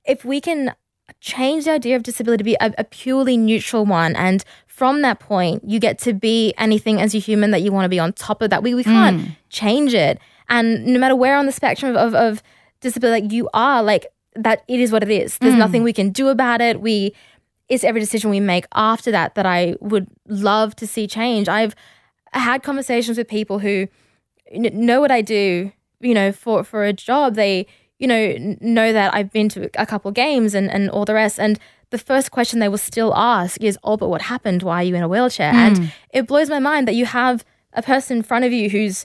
if 0.05 0.25
we 0.25 0.41
can 0.41 0.75
change 1.21 1.65
the 1.65 1.73
idea 1.73 1.97
of 1.97 2.03
disability 2.03 2.39
to 2.39 2.45
be 2.45 2.57
a, 2.61 2.73
a 2.79 2.85
purely 2.85 3.37
neutral 3.37 3.85
one 3.85 4.15
and 4.17 4.45
from 4.67 5.03
that 5.03 5.19
point 5.19 5.63
you 5.65 5.79
get 5.79 5.99
to 5.99 6.13
be 6.13 6.53
anything 6.59 7.01
as 7.01 7.15
a 7.15 7.19
human 7.19 7.51
that 7.53 7.63
you 7.63 7.73
want 7.73 7.85
to 7.85 7.89
be 7.89 7.99
on 7.99 8.13
top 8.13 8.43
of 8.43 8.51
that 8.51 8.63
we, 8.63 8.75
we 8.75 8.83
mm. 8.83 8.87
can't 8.87 9.31
change 9.49 9.95
it. 9.95 10.19
And 10.49 10.87
no 10.87 10.99
matter 10.99 11.17
where 11.17 11.37
on 11.37 11.47
the 11.47 11.53
spectrum 11.53 11.97
of, 11.97 11.97
of, 11.97 12.15
of 12.15 12.43
disability 12.81 13.23
like 13.23 13.33
you 13.33 13.49
are 13.55 13.83
like 13.83 14.07
that 14.37 14.63
it 14.69 14.81
is 14.81 14.93
what 14.93 15.03
it 15.03 15.11
is 15.11 15.39
there's 15.39 15.55
nothing 15.55 15.83
mm. 15.83 15.85
we 15.85 15.93
can 15.93 16.11
do 16.11 16.29
about 16.29 16.61
it 16.61 16.81
we 16.81 17.13
it's 17.69 17.83
every 17.83 18.01
decision 18.01 18.31
we 18.31 18.41
make 18.41 18.67
after 18.75 19.11
that 19.11 19.35
that 19.35 19.47
i 19.47 19.75
would 19.81 20.07
love 20.29 20.75
to 20.77 20.87
see 20.87 21.07
change 21.07 21.49
i've 21.49 21.75
had 22.33 22.63
conversations 22.63 23.19
with 23.19 23.29
people 23.29 23.59
who 23.59 23.89
know 24.53 25.01
what 25.01 25.11
I 25.11 25.23
do, 25.23 25.73
you 26.01 26.15
know, 26.15 26.33
for 26.33 26.65
for 26.65 26.85
a 26.85 26.93
job. 26.93 27.35
They, 27.35 27.67
you 27.99 28.07
know, 28.07 28.57
know 28.61 28.93
that 28.93 29.15
I've 29.15 29.33
been 29.33 29.49
to 29.51 29.71
a 29.75 29.87
couple 29.87 30.11
games 30.13 30.55
and 30.55 30.71
and 30.71 30.91
all 30.91 31.05
the 31.05 31.15
rest. 31.15 31.39
And 31.39 31.59
the 31.91 31.99
first 31.99 32.31
question 32.31 32.59
they 32.59 32.69
will 32.69 32.79
still 32.79 33.15
ask 33.15 33.63
is, 33.63 33.79
"Oh, 33.85 33.97
but 33.97 34.09
what 34.09 34.23
happened? 34.23 34.63
Why 34.63 34.81
are 34.81 34.85
you 34.85 34.95
in 34.95 35.03
a 35.03 35.09
wheelchair?" 35.09 35.53
And 35.53 35.77
mm. 35.77 35.93
it 36.11 36.27
blows 36.27 36.51
my 36.51 36.59
mind 36.59 36.87
that 36.89 36.95
you 36.95 37.07
have 37.07 37.45
a 37.73 37.83
person 37.83 38.19
in 38.19 38.23
front 38.23 38.45
of 38.45 38.53
you 38.53 38.71
who's 38.71 39.05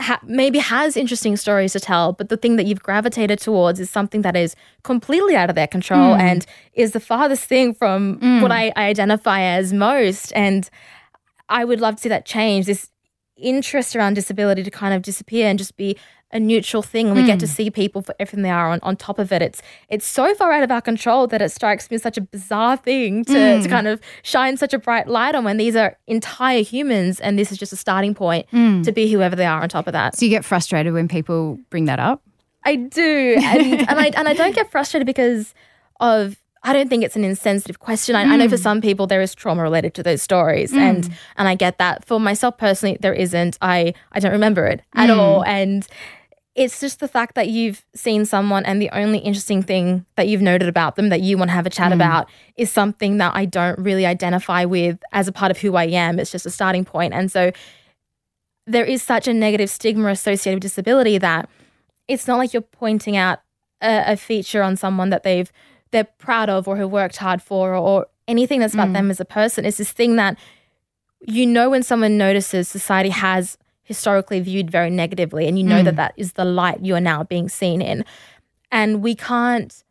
ha- 0.00 0.20
maybe 0.22 0.58
has 0.58 0.96
interesting 0.96 1.36
stories 1.36 1.72
to 1.72 1.80
tell, 1.80 2.12
but 2.12 2.28
the 2.28 2.36
thing 2.36 2.56
that 2.56 2.66
you've 2.66 2.82
gravitated 2.82 3.38
towards 3.38 3.80
is 3.80 3.90
something 3.90 4.22
that 4.22 4.36
is 4.36 4.54
completely 4.82 5.36
out 5.36 5.48
of 5.48 5.56
their 5.56 5.66
control 5.66 6.14
hmm. 6.14 6.20
and 6.20 6.46
is 6.74 6.92
the 6.92 7.00
farthest 7.00 7.44
thing 7.44 7.74
from 7.74 8.18
hmm. 8.18 8.40
what 8.40 8.52
I, 8.52 8.72
I 8.76 8.86
identify 8.86 9.40
as 9.40 9.72
most. 9.72 10.32
And 10.34 10.68
I 11.48 11.64
would 11.64 11.80
love 11.80 11.96
to 11.96 12.02
see 12.02 12.08
that 12.08 12.26
change. 12.26 12.66
This 12.66 12.90
interest 13.36 13.94
around 13.94 14.14
disability 14.14 14.62
to 14.62 14.70
kind 14.70 14.94
of 14.94 15.02
disappear 15.02 15.46
and 15.48 15.58
just 15.58 15.76
be 15.76 15.96
a 16.32 16.40
neutral 16.40 16.82
thing, 16.82 17.06
and 17.06 17.16
we 17.16 17.24
get 17.24 17.38
to 17.40 17.46
hmm. 17.46 17.52
see 17.52 17.70
people 17.70 18.02
for 18.02 18.14
everything 18.18 18.42
they 18.42 18.50
are 18.50 18.70
on, 18.70 18.80
on 18.82 18.96
top 18.96 19.18
of 19.18 19.32
it. 19.32 19.42
It's 19.42 19.62
it's 19.88 20.06
so 20.06 20.34
far 20.34 20.52
out 20.52 20.62
of 20.62 20.70
our 20.70 20.80
control 20.80 21.26
that 21.28 21.40
it 21.40 21.50
strikes 21.50 21.90
me 21.90 21.94
as 21.94 22.02
such 22.02 22.18
a 22.18 22.20
bizarre 22.20 22.76
thing 22.76 23.24
to, 23.26 23.32
to 23.32 23.62
hmm. 23.62 23.68
kind 23.68 23.86
of 23.86 24.00
shine 24.22 24.56
such 24.56 24.74
a 24.74 24.78
bright 24.78 25.06
light 25.06 25.34
on 25.34 25.44
when 25.44 25.56
these 25.56 25.76
are 25.76 25.96
entire 26.06 26.62
humans, 26.62 27.20
and 27.20 27.38
this 27.38 27.52
is 27.52 27.58
just 27.58 27.72
a 27.72 27.76
starting 27.76 28.14
point 28.14 28.46
hmm. 28.50 28.82
to 28.82 28.92
be 28.92 29.10
whoever 29.10 29.36
they 29.36 29.46
are 29.46 29.62
on 29.62 29.68
top 29.68 29.86
of 29.86 29.92
that. 29.92 30.16
So 30.16 30.24
you 30.24 30.30
get 30.30 30.44
frustrated 30.44 30.92
when 30.92 31.08
people 31.08 31.58
bring 31.70 31.84
that 31.84 32.00
up? 32.00 32.22
I 32.64 32.76
do, 32.76 33.36
and, 33.40 33.88
and 33.88 34.00
I 34.00 34.06
and 34.16 34.28
I 34.28 34.34
don't 34.34 34.54
get 34.54 34.70
frustrated 34.70 35.06
because 35.06 35.54
of. 36.00 36.36
I 36.66 36.72
don't 36.72 36.88
think 36.88 37.04
it's 37.04 37.14
an 37.14 37.24
insensitive 37.24 37.78
question. 37.78 38.16
I, 38.16 38.22
I 38.22 38.36
know 38.36 38.48
for 38.48 38.56
hmm. 38.56 38.62
some 38.62 38.80
people 38.80 39.06
there 39.06 39.22
is 39.22 39.36
trauma 39.36 39.62
related 39.62 39.94
to 39.94 40.02
those 40.02 40.20
stories, 40.20 40.72
hmm. 40.72 40.78
and 40.78 41.16
and 41.36 41.48
I 41.48 41.54
get 41.54 41.78
that. 41.78 42.04
For 42.04 42.18
myself 42.18 42.58
personally, 42.58 42.98
there 43.00 43.14
isn't. 43.14 43.56
I 43.62 43.94
I 44.12 44.18
don't 44.18 44.32
remember 44.32 44.66
it 44.66 44.82
at 44.94 45.08
hmm. 45.08 45.18
all, 45.18 45.44
and 45.44 45.86
it's 46.56 46.80
just 46.80 46.98
the 46.98 47.06
fact 47.06 47.36
that 47.36 47.48
you've 47.48 47.84
seen 47.94 48.24
someone 48.24 48.64
and 48.64 48.82
the 48.82 48.90
only 48.90 49.18
interesting 49.18 49.62
thing 49.62 50.04
that 50.16 50.26
you've 50.26 50.42
noted 50.42 50.68
about 50.68 50.96
them 50.96 51.10
that 51.10 51.20
you 51.20 51.38
want 51.38 51.50
to 51.50 51.54
have 51.54 51.66
a 51.66 51.70
chat 51.70 51.92
about 51.92 52.28
is 52.56 52.72
something 52.72 53.18
that 53.18 53.36
I 53.36 53.44
don't 53.44 53.78
really 53.78 54.06
identify 54.06 54.64
with 54.64 54.98
as 55.12 55.28
a 55.28 55.32
part 55.32 55.50
of 55.50 55.58
who 55.58 55.76
I 55.76 55.84
am. 55.84 56.18
It's 56.18 56.32
just 56.32 56.46
a 56.46 56.50
starting 56.50 56.84
point, 56.84 57.14
and 57.14 57.30
so 57.30 57.52
there 58.66 58.84
is 58.84 59.04
such 59.04 59.28
a 59.28 59.32
negative 59.32 59.70
stigma 59.70 60.08
associated 60.08 60.56
with 60.56 60.62
disability 60.62 61.18
that 61.18 61.48
it's 62.08 62.26
not 62.26 62.38
like 62.38 62.52
you're 62.52 62.60
pointing 62.60 63.16
out 63.16 63.38
a, 63.80 64.12
a 64.12 64.16
feature 64.16 64.64
on 64.64 64.76
someone 64.76 65.10
that 65.10 65.22
they've 65.22 65.52
they're 65.90 66.04
proud 66.04 66.48
of 66.48 66.68
or 66.68 66.76
have 66.76 66.90
worked 66.90 67.16
hard 67.16 67.42
for 67.42 67.74
or, 67.74 67.76
or 67.76 68.06
anything 68.28 68.60
that's 68.60 68.74
about 68.74 68.88
mm. 68.88 68.94
them 68.94 69.10
as 69.10 69.20
a 69.20 69.24
person. 69.24 69.64
It's 69.64 69.78
this 69.78 69.92
thing 69.92 70.16
that 70.16 70.38
you 71.26 71.46
know 71.46 71.70
when 71.70 71.82
someone 71.82 72.18
notices 72.18 72.68
society 72.68 73.10
has 73.10 73.56
historically 73.82 74.40
viewed 74.40 74.70
very 74.70 74.90
negatively 74.90 75.46
and 75.46 75.58
you 75.58 75.64
know 75.64 75.82
that 75.82 75.94
mm. 75.94 75.98
that 75.98 76.14
is 76.16 76.32
the 76.32 76.44
light 76.44 76.84
you 76.84 76.94
are 76.94 77.00
now 77.00 77.22
being 77.22 77.48
seen 77.48 77.80
in. 77.80 78.04
And 78.72 79.02
we 79.02 79.14
can't 79.14 79.82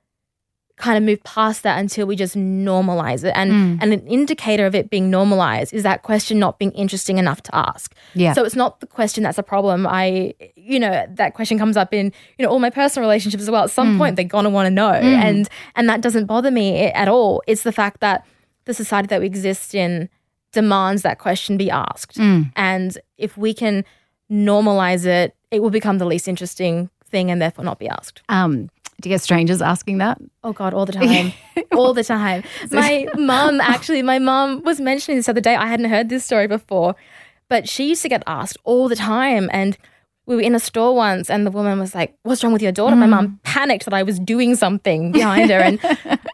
kind 0.78 0.98
of 0.98 1.04
move 1.04 1.24
past 1.24 1.64
that 1.64 1.80
until 1.80 2.06
we 2.06 2.16
just 2.16 2.36
normalize 2.36 3.24
it. 3.24 3.34
And 3.36 3.52
mm. 3.52 3.80
and 3.82 3.94
an 3.94 4.06
indicator 4.08 4.66
of 4.66 4.76
it 4.76 4.90
being 4.90 5.10
normalized 5.10 5.74
is 5.74 5.84
that 5.84 6.04
question 6.04 6.38
not 6.38 6.60
being 6.60 6.72
interesting 6.72 7.18
enough 7.18 7.42
to 7.44 7.56
ask. 7.56 7.96
Yeah. 8.14 8.34
so 8.34 8.44
it's 8.44 8.56
not 8.56 8.82
the 8.82 8.88
question 8.88 9.24
that's 9.24 9.38
a 9.38 9.44
problem. 9.44 9.88
I 9.88 10.34
you 10.56 10.80
know 10.80 11.06
that 11.10 11.34
question 11.34 11.58
comes 11.58 11.78
up 11.78 11.94
in 11.94 12.12
you 12.38 12.46
know 12.46 12.52
all 12.52 12.60
my 12.60 12.70
personal 12.70 13.08
relationships 13.08 13.44
as 13.44 13.50
well. 13.50 13.64
At 13.64 13.72
some 13.72 13.96
mm. 13.96 13.98
point 13.98 14.16
they're 14.16 14.26
gonna 14.26 14.50
want 14.50 14.68
to 14.68 14.72
know 14.72 14.92
mm. 14.92 15.04
and 15.04 15.48
and 15.76 15.88
that 15.90 16.02
doesn't 16.02 16.26
bother 16.26 16.52
me 16.52 16.88
at 16.92 17.08
all. 17.08 17.42
It's 17.48 17.64
the 17.64 17.72
fact 17.72 18.02
that 18.02 18.26
the 18.66 18.74
society 18.74 19.08
that 19.08 19.22
we 19.22 19.28
exist 19.28 19.76
in 19.76 20.10
demands 20.52 21.04
that 21.04 21.20
question 21.20 21.58
be 21.58 21.70
asked. 21.70 22.18
And 22.56 22.98
if 23.18 23.38
we 23.38 23.54
can 23.54 23.86
normalize 24.32 25.06
it 25.06 25.36
it 25.52 25.62
will 25.62 25.70
become 25.70 26.00
the 26.00 26.06
least 26.06 26.28
interesting 26.28 26.90
thing 27.06 27.32
and 27.32 27.42
therefore 27.42 27.64
not 27.64 27.80
be 27.80 27.88
asked. 27.88 28.22
Um, 28.28 28.70
do 29.02 29.10
you 29.10 29.14
get 29.14 29.22
strangers 29.22 29.62
asking 29.62 29.98
that? 29.98 30.20
Oh 30.44 30.54
God, 30.54 30.74
all 30.74 30.86
the 30.86 30.94
time, 30.94 31.34
all 31.74 31.94
the 31.94 32.04
time. 32.04 32.44
My 32.72 33.08
mum 33.18 33.60
actually, 33.62 34.02
my 34.02 34.20
mum 34.20 34.64
was 34.64 34.80
mentioning 34.80 35.18
this 35.18 35.28
other 35.30 35.42
day. 35.42 35.56
I 35.56 35.68
hadn't 35.68 35.90
heard 35.90 36.10
this 36.10 36.24
story 36.24 36.48
before, 36.48 36.96
but 37.50 37.68
she 37.68 37.90
used 37.90 38.02
to 38.04 38.10
get 38.10 38.24
asked 38.26 38.58
all 38.64 38.88
the 38.88 38.96
time, 38.96 39.50
and 39.52 39.78
we 40.26 40.36
were 40.36 40.42
in 40.42 40.56
a 40.56 40.60
store 40.60 40.96
once, 40.96 41.30
and 41.30 41.46
the 41.46 41.52
woman 41.52 41.80
was 41.80 41.94
like, 41.94 42.18
"What's 42.24 42.44
wrong 42.44 42.54
with 42.54 42.62
your 42.62 42.72
daughter?" 42.72 42.96
My 42.96 43.06
mum 43.06 43.40
panicked 43.44 43.86
that 43.86 43.94
I 43.94 44.04
was 44.04 44.18
doing 44.18 44.56
something 44.56 45.12
behind 45.12 45.50
her, 45.50 45.60
and 45.60 45.80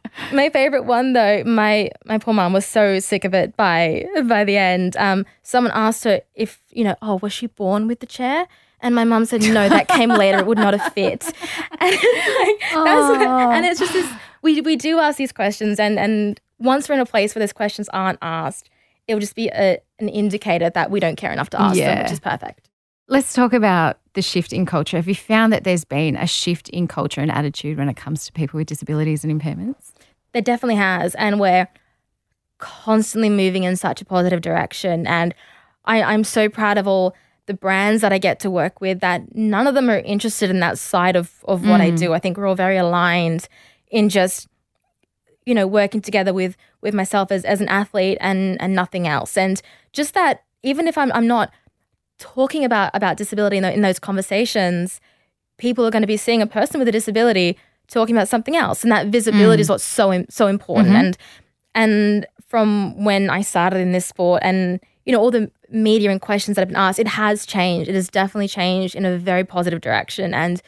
my 0.34 0.50
favorite 0.50 0.84
one 0.84 1.14
though, 1.14 1.44
my 1.46 1.90
my 2.06 2.20
poor 2.20 2.34
mum 2.34 2.54
was 2.54 2.66
so 2.66 3.00
sick 3.00 3.26
of 3.26 3.34
it 3.34 3.58
by 3.58 4.06
by 4.26 4.44
the 4.44 4.58
end. 4.58 4.96
Um, 4.98 5.26
someone 5.42 5.74
asked 5.74 6.04
her 6.04 6.22
if 6.36 6.62
you 6.70 6.84
know, 6.84 6.96
oh, 7.02 7.20
was 7.22 7.34
she 7.34 7.48
born 7.48 7.88
with 7.88 8.02
the 8.02 8.06
chair? 8.06 8.48
And 8.82 8.96
my 8.96 9.04
mum 9.04 9.26
said, 9.26 9.42
no, 9.42 9.70
that 9.70 9.88
came 9.88 10.10
later. 10.10 10.40
It 10.40 10.48
would 10.48 10.58
not 10.58 10.78
have 10.78 10.94
fit. 10.94 11.24
And, 11.80 11.92
like, 11.92 12.60
that's, 12.74 13.24
and 13.56 13.66
it's 13.66 13.80
just 13.80 13.94
this, 13.94 14.12
we, 14.44 14.62
we 14.62 14.76
do 14.76 15.00
ask 15.00 15.18
these 15.18 15.32
questions. 15.32 15.80
And, 15.80 15.98
and 15.98 16.40
once 16.60 16.88
we're 16.88 16.96
in 16.96 17.02
a 17.02 17.06
place 17.06 17.34
where 17.34 17.40
those 17.42 17.54
questions 17.54 17.90
aren't 17.90 18.20
asked, 18.22 18.70
it 19.08 19.16
will 19.16 19.20
just 19.20 19.36
be 19.36 19.48
a, 19.50 19.80
an 20.00 20.10
indicator 20.10 20.70
that 20.70 20.92
we 20.92 21.00
don't 21.00 21.16
care 21.16 21.32
enough 21.32 21.50
to 21.52 21.62
ask 21.62 21.76
them, 21.76 22.04
which 22.04 22.12
is 22.12 22.20
perfect. 22.20 22.70
Let's 23.08 23.34
talk 23.34 23.54
about 23.54 24.00
the 24.14 24.22
shift 24.22 24.54
in 24.54 24.66
culture. 24.66 24.98
Have 24.98 25.08
you 25.08 25.16
found 25.16 25.52
that 25.54 25.64
there's 25.64 25.86
been 25.86 26.16
a 26.16 26.28
shift 26.28 26.70
in 26.70 26.88
culture 26.88 27.22
and 27.22 27.32
attitude 27.32 27.78
when 27.78 27.90
it 27.90 27.98
comes 27.98 28.26
to 28.26 28.32
people 28.32 28.58
with 28.58 28.68
disabilities 28.68 29.24
and 29.24 29.42
impairments? 29.42 29.92
There 30.34 30.42
definitely 30.42 30.76
has. 30.76 31.16
And 31.16 31.40
we're 31.40 31.68
constantly 32.60 33.30
moving 33.30 33.64
in 33.64 33.76
such 33.76 34.02
a 34.02 34.06
positive 34.06 34.42
direction. 34.42 35.08
And 35.08 35.34
I, 35.86 36.02
I'm 36.04 36.24
so 36.24 36.48
proud 36.48 36.78
of 36.78 36.88
all 36.88 37.16
the 37.48 37.54
brands 37.54 38.02
that 38.02 38.14
I 38.14 38.18
get 38.18 38.40
to 38.42 38.52
work 38.52 38.82
with 38.82 39.00
that 39.00 39.36
none 39.36 39.68
of 39.68 39.74
them 39.74 39.90
are 39.90 40.00
interested 40.00 40.50
in 40.50 40.60
that 40.60 40.78
side 40.78 41.16
of, 41.16 41.44
of 41.46 41.66
what 41.68 41.82
I 41.82 41.92
mm. 41.92 41.98
do. 41.98 42.14
I 42.14 42.20
think 42.20 42.38
we're 42.38 42.48
all 42.48 42.56
very 42.56 42.78
aligned 42.78 43.48
in 43.90 44.10
just, 44.10 44.48
you 45.46 45.54
know, 45.54 45.68
working 45.68 46.02
together 46.02 46.34
with 46.34 46.56
with 46.82 46.94
myself 46.94 47.32
as, 47.32 47.44
as 47.46 47.62
an 47.62 47.68
athlete 47.68 48.18
and 48.22 48.62
and 48.62 48.74
nothing 48.74 49.08
else. 49.08 49.38
And 49.38 49.62
just 49.92 50.14
that 50.14 50.44
even 50.64 50.88
if 50.88 50.98
I'm 50.98 51.12
I'm 51.14 51.28
not 51.28 51.52
talking 52.20 52.64
about 52.64 52.92
about 52.94 53.18
disability 53.18 53.58
in, 53.58 53.64
tho- 53.64 53.70
in 53.70 53.82
those 53.82 54.00
conversations, 54.00 55.02
people 55.58 55.86
are 55.86 55.92
going 55.92 56.04
to 56.04 56.08
be 56.08 56.18
seeing 56.18 56.42
a 56.42 56.48
person 56.48 56.80
with 56.80 56.88
a 56.88 56.92
disability 56.92 57.58
talking 57.88 58.16
about 58.16 58.28
something 58.30 58.56
else, 58.56 58.84
and 58.84 58.92
that 58.92 59.08
visibility 59.08 59.62
is 59.62 59.68
mm. 59.68 59.72
what's 59.72 59.84
so 59.84 60.24
so 60.30 60.48
important. 60.48 60.88
Mm-hmm. 60.88 60.96
And 60.96 61.18
and 61.76 62.28
from 62.48 63.04
when 63.04 63.30
I 63.30 63.42
started 63.42 63.80
in 63.80 63.92
this 63.92 64.06
sport, 64.06 64.42
and 64.44 64.80
you 65.06 65.12
know 65.12 65.20
all 65.20 65.32
the 65.32 65.52
media 65.72 66.12
and 66.12 66.22
questions 66.22 66.56
that 66.56 66.62
have 66.62 66.70
been 66.70 66.78
asked, 66.78 67.00
it 67.00 67.08
has 67.08 67.46
changed. 67.46 67.90
It 67.90 67.96
has 67.96 68.10
definitely 68.10 68.48
changed 68.48 68.96
in 68.96 69.06
a 69.06 69.18
very 69.18 69.44
positive 69.44 69.82
direction, 69.82 70.34
and 70.34 70.62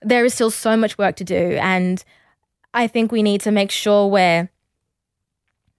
there 0.00 0.24
is 0.24 0.34
still 0.34 0.50
so 0.50 0.76
much 0.76 0.96
work 0.98 1.16
to 1.16 1.24
do. 1.24 1.58
And 1.60 2.02
I 2.74 2.86
think 2.86 3.10
we 3.10 3.22
need 3.22 3.40
to 3.42 3.50
make 3.50 3.70
sure 3.70 4.08
we're 4.08 4.48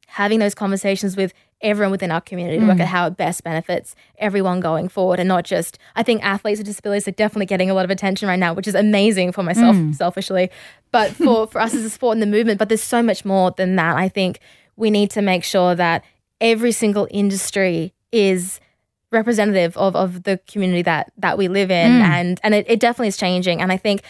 having 0.08 0.40
those 0.40 0.56
conversations 0.56 1.16
with 1.16 1.34
everyone 1.62 1.92
within 1.92 2.12
our 2.12 2.22
community 2.22 2.58
to 2.58 2.66
work 2.66 2.78
mm. 2.78 2.82
out 2.82 2.88
how 2.88 3.08
it 3.08 3.18
best 3.18 3.44
benefits 3.44 3.96
everyone 4.18 4.62
going 4.62 4.88
forward 4.88 5.20
and 5.20 5.28
not 5.28 5.44
just 5.44 5.78
I 5.96 6.04
think 6.04 6.24
athletes 6.24 6.60
with 6.60 6.68
disabilities 6.68 7.08
are 7.08 7.12
definitely 7.12 7.48
getting 7.48 7.70
a 7.70 7.74
lot 7.74 7.84
of 7.84 7.92
attention 7.92 8.30
right 8.30 8.40
now, 8.40 8.54
which 8.54 8.68
is 8.68 8.76
amazing 8.76 9.34
for 9.34 9.44
myself 9.44 9.76
mm. 9.76 9.94
selfishly. 9.94 10.50
But 10.92 11.12
for, 11.12 11.48
for 11.52 11.60
us 11.60 11.74
as 11.74 11.84
a 11.84 11.90
sport 11.90 12.14
and 12.14 12.22
the 12.22 12.28
movement, 12.28 12.60
but 12.60 12.70
there's 12.70 12.82
so 12.82 13.04
much 13.04 13.26
more 13.26 13.52
than 13.52 13.76
that. 13.76 13.98
I 13.98 14.08
think 14.08 14.40
we 14.78 14.90
need 14.90 15.12
to 15.12 15.22
make 15.22 15.44
sure 15.44 15.76
that 15.76 16.04
every 16.40 16.72
single 16.72 17.08
industry 17.12 17.94
is 18.12 18.60
representative 19.12 19.76
of, 19.78 19.96
of 19.96 20.24
the 20.24 20.40
community 20.48 20.84
that 20.84 21.12
that 21.18 21.38
we 21.38 21.48
live 21.48 21.72
in 21.72 21.92
mm. 21.92 22.02
and 22.02 22.40
and 22.44 22.54
it, 22.54 22.66
it 22.70 22.80
definitely 22.80 23.08
is 23.08 23.18
changing 23.18 23.62
and 23.62 23.72
I 23.72 23.78
think 23.78 24.04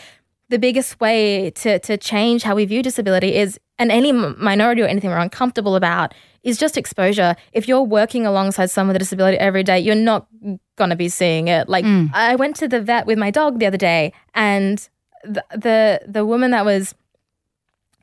the 0.50 0.60
biggest 0.60 1.00
way 1.00 1.52
to 1.52 1.80
to 1.80 1.98
change 1.98 2.44
how 2.44 2.56
we 2.56 2.66
view 2.66 2.84
disability 2.84 3.36
is 3.36 3.60
and 3.78 3.92
any 3.92 4.12
minority 4.12 4.82
or 4.82 4.86
anything 4.86 5.10
we're 5.10 5.18
uncomfortable 5.18 5.76
about 5.76 6.14
is 6.44 6.58
just 6.58 6.78
exposure. 6.78 7.36
If 7.54 7.68
you're 7.68 7.82
working 7.82 8.26
alongside 8.26 8.70
someone 8.70 8.90
with 8.90 8.98
a 8.98 9.00
disability 9.00 9.38
every 9.38 9.64
day, 9.64 9.80
you're 9.80 9.96
not 9.96 10.28
gonna 10.76 10.96
be 10.96 11.10
seeing 11.10 11.48
it. 11.48 11.70
Like 11.70 11.86
mm. 11.86 12.10
I 12.14 12.36
went 12.36 12.56
to 12.58 12.68
the 12.68 12.82
vet 12.82 13.06
with 13.06 13.18
my 13.18 13.32
dog 13.32 13.60
the 13.60 13.66
other 13.66 13.78
day, 13.78 14.14
and 14.34 14.88
the 15.24 15.44
the, 15.52 16.02
the 16.08 16.26
woman 16.26 16.52
that 16.52 16.66
was 16.66 16.96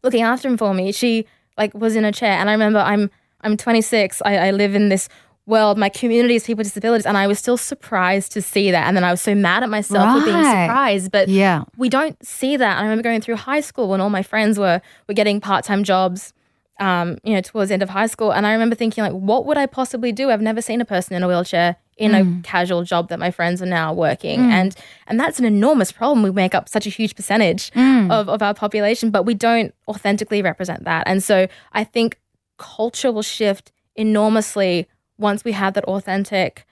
looking 0.02 0.22
after 0.22 0.48
him 0.48 0.56
for 0.56 0.72
me, 0.72 0.92
she 0.92 1.26
like 1.58 1.74
was 1.74 1.96
in 1.96 2.04
a 2.04 2.12
chair, 2.12 2.32
and 2.32 2.48
I 2.48 2.52
remember 2.52 2.78
I'm 2.78 3.10
I'm 3.42 3.56
26. 3.56 4.22
I, 4.24 4.48
I 4.48 4.50
live 4.50 4.74
in 4.74 4.88
this 4.88 5.08
world. 5.46 5.78
My 5.78 5.88
community 5.88 6.34
is 6.34 6.44
people 6.44 6.58
with 6.58 6.66
disabilities, 6.66 7.06
and 7.06 7.16
I 7.16 7.26
was 7.26 7.38
still 7.38 7.56
surprised 7.56 8.32
to 8.32 8.42
see 8.42 8.70
that. 8.70 8.86
And 8.86 8.96
then 8.96 9.04
I 9.04 9.10
was 9.10 9.22
so 9.22 9.34
mad 9.34 9.62
at 9.62 9.70
myself 9.70 10.18
for 10.18 10.24
being 10.24 10.44
surprised. 10.44 11.12
But 11.12 11.28
Yeah. 11.28 11.64
we 11.76 11.88
don't 11.88 12.22
see 12.24 12.56
that. 12.56 12.78
I 12.78 12.82
remember 12.82 13.02
going 13.02 13.20
through 13.20 13.36
high 13.36 13.60
school 13.60 13.88
when 13.88 14.00
all 14.00 14.10
my 14.10 14.22
friends 14.22 14.58
were 14.58 14.80
were 15.08 15.14
getting 15.14 15.40
part 15.40 15.64
time 15.64 15.84
jobs. 15.84 16.32
Um, 16.78 17.16
you 17.24 17.32
know, 17.32 17.40
towards 17.40 17.68
the 17.70 17.72
end 17.72 17.82
of 17.82 17.88
high 17.88 18.06
school, 18.06 18.32
and 18.32 18.46
I 18.46 18.52
remember 18.52 18.76
thinking, 18.76 19.02
like, 19.02 19.14
what 19.14 19.46
would 19.46 19.56
I 19.56 19.64
possibly 19.64 20.12
do? 20.12 20.30
I've 20.30 20.42
never 20.42 20.60
seen 20.60 20.82
a 20.82 20.84
person 20.84 21.16
in 21.16 21.22
a 21.22 21.26
wheelchair 21.26 21.76
in 21.96 22.14
a 22.14 22.18
mm. 22.18 22.44
casual 22.44 22.82
job 22.84 23.08
that 23.08 23.18
my 23.18 23.30
friends 23.30 23.62
are 23.62 23.66
now 23.66 23.94
working, 23.94 24.40
mm. 24.40 24.50
and 24.50 24.76
and 25.06 25.18
that's 25.18 25.38
an 25.38 25.46
enormous 25.46 25.90
problem. 25.90 26.22
We 26.22 26.30
make 26.32 26.54
up 26.54 26.68
such 26.68 26.86
a 26.86 26.90
huge 26.90 27.16
percentage 27.16 27.70
mm. 27.70 28.12
of 28.12 28.28
of 28.28 28.42
our 28.42 28.52
population, 28.52 29.10
but 29.10 29.22
we 29.22 29.32
don't 29.32 29.74
authentically 29.88 30.42
represent 30.42 30.84
that, 30.84 31.04
and 31.06 31.22
so 31.22 31.48
I 31.72 31.82
think 31.82 32.20
culture 32.58 33.10
will 33.10 33.22
shift 33.22 33.72
enormously 33.94 34.86
once 35.18 35.44
we 35.44 35.52
have 35.52 35.74
that 35.74 35.84
authentic 35.84 36.66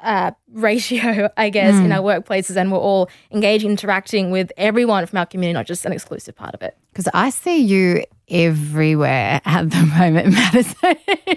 uh, 0.00 0.32
ratio, 0.52 1.30
I 1.36 1.50
guess, 1.50 1.74
in 1.74 1.92
our 1.92 2.02
workplaces, 2.02 2.56
and 2.56 2.72
we're 2.72 2.78
all 2.78 3.10
engaging, 3.30 3.70
interacting 3.70 4.30
with 4.30 4.50
everyone 4.56 5.06
from 5.06 5.18
our 5.18 5.26
community, 5.26 5.54
not 5.54 5.66
just 5.66 5.84
an 5.84 5.92
exclusive 5.92 6.34
part 6.34 6.54
of 6.54 6.62
it. 6.62 6.76
Because 6.92 7.08
I 7.14 7.30
see 7.30 7.58
you 7.60 8.04
everywhere 8.28 9.40
at 9.44 9.70
the 9.70 9.82
moment, 9.98 10.32
Madison. 10.32 10.96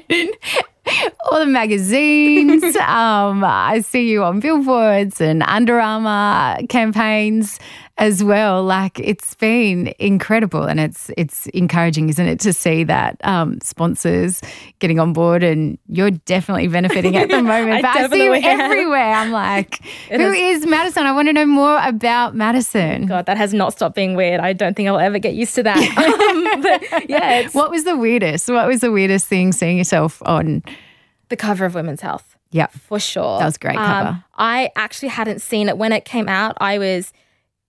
All 1.32 1.39
the 1.39 1.46
magazines. 1.46 2.76
um, 2.76 3.43
I 3.43 3.80
see 3.84 4.10
you 4.10 4.22
on 4.24 4.41
billboards 4.41 5.22
and 5.22 5.41
Under 5.43 5.80
Armour 5.80 6.67
campaigns 6.67 7.58
as 7.97 8.23
well. 8.23 8.63
Like 8.63 8.99
it's 8.99 9.36
been 9.36 9.93
incredible, 9.99 10.63
and 10.63 10.79
it's 10.79 11.12
it's 11.17 11.47
encouraging, 11.47 12.10
isn't 12.10 12.25
it, 12.25 12.39
to 12.41 12.51
see 12.53 12.84
that 12.86 13.17
um, 13.23 13.60
sponsors 13.62 14.41
getting 14.79 14.99
on 14.99 15.13
board, 15.13 15.43
and 15.43 15.77
you're 15.88 16.12
definitely 16.12 16.67
benefiting 16.67 17.15
at 17.15 17.29
the 17.29 17.41
moment. 17.43 17.71
I 17.71 17.82
but 17.82 17.95
I 17.95 18.08
see 18.10 18.23
you 18.23 18.34
am. 18.34 18.60
everywhere. 18.60 19.13
I'm 19.13 19.32
like, 19.32 19.84
who 20.10 20.32
is 20.32 20.65
Madison? 20.65 21.06
I 21.06 21.12
want 21.12 21.27
to 21.27 21.34
know 21.34 21.45
more 21.45 21.79
about 21.84 22.36
Madison. 22.36 23.06
God, 23.06 23.25
that 23.27 23.38
has 23.38 23.53
not 23.53 23.73
stopped 23.73 23.95
being 23.95 24.15
weird. 24.15 24.39
I 24.39 24.53
don't 24.53 24.75
think 24.75 24.89
I'll 24.89 24.99
ever 24.99 25.19
get 25.19 25.34
used 25.36 25.53
to 25.56 25.63
that. 25.63 25.77
um, 26.58 26.62
but 26.62 27.10
yeah, 27.10 27.47
What 27.51 27.69
was 27.69 27.84
the 27.84 27.95
weirdest? 27.95 28.49
What 28.49 28.67
was 28.67 28.82
the 28.82 28.91
weirdest 28.91 29.27
thing 29.27 29.51
seeing 29.51 29.77
yourself 29.77 30.21
on? 30.25 30.63
the 31.29 31.38
cover 31.38 31.65
of 31.65 31.73
Women's 31.73 32.01
Health. 32.01 32.36
Yeah. 32.51 32.67
for 32.67 32.99
sure. 32.99 33.39
That 33.39 33.45
was 33.45 33.58
great 33.58 33.75
cover. 33.77 34.10
Um, 34.10 34.23
I 34.36 34.69
actually 34.75 35.08
hadn't 35.10 35.41
seen 35.41 35.67
it 35.67 35.77
when 35.79 35.91
it 35.91 36.06
came 36.06 36.27
out. 36.29 36.56
I 36.62 36.77
was 36.77 37.12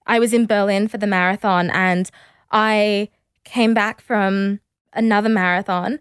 I 0.07 0.19
was 0.19 0.33
in 0.33 0.47
Berlin 0.47 0.89
for 0.89 0.99
the 0.99 1.07
marathon 1.07 1.71
and 1.71 2.11
I 2.51 3.09
came 3.45 3.75
back 3.75 4.01
from 4.01 4.61
another 4.93 5.29
marathon 5.29 5.99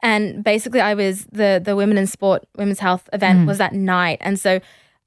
and 0.00 0.42
basically 0.42 0.80
I 0.80 0.94
was 0.94 1.26
the 1.26 1.60
the 1.64 1.76
women 1.76 1.96
in 1.98 2.06
sport 2.06 2.44
women's 2.56 2.80
health 2.80 3.08
event 3.12 3.40
Mm. 3.40 3.46
was 3.46 3.58
that 3.58 3.72
night 3.72 4.18
and 4.20 4.38
so 4.38 4.60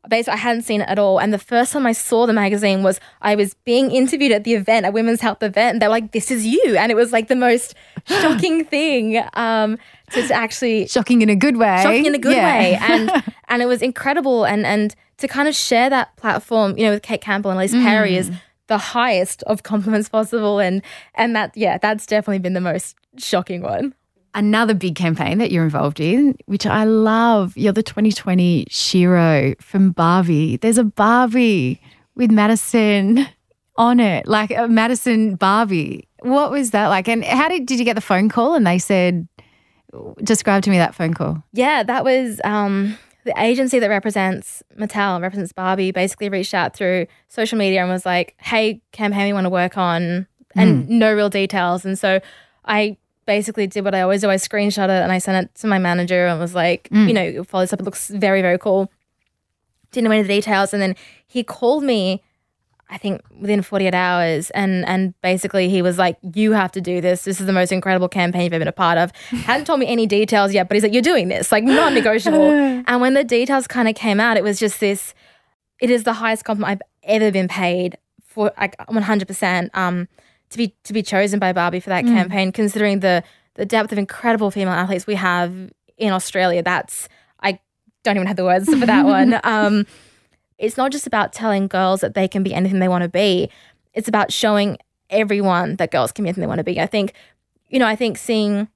basically 0.10 0.34
I 0.34 0.38
hadn't 0.38 0.64
seen 0.64 0.82
it 0.82 0.90
at 0.90 1.00
all. 1.00 1.20
And 1.20 1.34
the 1.34 1.40
first 1.40 1.72
time 1.74 1.86
I 1.86 1.92
saw 1.94 2.26
the 2.26 2.34
magazine 2.34 2.84
was 2.84 3.00
I 3.22 3.36
was 3.36 3.54
being 3.66 3.92
interviewed 3.92 4.32
at 4.32 4.44
the 4.44 4.54
event 4.54 4.86
a 4.86 4.92
women's 4.92 5.22
health 5.22 5.42
event. 5.44 5.74
And 5.76 5.82
they 5.82 5.88
were 5.88 5.92
like 5.92 6.12
this 6.12 6.32
is 6.32 6.46
you. 6.46 6.76
And 6.78 6.92
it 6.92 6.96
was 6.96 7.12
like 7.12 7.28
the 7.28 7.36
most 7.36 7.74
shocking 8.08 8.66
thing 8.66 9.24
um 9.34 9.78
to, 10.12 10.28
to 10.28 10.34
actually 10.34 10.88
Shocking 10.88 11.22
in 11.22 11.30
a 11.30 11.36
good 11.36 11.58
way. 11.58 11.80
shocking 11.84 12.06
in 12.06 12.16
a 12.16 12.20
good 12.20 12.36
Yeah. 12.36 12.46
way. 12.46 12.78
And 12.82 13.12
and 13.50 13.62
it 13.62 13.66
was 13.66 13.82
incredible. 13.82 14.46
And 14.46 14.66
and 14.66 14.96
to 15.18 15.28
kind 15.28 15.48
of 15.48 15.56
share 15.56 15.90
that 15.90 16.16
platform 16.18 16.78
you 16.78 16.86
know 16.86 16.92
with 16.92 17.02
kate 17.02 17.22
campbell 17.22 17.50
and 17.52 17.60
Ellyse 17.60 17.82
Perry 17.82 18.16
is 18.18 18.30
the 18.68 18.78
highest 18.78 19.44
of 19.44 19.64
compliments 19.64 20.10
possible. 20.10 20.60
And 20.60 20.82
and 21.16 21.36
that 21.36 21.56
yeah 21.56 21.78
that's 21.78 22.06
definitely 22.06 22.40
been 22.40 22.54
the 22.54 22.62
most 22.62 22.96
shocking 23.18 23.62
one 23.62 23.94
Another 24.36 24.74
big 24.74 24.96
campaign 24.96 25.38
that 25.40 25.50
you're 25.50 25.64
involved 25.64 26.00
in, 26.00 26.38
which 26.46 26.66
I 26.68 26.84
love. 26.84 27.56
You're 27.58 27.74
the 27.74 27.82
2020 27.82 28.66
Shero 28.70 29.60
from 29.62 29.92
Barbie. 29.92 30.58
There's 30.58 30.78
a 30.78 30.84
Barbie 30.84 31.82
with 32.16 32.32
Madison 32.32 33.28
on 33.78 34.00
it, 34.00 34.28
like 34.28 34.52
a 34.52 34.68
Madison 34.68 35.36
Barbie. 35.36 36.08
What 36.20 36.52
was 36.52 36.72
that 36.72 36.88
like? 36.88 37.08
And 37.08 37.24
how 37.24 37.48
did 37.48 37.66
did 37.66 37.80
you 37.80 37.86
get 37.86 37.96
the 37.96 38.02
phone 38.02 38.30
call? 38.30 38.56
And 38.56 38.68
they 38.68 38.78
said, 38.78 39.28
describe 40.24 40.64
to 40.64 40.70
me 40.70 40.78
that 40.78 40.94
phone 40.94 41.14
call. 41.14 41.42
yeah 41.54 41.82
that 41.84 42.04
was 42.04 42.42
um 42.44 42.98
the 43.24 43.34
agency 43.38 43.80
that 43.80 43.88
represents 43.90 44.62
Mattel, 44.78 45.20
represents 45.22 45.52
Barbie, 45.52 45.92
basically 45.92 46.30
reached 46.30 46.54
out 46.54 46.76
through 46.76 47.08
social 47.28 47.58
media 47.58 47.82
and 47.82 47.90
was 47.90 48.06
like, 48.06 48.36
"Hey, 48.38 48.82
campaign 48.92 49.26
we 49.26 49.34
want 49.34 49.46
to 49.46 49.50
work 49.50 49.78
on," 49.78 50.28
and 50.56 50.88
no 50.90 51.12
real 51.14 51.30
details. 51.30 51.86
And 51.86 51.98
so 51.98 52.20
I 52.66 52.98
basically 53.26 53.68
did 53.68 53.84
what 53.84 53.96
I 53.96 54.02
always 54.02 54.22
do: 54.22 54.30
I 54.30 54.36
screenshot 54.36 54.86
it 54.86 55.02
and 55.04 55.12
I 55.12 55.18
sent 55.18 55.46
it 55.46 55.56
to 55.62 55.68
my 55.68 55.80
manager 55.80 56.26
and 56.28 56.40
was 56.40 56.56
like, 56.56 56.88
"You 56.92 57.14
know, 57.14 57.44
follow 57.44 57.64
this 57.64 57.74
up. 57.74 57.80
It 57.80 57.84
looks 57.84 58.10
very, 58.10 58.42
very 58.42 58.58
cool." 58.58 58.92
Didn't 59.92 60.06
know 60.06 60.12
any 60.12 60.22
of 60.22 60.28
the 60.28 60.34
details, 60.34 60.74
and 60.74 60.82
then 60.82 60.96
he 61.28 61.44
called 61.44 61.84
me 61.84 62.22
I 62.90 62.98
think 62.98 63.22
within 63.40 63.62
48 63.62 63.94
hours. 63.94 64.50
And 64.52 64.86
and 64.86 65.20
basically 65.22 65.70
he 65.70 65.82
was 65.82 65.98
like, 65.98 66.18
You 66.34 66.52
have 66.52 66.72
to 66.74 66.82
do 66.82 67.02
this. 67.02 67.24
This 67.24 67.40
is 67.40 67.48
the 67.48 67.54
most 67.54 67.72
incredible 67.72 68.08
campaign 68.08 68.44
you've 68.44 68.54
ever 68.54 68.60
been 68.60 68.68
a 68.68 68.72
part 68.72 68.98
of. 68.98 69.12
Hadn't 69.46 69.66
told 69.66 69.80
me 69.80 69.88
any 69.88 70.06
details 70.06 70.54
yet, 70.54 70.68
but 70.68 70.76
he's 70.76 70.84
like, 70.84 70.94
You're 70.94 71.02
doing 71.02 71.28
this, 71.28 71.52
like 71.52 71.64
non 71.64 71.94
negotiable. 71.94 72.44
and 72.88 73.02
when 73.02 73.14
the 73.14 73.24
details 73.24 73.68
kind 73.68 73.88
of 73.88 73.96
came 73.96 74.20
out, 74.20 74.38
it 74.38 74.44
was 74.44 74.60
just 74.60 74.80
this 74.80 75.14
it 75.82 75.90
is 75.90 76.04
the 76.04 76.14
highest 76.14 76.46
compliment 76.46 76.82
I've 76.82 77.12
ever 77.12 77.32
been 77.32 77.48
paid 77.48 77.98
for 78.26 78.52
like 78.58 78.78
100% 78.78 79.70
um 79.74 80.08
to 80.56 80.58
be 80.58 80.76
to 80.84 80.94
be 80.94 81.04
chosen 81.04 81.40
by 81.40 81.54
Barbie 81.54 81.80
for 81.80 81.90
that 81.90 82.06
Mm. 82.06 82.14
campaign 82.16 82.52
considering 82.52 83.00
the 83.02 83.24
the 83.56 83.66
depth 83.66 83.92
of 83.92 83.98
incredible 83.98 84.52
female 84.52 84.74
athletes 84.74 85.06
we 85.08 85.16
have 85.16 85.54
in 85.98 86.12
Australia 86.12 86.62
that's 86.64 87.08
I 87.42 87.60
don't 88.04 88.16
even 88.18 88.28
have 88.28 88.36
the 88.38 88.44
words 88.44 88.66
for 88.68 88.86
that 88.86 89.06
one 89.06 89.40
um 89.44 89.86
it's 90.58 90.78
not 90.78 90.92
just 90.92 91.06
about 91.08 91.34
telling 91.34 91.68
girls 91.68 92.02
that 92.02 92.14
they 92.14 92.28
can 92.28 92.42
be 92.44 92.54
anything 92.54 92.80
they 92.80 92.88
want 92.88 93.02
to 93.04 93.10
be. 93.10 93.50
It's 93.94 94.08
about 94.08 94.32
showing 94.32 94.78
everyone 95.10 95.76
that 95.78 95.92
girls 95.92 96.12
can 96.14 96.24
be 96.24 96.30
anything 96.30 96.42
they 96.42 96.48
want 96.48 96.60
to 96.60 96.64
be. 96.64 96.80
I 96.80 96.86
think, 96.88 97.12
you 97.70 97.78
know, 97.78 97.86
I 97.86 97.96
think 97.98 98.18
seeing 98.18 98.70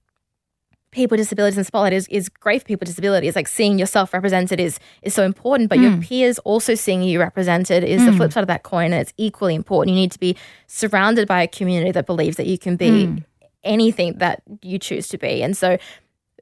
people 0.92 1.16
with 1.16 1.20
disabilities 1.20 1.58
in 1.58 1.64
spotlight 1.64 1.94
is, 1.94 2.08
is 2.08 2.30
great 2.30 2.62
for 2.62 2.66
people 2.66 2.82
with 2.82 2.90
disabilities. 2.90 3.36
Like 3.36 3.48
seeing 3.48 3.78
yourself 3.78 4.14
represented 4.14 4.60
is 4.60 4.80
is 5.02 5.14
so 5.14 5.24
important, 5.24 5.70
but 5.70 5.80
your 5.80 5.92
hmm. 5.92 6.02
peers 6.02 6.40
also 6.40 6.76
seeing 6.76 7.04
you 7.04 7.20
represented 7.20 7.84
is 7.84 8.04
the 8.04 8.12
hmm. 8.12 8.18
flip 8.18 8.34
side 8.34 8.42
of 8.42 8.48
that 8.48 8.64
coin, 8.64 8.86
and 8.94 9.02
it's 9.02 9.14
equally 9.18 9.56
important. 9.56 9.96
You 9.96 10.02
need 10.02 10.12
to 10.12 10.20
be 10.20 10.36
surrounded 10.68 11.28
by 11.28 11.44
a 11.44 11.48
community 11.48 11.92
that 11.92 12.06
believes 12.06 12.38
that 12.38 12.48
you 12.48 12.58
can 12.58 12.76
be 12.76 13.06
hmm. 13.06 13.18
anything 13.64 14.18
that 14.18 14.42
you 14.62 14.80
choose 14.80 15.08
to 15.10 15.18
be. 15.18 15.44
And 15.44 15.56
so 15.56 15.78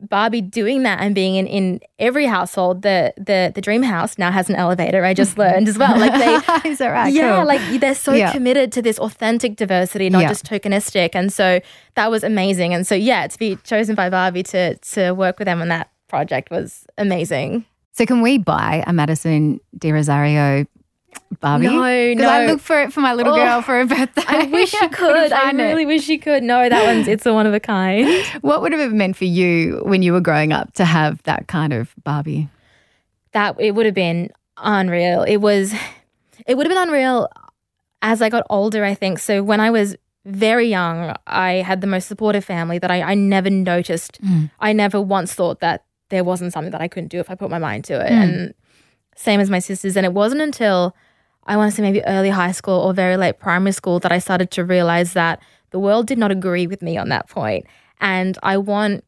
Barbie 0.01 0.41
doing 0.41 0.83
that 0.83 0.99
and 0.99 1.13
being 1.15 1.35
in, 1.35 1.47
in 1.47 1.79
every 1.99 2.25
household, 2.25 2.81
the 2.81 3.13
the 3.17 3.51
the 3.53 3.61
dream 3.61 3.83
house 3.83 4.17
now 4.17 4.31
has 4.31 4.49
an 4.49 4.55
elevator. 4.55 5.03
I 5.05 5.13
just 5.13 5.31
mm-hmm. 5.31 5.41
learned 5.41 5.67
as 5.67 5.77
well. 5.77 5.97
Like 5.97 6.13
they 6.13 6.69
Is 6.69 6.77
that 6.79 6.89
right? 6.89 7.13
yeah, 7.13 7.37
Cool. 7.37 7.45
like 7.45 7.79
they're 7.79 7.95
so 7.95 8.13
Yeah. 8.13 8.31
committed 8.31 8.71
to 8.73 8.81
this 8.81 8.99
authentic 8.99 9.55
diversity, 9.55 10.09
not 10.09 10.21
Yeah. 10.21 10.29
just 10.29 10.45
tokenistic. 10.45 11.11
And 11.13 11.31
so 11.31 11.59
that 11.95 12.11
was 12.11 12.23
amazing. 12.23 12.73
And 12.73 12.85
so 12.85 12.95
yeah, 12.95 13.27
to 13.27 13.37
be 13.39 13.55
chosen 13.63 13.95
by 13.95 14.09
Barbie 14.09 14.43
to 14.43 14.75
to 14.75 15.11
work 15.11 15.39
with 15.39 15.45
them 15.45 15.61
on 15.61 15.67
that 15.69 15.89
project 16.07 16.51
was 16.51 16.85
amazing. 16.97 17.65
So 17.93 18.05
can 18.05 18.21
we 18.21 18.37
buy 18.37 18.83
a 18.85 18.93
Madison 18.93 19.59
de 19.77 19.89
Rozario 19.89 20.67
Barbie? 21.39 21.67
No, 21.67 22.15
Because 22.15 22.25
I 22.29 22.45
look 22.45 22.59
for 22.59 22.81
it 22.81 22.91
for 22.93 23.01
my 23.01 23.13
little 23.13 23.33
Oh, 23.33 23.37
girl 23.37 23.61
for 23.61 23.73
her 23.77 23.85
birthday. 23.85 24.23
I 24.27 24.45
wish 24.45 24.73
you 24.73 24.89
could. 24.91 25.31
I 25.31 25.51
it. 25.51 25.55
really 25.55 25.85
wish 25.85 26.07
you 26.09 26.19
could. 26.19 26.43
No, 26.43 26.67
that 26.67 26.83
one's 26.85 27.07
it's 27.07 27.25
a 27.25 27.33
one 27.33 27.45
of 27.45 27.53
a 27.53 27.59
kind. 27.59 28.07
What 28.41 28.61
would 28.61 28.73
it 28.73 28.79
have 28.79 28.93
meant 28.93 29.15
for 29.15 29.25
you 29.25 29.81
when 29.85 30.01
you 30.01 30.13
were 30.13 30.21
growing 30.21 30.53
up 30.53 30.73
to 30.73 30.85
have 30.85 31.21
that 31.23 31.47
kind 31.47 31.73
of 31.73 31.93
Barbie? 32.03 32.49
that 33.33 33.55
it 33.59 33.75
would 33.75 33.85
have 33.85 33.93
been 33.93 34.31
unreal. 34.57 35.21
It 35.23 35.37
was 35.37 35.73
it 36.47 36.55
would 36.55 36.65
have 36.65 36.73
been 36.75 36.87
unreal 36.89 37.29
as 38.01 38.21
I 38.21 38.29
got 38.29 38.45
older, 38.49 38.83
I 38.85 38.93
think. 38.95 39.19
So 39.19 39.43
when 39.43 39.59
I 39.59 39.69
was 39.69 39.95
very 40.25 40.67
young, 40.67 41.13
I 41.27 41.53
had 41.55 41.81
the 41.81 41.87
most 41.87 42.07
supportive 42.07 42.43
family 42.45 42.79
that 42.79 42.89
I, 42.89 43.01
I 43.01 43.13
never 43.15 43.49
noticed. 43.49 44.19
Mm. 44.23 44.49
I 44.59 44.73
never 44.73 44.99
once 45.01 45.33
thought 45.33 45.59
that 45.59 45.83
there 46.09 46.23
wasn't 46.23 46.53
something 46.53 46.71
that 46.71 46.81
I 46.81 46.87
couldn't 46.87 47.09
do 47.09 47.19
if 47.19 47.29
I 47.29 47.35
put 47.35 47.49
my 47.51 47.59
mind 47.59 47.83
to 47.85 47.93
it. 47.99 48.09
Mm. 48.09 48.23
And 48.23 48.53
same 49.15 49.39
as 49.39 49.49
my 49.49 49.59
sisters. 49.59 49.95
And 49.97 50.05
it 50.05 50.13
wasn't 50.13 50.41
until 50.41 50.95
I 51.47 51.57
want 51.57 51.71
to 51.71 51.75
say 51.75 51.81
maybe 51.81 52.03
early 52.05 52.29
high 52.29 52.51
school 52.51 52.79
or 52.79 52.93
very 52.93 53.17
late 53.17 53.39
primary 53.39 53.71
school 53.71 53.99
that 53.99 54.11
I 54.11 54.19
started 54.19 54.51
to 54.51 54.63
realize 54.63 55.13
that 55.13 55.41
the 55.71 55.79
world 55.79 56.07
did 56.07 56.17
not 56.17 56.31
agree 56.31 56.67
with 56.67 56.81
me 56.81 56.97
on 56.97 57.09
that 57.09 57.29
point. 57.29 57.65
And 57.99 58.37
I 58.43 58.57
want 58.57 59.03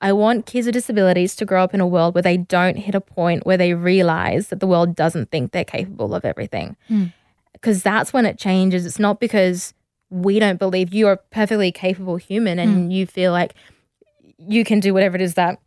I 0.00 0.12
want 0.12 0.44
kids 0.44 0.66
with 0.66 0.74
disabilities 0.74 1.34
to 1.36 1.46
grow 1.46 1.64
up 1.64 1.72
in 1.72 1.80
a 1.80 1.86
world 1.86 2.14
where 2.14 2.22
they 2.22 2.36
don't 2.36 2.76
hit 2.76 2.94
a 2.94 3.00
point 3.00 3.46
where 3.46 3.56
they 3.56 3.72
realize 3.72 4.48
that 4.48 4.60
the 4.60 4.66
world 4.66 4.94
doesn't 4.94 5.30
think 5.30 5.52
they're 5.52 5.64
capable 5.64 6.14
of 6.14 6.24
everything. 6.26 6.76
Hmm. 6.88 7.06
Because 7.52 7.82
that's 7.82 8.12
when 8.12 8.26
it 8.26 8.38
changes. 8.38 8.84
It's 8.84 8.98
not 8.98 9.18
because 9.18 9.72
we 10.10 10.38
don't 10.38 10.58
believe 10.58 10.92
you're 10.92 11.12
a 11.12 11.16
perfectly 11.16 11.72
capable 11.72 12.16
human 12.16 12.58
and 12.58 12.84
hmm. 12.86 12.90
you 12.90 13.06
feel 13.06 13.32
like 13.32 13.54
you 14.36 14.64
can 14.64 14.80
do 14.80 14.92
whatever 14.92 15.16
it 15.16 15.22
is 15.22 15.34
that 15.34 15.58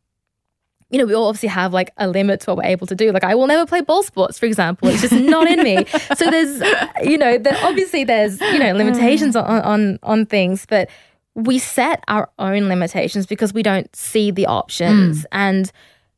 you 0.89 0.97
know, 0.97 1.05
we 1.05 1.13
all 1.13 1.27
obviously 1.27 1.49
have 1.49 1.73
like 1.73 1.91
a 1.97 2.07
limit 2.07 2.41
to 2.41 2.51
what 2.51 2.57
we're 2.57 2.69
able 2.69 2.87
to 2.87 2.95
do. 2.95 3.11
Like, 3.11 3.23
I 3.23 3.35
will 3.35 3.47
never 3.47 3.65
play 3.65 3.81
ball 3.81 4.03
sports, 4.03 4.39
for 4.39 4.45
example. 4.45 4.87
It's 4.87 5.01
just 5.01 5.13
not 5.13 5.47
in 5.47 5.63
me. 5.63 5.85
So 6.15 6.31
there's, 6.31 6.61
you 7.03 7.17
know, 7.17 7.37
there, 7.37 7.57
obviously 7.63 8.03
there's, 8.03 8.39
you 8.39 8.59
know, 8.59 8.73
mm. 8.73 8.77
limitations 8.77 9.35
on, 9.35 9.45
on 9.45 9.99
on 10.03 10.25
things, 10.25 10.65
but 10.65 10.89
we 11.35 11.59
set 11.59 12.03
our 12.07 12.29
own 12.39 12.69
limitations 12.69 13.27
because 13.27 13.53
we 13.53 13.61
don't 13.61 13.93
see 13.95 14.31
the 14.31 14.47
options, 14.47 15.21
mm. 15.21 15.25
and 15.31 15.71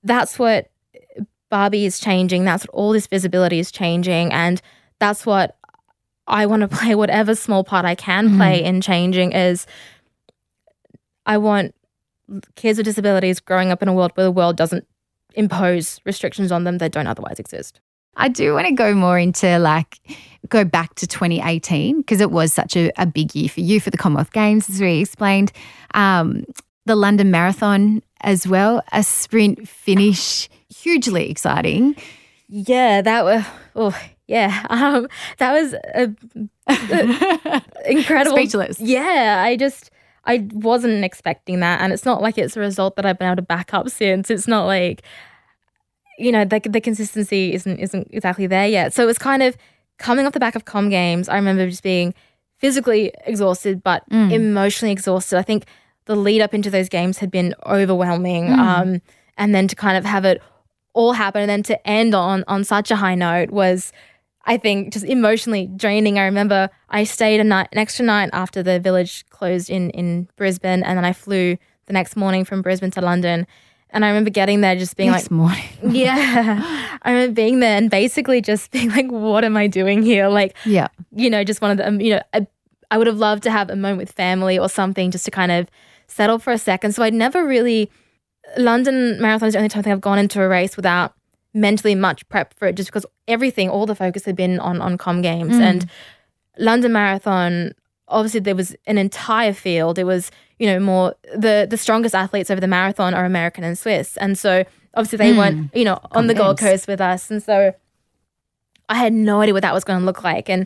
that's 0.04 0.40
what 0.40 0.70
Barbie 1.50 1.86
is 1.86 2.00
changing. 2.00 2.46
That's 2.46 2.64
what 2.64 2.74
all 2.74 2.92
this 2.92 3.08
visibility 3.08 3.60
is 3.60 3.72
changing, 3.72 4.32
and 4.32 4.62
that's 5.00 5.26
what 5.26 5.58
I 6.28 6.46
want 6.46 6.62
to 6.62 6.68
play. 6.68 6.96
Whatever 6.96 7.36
small 7.36 7.64
part 7.64 7.86
I 7.86 7.96
can 7.96 8.38
play 8.38 8.60
mm-hmm. 8.60 8.68
in 8.68 8.82
changing 8.82 9.32
is, 9.34 9.66
I 11.26 11.38
want 11.38 11.74
kids 12.56 12.78
with 12.78 12.86
disabilities 12.86 13.40
growing 13.40 13.72
up 13.72 13.82
in 13.82 13.88
a 13.88 13.94
world 13.94 14.12
where 14.16 14.24
the 14.26 14.32
world 14.32 14.58
doesn't 14.58 14.88
impose 15.36 16.00
restrictions 16.06 16.52
on 16.52 16.64
them 16.64 16.78
that 16.80 16.92
don't 16.92 17.08
otherwise 17.08 17.40
exist. 17.40 17.80
I 18.16 18.28
do 18.28 18.54
want 18.54 18.68
to 18.68 18.74
go 18.74 18.94
more 18.94 19.18
into 19.18 19.60
like 19.60 20.00
go 20.50 20.66
back 20.66 20.96
to 20.96 21.08
2018 21.08 21.98
because 21.98 22.20
it 22.22 22.32
was 22.32 22.54
such 22.54 22.76
a, 22.76 22.92
a 22.98 23.06
big 23.06 23.34
year 23.36 23.48
for 23.50 23.62
you 23.62 23.80
for 23.80 23.90
the 23.92 23.98
Commonwealth 23.98 24.32
Games, 24.34 24.70
as 24.70 24.82
we 24.82 25.00
explained. 25.00 25.52
Um, 25.94 26.46
the 26.86 26.96
London 26.96 27.32
Marathon 27.32 28.02
as 28.22 28.48
well, 28.48 28.82
a 28.92 29.04
sprint 29.04 29.68
finish, 29.68 30.50
hugely 30.76 31.30
exciting. 31.30 31.96
Yeah, 32.48 33.02
that 33.02 33.24
was 33.24 33.46
oh 33.76 33.98
yeah, 34.28 34.66
um, 34.70 35.08
that 35.38 35.54
was 35.54 35.74
a, 35.74 36.14
a- 36.68 37.62
incredible. 37.92 38.38
Speechless. 38.38 38.80
Yeah, 38.80 39.44
I 39.46 39.56
just 39.56 39.92
I 40.30 40.48
wasn't 40.54 41.04
expecting 41.04 41.60
that, 41.62 41.82
and 41.82 41.92
it's 41.92 42.06
not 42.06 42.22
like 42.22 42.38
it's 42.38 42.56
a 42.56 42.60
result 42.60 42.96
that 42.98 43.06
I've 43.06 43.18
been 43.18 43.28
able 43.28 43.38
to 43.38 43.42
back 43.42 43.74
up 43.74 43.90
since. 43.90 44.30
It's 44.30 44.48
not 44.48 44.66
like 44.66 45.02
you 46.20 46.32
know 46.32 46.46
the 46.46 46.60
the 46.60 46.80
consistency 46.80 47.54
isn't 47.54 47.80
isn't 47.80 48.08
exactly 48.12 48.46
there 48.46 48.68
yet. 48.68 48.94
So 48.94 49.04
it 49.04 49.08
was 49.08 49.18
kind 49.18 49.42
of 49.42 49.58
coming 49.98 50.26
off 50.28 50.34
the 50.34 50.40
back 50.40 50.56
of 50.56 50.66
Com 50.66 50.90
Games. 50.90 51.28
I 51.30 51.36
remember 51.36 51.68
just 51.68 51.82
being 51.82 52.14
physically 52.58 53.12
exhausted, 53.26 53.82
but 53.84 54.04
emotionally 54.32 54.92
exhausted. 54.92 55.38
I 55.40 55.42
think 55.42 55.66
the 56.06 56.16
lead 56.16 56.42
up 56.42 56.54
into 56.54 56.70
those 56.70 56.90
games 56.90 57.18
had 57.18 57.32
been 57.32 57.56
overwhelming, 57.66 58.52
um, 58.54 59.02
and 59.38 59.56
then 59.56 59.68
to 59.68 59.76
kind 59.76 59.98
of 59.98 60.06
have 60.06 60.26
it 60.26 60.42
all 60.94 61.14
happen 61.14 61.42
and 61.42 61.50
then 61.50 61.64
to 61.64 61.88
end 61.88 62.14
on 62.14 62.44
on 62.48 62.64
such 62.64 62.92
a 62.92 62.96
high 62.98 63.16
note 63.16 63.50
was 63.52 63.92
I 64.46 64.58
think 64.58 64.94
just 64.94 65.06
emotionally 65.06 65.68
draining. 65.68 66.18
I 66.18 66.24
remember 66.26 66.70
I 66.90 67.04
stayed 67.04 67.40
a 67.40 67.44
night 67.44 67.68
an 67.72 67.78
extra 67.78 68.06
night 68.06 68.30
after 68.34 68.64
the 68.64 68.80
village 68.80 69.26
closed 69.30 69.70
in 69.70 69.90
in 69.92 70.28
Brisbane 70.38 70.84
and 70.84 70.98
then 70.98 71.06
I 71.06 71.14
flew 71.14 71.58
the 71.86 71.94
next 71.94 72.16
morning 72.16 72.46
from 72.46 72.62
Brisbane 72.62 72.92
to 72.92 73.02
London. 73.02 73.46
And 73.92 74.06
I 74.06 74.10
remember 74.10 74.30
getting 74.30 74.62
there 74.62 74.76
just 74.76 74.96
being 74.98 75.12
Next 75.12 75.26
like 75.26 75.32
morning. 75.32 75.64
Yeah. 75.96 76.98
I 77.02 77.12
remember 77.12 77.34
being 77.34 77.60
there 77.60 77.76
and 77.78 77.90
basically 77.90 78.40
just 78.42 78.70
being 78.76 78.90
like, 78.90 79.10
what 79.10 79.44
am 79.44 79.58
I 79.58 79.68
doing 79.68 80.04
here? 80.04 80.28
Like 80.30 80.56
Yeah. 80.66 80.88
you 81.12 81.30
know, 81.30 81.44
just 81.44 81.60
one 81.62 81.72
of 81.72 81.78
the, 81.78 81.88
um, 81.88 82.00
you 82.00 82.16
know, 82.16 82.22
I, 82.34 82.46
I 82.92 82.98
would 82.98 83.08
have 83.08 83.18
loved 83.18 83.44
to 83.44 83.52
have 83.52 83.70
a 83.70 83.76
moment 83.76 83.98
with 84.00 84.12
family 84.12 84.58
or 84.60 84.70
something 84.70 85.12
just 85.12 85.26
to 85.26 85.32
kind 85.32 85.52
of 85.52 85.68
settle 86.08 86.40
for 86.40 86.52
a 86.54 86.58
second. 86.58 86.94
So 86.94 87.04
I'd 87.04 87.14
never 87.14 87.46
really, 87.46 87.90
London 88.58 89.20
Marathon 89.22 89.48
is 89.48 89.54
the 89.54 89.60
only 89.60 89.70
time 89.70 89.80
I 89.80 89.84
think 89.84 89.94
I've 89.94 90.02
gone 90.02 90.18
into 90.20 90.42
a 90.42 90.48
race 90.48 90.76
without 90.76 91.14
mentally 91.60 91.96
much 91.96 92.28
prep 92.30 92.54
for 92.54 92.68
it, 92.68 92.76
just 92.76 92.90
because 92.90 93.06
everything, 93.28 93.70
all 93.70 93.86
the 93.86 93.96
focus 93.96 94.26
had 94.26 94.36
been 94.36 94.60
on 94.60 94.82
on 94.82 94.98
com 94.98 95.22
games 95.22 95.56
mm. 95.56 95.62
and 95.62 95.90
London 96.58 96.94
Marathon. 96.94 97.74
Obviously, 98.08 98.40
there 98.40 98.56
was 98.56 98.76
an 98.88 98.98
entire 98.98 99.54
field. 99.54 100.00
It 100.00 100.06
was, 100.06 100.32
you 100.58 100.66
know, 100.66 100.80
more 100.80 101.16
the 101.36 101.68
the 101.70 101.78
strongest 101.78 102.16
athletes 102.16 102.50
over 102.50 102.62
the 102.62 102.68
marathon 102.68 103.14
are 103.14 103.26
American 103.26 103.64
and 103.64 103.78
Swiss, 103.78 104.18
and 104.18 104.38
so 104.38 104.64
obviously 104.96 105.18
they 105.18 105.34
mm. 105.34 105.38
weren't, 105.38 105.76
you 105.76 105.86
know, 105.86 106.00
on 106.12 106.28
the 106.28 106.34
Gold 106.34 106.58
Coast 106.58 106.88
with 106.88 107.02
us, 107.02 107.30
and 107.30 107.44
so 107.44 107.74
I 108.88 108.96
had 108.96 109.14
no 109.14 109.42
idea 109.42 109.54
what 109.54 109.62
that 109.62 109.74
was 109.74 109.84
going 109.84 110.00
to 110.00 110.06
look 110.06 110.24
like. 110.24 110.50
And 110.50 110.66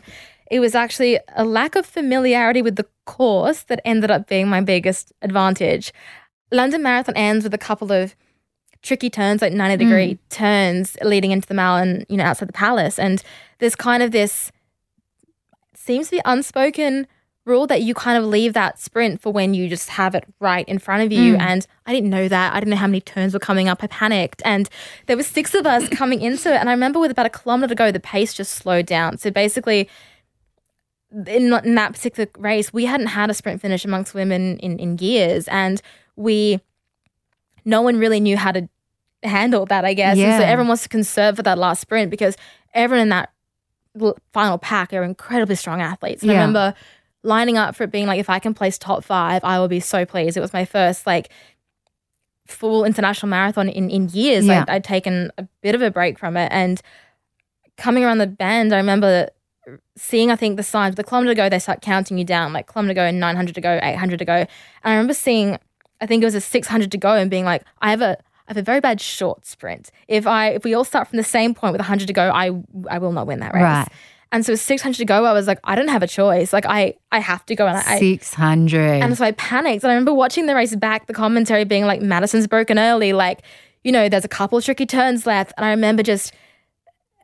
it 0.50 0.60
was 0.60 0.74
actually 0.74 1.18
a 1.36 1.44
lack 1.44 1.76
of 1.76 1.86
familiarity 1.86 2.62
with 2.62 2.76
the 2.76 2.86
course 3.04 3.62
that 3.64 3.80
ended 3.84 4.10
up 4.10 4.28
being 4.28 4.48
my 4.48 4.60
biggest 4.60 5.12
advantage. 5.20 5.92
London 6.50 6.82
Marathon 6.82 7.16
ends 7.16 7.44
with 7.44 7.54
a 7.54 7.58
couple 7.58 7.92
of 7.92 8.14
tricky 8.84 9.10
turns, 9.10 9.42
like 9.42 9.52
90 9.52 9.84
degree 9.84 10.14
mm. 10.14 10.18
turns 10.28 10.96
leading 11.02 11.32
into 11.32 11.48
the 11.48 11.60
and, 11.60 12.06
you 12.08 12.16
know, 12.16 12.24
outside 12.24 12.48
the 12.48 12.52
palace. 12.52 12.98
And 12.98 13.22
there's 13.58 13.74
kind 13.74 14.02
of 14.02 14.12
this 14.12 14.52
seems 15.74 16.08
to 16.08 16.16
be 16.16 16.22
unspoken 16.24 17.06
rule 17.46 17.66
that 17.66 17.82
you 17.82 17.92
kind 17.92 18.16
of 18.16 18.24
leave 18.24 18.54
that 18.54 18.78
sprint 18.78 19.20
for 19.20 19.32
when 19.32 19.52
you 19.52 19.68
just 19.68 19.90
have 19.90 20.14
it 20.14 20.24
right 20.40 20.66
in 20.66 20.78
front 20.78 21.02
of 21.02 21.12
you. 21.12 21.34
Mm. 21.34 21.40
And 21.40 21.66
I 21.86 21.92
didn't 21.92 22.10
know 22.10 22.28
that. 22.28 22.54
I 22.54 22.60
didn't 22.60 22.70
know 22.70 22.76
how 22.76 22.86
many 22.86 23.00
turns 23.00 23.34
were 23.34 23.40
coming 23.40 23.68
up. 23.68 23.82
I 23.82 23.86
panicked. 23.88 24.40
And 24.44 24.68
there 25.06 25.16
were 25.16 25.22
six 25.22 25.54
of 25.54 25.66
us 25.66 25.88
coming 25.90 26.22
into 26.22 26.52
it. 26.52 26.56
And 26.56 26.68
I 26.68 26.72
remember 26.72 27.00
with 27.00 27.10
about 27.10 27.26
a 27.26 27.30
kilometer 27.30 27.68
to 27.68 27.74
go, 27.74 27.90
the 27.90 28.00
pace 28.00 28.32
just 28.32 28.54
slowed 28.54 28.86
down. 28.86 29.18
So 29.18 29.30
basically, 29.30 29.88
in, 31.26 31.52
in 31.52 31.74
that 31.74 31.92
particular 31.92 32.28
race, 32.38 32.72
we 32.72 32.86
hadn't 32.86 33.08
had 33.08 33.30
a 33.30 33.34
sprint 33.34 33.60
finish 33.60 33.84
amongst 33.84 34.14
women 34.14 34.58
in, 34.58 34.78
in 34.78 34.98
years. 34.98 35.46
And 35.48 35.82
we, 36.16 36.60
no 37.64 37.82
one 37.82 37.98
really 37.98 38.20
knew 38.20 38.38
how 38.38 38.52
to 38.52 38.68
handle 39.24 39.66
that, 39.66 39.84
I 39.84 39.94
guess. 39.94 40.16
And 40.34 40.42
so 40.42 40.46
everyone 40.46 40.68
wants 40.68 40.82
to 40.84 40.88
conserve 40.88 41.36
for 41.36 41.42
that 41.42 41.58
last 41.58 41.80
sprint 41.80 42.10
because 42.10 42.36
everyone 42.74 43.02
in 43.02 43.08
that 43.10 43.30
final 44.32 44.58
pack 44.58 44.92
are 44.92 45.02
incredibly 45.02 45.54
strong 45.54 45.80
athletes. 45.80 46.22
And 46.22 46.30
I 46.30 46.34
remember 46.34 46.74
lining 47.22 47.56
up 47.56 47.74
for 47.74 47.84
it 47.84 47.90
being 47.90 48.06
like, 48.06 48.20
if 48.20 48.28
I 48.28 48.38
can 48.38 48.54
place 48.54 48.78
top 48.78 49.04
five, 49.04 49.42
I 49.44 49.58
will 49.58 49.68
be 49.68 49.80
so 49.80 50.04
pleased. 50.04 50.36
It 50.36 50.40
was 50.40 50.52
my 50.52 50.64
first 50.64 51.06
like 51.06 51.30
full 52.46 52.84
international 52.84 53.30
marathon 53.30 53.68
in, 53.68 53.88
in 53.90 54.08
years. 54.10 54.46
Yeah. 54.46 54.62
I'd, 54.62 54.70
I'd 54.70 54.84
taken 54.84 55.30
a 55.38 55.48
bit 55.62 55.74
of 55.74 55.82
a 55.82 55.90
break 55.90 56.18
from 56.18 56.36
it. 56.36 56.48
And 56.52 56.80
coming 57.76 58.04
around 58.04 58.18
the 58.18 58.26
bend, 58.26 58.72
I 58.74 58.76
remember 58.76 59.30
seeing, 59.96 60.30
I 60.30 60.36
think, 60.36 60.56
the 60.56 60.62
signs, 60.62 60.96
the 60.96 61.04
kilometer 61.04 61.30
to 61.30 61.34
go, 61.34 61.48
they 61.48 61.58
start 61.58 61.80
counting 61.80 62.18
you 62.18 62.24
down, 62.24 62.52
like 62.52 62.66
kilometer 62.66 62.92
to 62.92 62.94
go, 62.94 63.10
900 63.10 63.54
to 63.54 63.60
go, 63.60 63.80
800 63.82 64.18
to 64.18 64.24
go. 64.24 64.34
And 64.34 64.48
I 64.82 64.92
remember 64.92 65.14
seeing, 65.14 65.58
I 66.00 66.06
think 66.06 66.22
it 66.22 66.26
was 66.26 66.34
a 66.34 66.40
600 66.40 66.92
to 66.92 66.98
go 66.98 67.14
and 67.14 67.30
being 67.30 67.44
like, 67.44 67.62
I 67.80 67.90
have 67.90 68.02
a, 68.02 68.18
I 68.46 68.50
have 68.50 68.56
a 68.56 68.62
very 68.62 68.80
bad 68.80 69.00
short 69.00 69.46
sprint. 69.46 69.90
If 70.06 70.26
I, 70.26 70.50
if 70.50 70.64
we 70.64 70.74
all 70.74 70.84
start 70.84 71.08
from 71.08 71.16
the 71.16 71.24
same 71.24 71.54
point 71.54 71.72
with 71.72 71.80
100 71.80 72.06
to 72.06 72.12
go, 72.12 72.30
I, 72.30 72.50
I 72.90 72.98
will 72.98 73.12
not 73.12 73.26
win 73.26 73.40
that 73.40 73.54
race. 73.54 73.62
Right. 73.62 73.88
And 74.32 74.44
so 74.44 74.52
with 74.52 74.60
600 74.60 74.96
to 74.96 75.04
go, 75.04 75.24
I 75.24 75.32
was 75.32 75.46
like, 75.46 75.60
I 75.64 75.74
don't 75.76 75.88
have 75.88 76.02
a 76.02 76.06
choice. 76.06 76.52
Like 76.52 76.66
I, 76.66 76.94
I 77.12 77.20
have 77.20 77.46
to 77.46 77.54
go. 77.54 77.66
And 77.66 77.78
I, 77.78 77.98
600. 77.98 79.02
and 79.02 79.16
so 79.16 79.24
I 79.24 79.30
panicked. 79.32 79.84
And 79.84 79.90
I 79.90 79.94
remember 79.94 80.12
watching 80.12 80.46
the 80.46 80.54
race 80.54 80.74
back, 80.74 81.06
the 81.06 81.14
commentary 81.14 81.64
being 81.64 81.86
like, 81.86 82.02
Madison's 82.02 82.46
broken 82.46 82.78
early. 82.78 83.12
Like, 83.12 83.42
you 83.84 83.92
know, 83.92 84.08
there's 84.08 84.24
a 84.24 84.28
couple 84.28 84.58
of 84.58 84.64
tricky 84.64 84.86
turns 84.86 85.24
left. 85.24 85.52
And 85.56 85.64
I 85.64 85.70
remember 85.70 86.02
just 86.02 86.34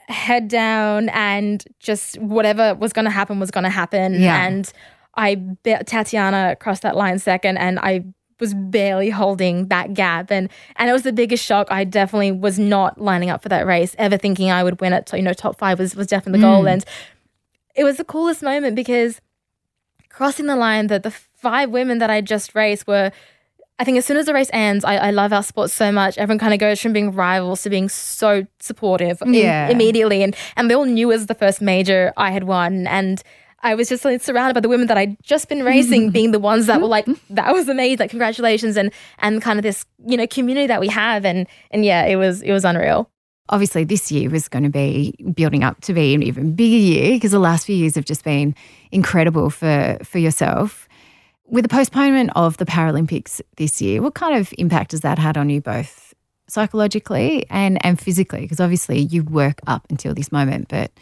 head 0.09 0.49
down 0.49 1.09
and 1.11 1.65
just 1.81 2.19
whatever 2.19 2.75
was 2.75 2.93
going 2.93 3.07
to 3.07 3.11
happen 3.11 3.41
was 3.41 3.51
going 3.51 3.65
to 3.65 3.71
happen. 3.71 4.15
Yeah. 4.15 4.47
And 4.47 4.73
I 5.17 5.35
bet 5.35 5.87
Tatyana 5.87 6.59
crossed 6.61 6.83
that 6.83 6.97
line 6.97 7.19
second 7.19 7.59
and 7.59 7.79
I 7.81 8.05
was 8.41 8.55
barely 8.55 9.11
holding 9.11 9.69
that 9.69 9.95
gap. 9.95 10.31
And, 10.31 10.49
and 10.77 10.89
it 10.89 10.93
was 10.93 11.03
the 11.03 11.13
biggest 11.13 11.45
shock. 11.45 11.69
I 11.71 11.85
definitely 11.85 12.33
was 12.33 12.59
not 12.59 13.01
lining 13.01 13.31
up 13.31 13.43
for 13.43 13.49
that 13.51 13.67
race, 13.67 13.95
ever 13.99 14.17
thinking 14.17 14.51
I 14.51 14.65
would 14.65 14.81
win 14.81 14.93
it. 14.93 15.11
You 15.13 15.23
know, 15.23 15.33
top 15.33 15.59
five 15.59 15.79
was, 15.79 15.95
was 15.95 16.07
definitely 16.07 16.41
the 16.41 16.47
goal. 16.47 16.65
Mm. 16.65 16.73
And 16.73 16.85
it 17.75 17.85
was 17.85 17.97
the 17.97 18.05
coolest 18.05 18.43
moment 18.43 18.77
because 18.77 19.21
crossing 20.09 20.47
the 20.47 20.57
line 20.57 20.89
that 20.89 21.03
the 21.03 21.11
five 21.11 21.71
women 21.71 21.99
that 21.99 22.11
I 22.11 22.21
just 22.21 22.55
raced 22.55 22.87
were 22.87 23.13
I 23.79 23.85
think 23.85 23.97
as 23.97 24.05
soon 24.05 24.19
as 24.19 24.27
the 24.27 24.35
race 24.35 24.51
ends, 24.53 24.85
I, 24.85 24.97
I 24.97 25.11
love 25.11 25.33
our 25.33 25.43
sport 25.43 25.71
so 25.71 25.91
much. 25.91 26.19
Everyone 26.19 26.39
kind 26.39 26.53
of 26.53 26.61
goes 26.61 26.79
from 26.83 26.93
being 26.93 27.13
rivals 27.13 27.63
to 27.63 27.71
being 27.71 27.89
so 27.89 28.47
supportive 28.59 29.23
Yeah. 29.25 29.71
immediately. 29.71 30.23
And 30.23 30.37
and 30.57 30.69
they 30.69 30.75
all 30.75 30.85
knew 30.85 31.11
it 31.11 31.15
was 31.15 31.27
the 31.29 31.35
first 31.35 31.63
major 31.63 32.13
I 32.19 32.31
had 32.31 32.45
won. 32.45 32.87
And 32.87 33.23
I 33.63 33.75
was 33.75 33.89
just 33.89 34.05
like, 34.05 34.23
surrounded 34.23 34.55
by 34.55 34.61
the 34.61 34.69
women 34.69 34.87
that 34.87 34.97
I'd 34.97 35.23
just 35.23 35.49
been 35.49 35.63
racing, 35.63 36.11
being 36.13 36.33
the 36.33 36.39
ones 36.39 36.67
that 36.67 36.81
were 36.81 36.87
like, 36.87 37.07
mm-hmm. 37.07 37.35
that 37.35 37.53
was 37.53 37.69
amazing, 37.69 37.99
like 37.99 38.11
congratulations 38.11 38.77
and 38.77 38.93
and 39.19 39.43
kind 39.43 39.59
of 39.59 39.63
this, 39.63 39.85
you 40.07 40.17
know, 40.17 40.27
community 40.27 40.67
that 40.67 40.81
we 40.81 40.89
have. 40.89 41.25
And 41.25 41.47
and 41.71 41.85
yeah, 41.85 42.05
it 42.05 42.17
was 42.17 42.43
it 42.43 42.53
was 42.53 42.65
unreal. 42.65 43.11
Obviously, 43.49 43.85
this 43.85 44.13
year 44.13 44.31
was 44.31 44.49
going 44.49 44.63
to 44.63 44.71
be 44.71 45.15
building 45.35 45.65
up 45.65 45.81
to 45.83 45.93
be 45.93 46.15
an 46.15 46.23
even 46.23 46.55
bigger 46.55 46.77
year 46.77 47.17
because 47.17 47.33
the 47.33 47.41
last 47.41 47.67
few 47.67 47.75
years 47.75 47.97
have 47.97 48.05
just 48.05 48.25
been 48.25 48.55
incredible 48.93 49.51
for 49.51 49.99
for 50.03 50.19
yourself. 50.19 50.89
With 51.47 51.65
the 51.65 51.69
postponement 51.69 52.31
of 52.37 52.59
the 52.59 52.65
Paralympics 52.65 53.41
this 53.57 53.83
year, 53.83 54.03
what 54.03 54.15
kind 54.15 54.37
of 54.37 54.55
impact 54.57 54.93
has 54.93 55.01
that 55.01 55.19
had 55.19 55.37
on 55.37 55.51
you 55.51 55.61
both 55.61 56.15
psychologically 56.47 57.45
and, 57.51 57.85
and 57.85 57.99
physically? 57.99 58.43
Because 58.43 58.61
obviously 58.61 59.01
you 59.01 59.25
work 59.25 59.61
up 59.67 59.85
until 59.91 60.15
this 60.15 60.31
moment, 60.31 60.69
but 60.69 60.93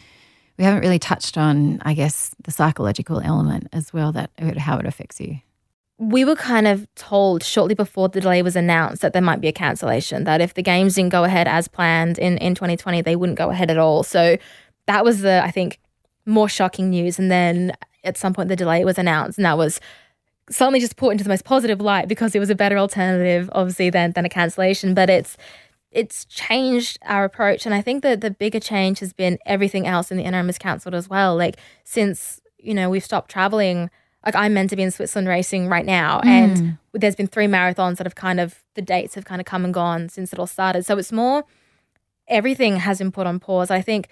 we 0.59 0.65
haven't 0.65 0.81
really 0.81 0.99
touched 0.99 1.37
on, 1.37 1.81
I 1.83 1.93
guess, 1.93 2.35
the 2.43 2.51
psychological 2.51 3.21
element 3.21 3.69
as 3.71 3.93
well, 3.93 4.11
that 4.11 4.29
how 4.57 4.77
it 4.77 4.85
affects 4.85 5.19
you. 5.21 5.39
we 5.97 6.25
were 6.25 6.35
kind 6.35 6.67
of 6.67 6.85
told 6.95 7.43
shortly 7.43 7.75
before 7.75 8.09
the 8.09 8.19
delay 8.19 8.41
was 8.41 8.57
announced 8.57 9.01
that 9.01 9.13
there 9.13 9.21
might 9.21 9.39
be 9.39 9.47
a 9.47 9.53
cancellation, 9.53 10.25
that 10.25 10.41
if 10.41 10.53
the 10.53 10.61
games 10.61 10.95
didn't 10.95 11.11
go 11.11 11.23
ahead 11.23 11.47
as 11.47 11.69
planned 11.69 12.19
in, 12.19 12.37
in 12.39 12.55
2020, 12.55 13.01
they 13.01 13.15
wouldn't 13.15 13.37
go 13.37 13.49
ahead 13.49 13.71
at 13.71 13.77
all. 13.77 14.03
So 14.03 14.37
that 14.85 15.05
was 15.05 15.21
the, 15.21 15.41
I 15.43 15.49
think, 15.49 15.79
more 16.25 16.49
shocking 16.49 16.89
news. 16.89 17.19
And 17.19 17.31
then 17.31 17.73
at 18.03 18.17
some 18.17 18.33
point, 18.33 18.49
the 18.49 18.55
delay 18.57 18.83
was 18.83 18.97
announced, 18.97 19.37
and 19.37 19.45
that 19.45 19.57
was 19.57 19.79
suddenly 20.49 20.81
just 20.81 20.97
put 20.97 21.11
into 21.11 21.23
the 21.23 21.29
most 21.29 21.45
positive 21.45 21.79
light 21.79 22.07
because 22.09 22.35
it 22.35 22.39
was 22.39 22.49
a 22.49 22.55
better 22.55 22.77
alternative, 22.77 23.49
obviously, 23.53 23.89
than, 23.89 24.11
than 24.11 24.25
a 24.25 24.29
cancellation. 24.29 24.93
But 24.93 25.09
it's, 25.09 25.37
it's 25.91 26.25
changed 26.25 26.99
our 27.03 27.23
approach. 27.23 27.65
And 27.65 27.73
I 27.73 27.81
think 27.81 28.03
that 28.03 28.21
the 28.21 28.31
bigger 28.31 28.59
change 28.59 28.99
has 28.99 29.13
been 29.13 29.39
everything 29.45 29.87
else 29.87 30.11
in 30.11 30.17
the 30.17 30.23
interim 30.23 30.49
is 30.49 30.57
cancelled 30.57 30.95
as 30.95 31.09
well. 31.09 31.35
Like, 31.35 31.57
since, 31.83 32.39
you 32.57 32.73
know, 32.73 32.89
we've 32.89 33.03
stopped 33.03 33.31
traveling 33.31 33.89
like 34.25 34.35
I'm 34.35 34.53
meant 34.53 34.69
to 34.71 34.75
be 34.75 34.83
in 34.83 34.91
Switzerland 34.91 35.27
racing 35.27 35.67
right 35.67 35.85
now, 35.85 36.19
hmm. 36.21 36.27
and 36.27 36.77
there's 36.93 37.15
been 37.15 37.27
three 37.27 37.47
marathons 37.47 37.97
that 37.97 38.05
have 38.05 38.15
kind 38.15 38.39
of 38.39 38.63
the 38.75 38.81
dates 38.81 39.15
have 39.15 39.25
kind 39.25 39.39
of 39.39 39.45
come 39.45 39.63
and 39.63 39.73
gone 39.73 40.09
since 40.09 40.33
it 40.33 40.39
all 40.39 40.47
started. 40.47 40.85
So 40.85 40.97
it's 40.97 41.11
more 41.11 41.45
everything 42.27 42.77
has 42.77 42.99
been 42.99 43.11
put 43.11 43.27
on 43.27 43.39
pause. 43.39 43.71
I 43.71 43.81
think 43.81 44.07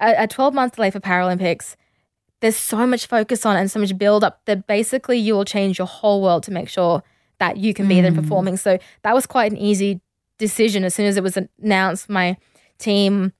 a, 0.00 0.24
a 0.24 0.26
12 0.26 0.54
month 0.54 0.76
delay 0.76 0.90
for 0.90 1.00
Paralympics. 1.00 1.76
There's 2.40 2.56
so 2.56 2.86
much 2.88 3.06
focus 3.06 3.46
on 3.46 3.56
and 3.56 3.70
so 3.70 3.78
much 3.78 3.96
build 3.96 4.24
up 4.24 4.40
that 4.46 4.66
basically 4.66 5.16
you 5.16 5.34
will 5.34 5.44
change 5.44 5.78
your 5.78 5.86
whole 5.86 6.22
world 6.22 6.42
to 6.44 6.50
make 6.50 6.68
sure 6.68 7.02
that 7.38 7.56
you 7.56 7.72
can 7.72 7.86
be 7.86 8.00
there 8.00 8.10
hmm. 8.10 8.20
performing. 8.20 8.56
So 8.56 8.78
that 9.02 9.14
was 9.14 9.26
quite 9.26 9.52
an 9.52 9.58
easy 9.58 10.00
decision. 10.38 10.84
As 10.84 10.94
soon 10.94 11.06
as 11.06 11.16
it 11.16 11.22
was 11.22 11.38
announced, 11.60 12.08
my 12.08 12.36
team 12.78 13.32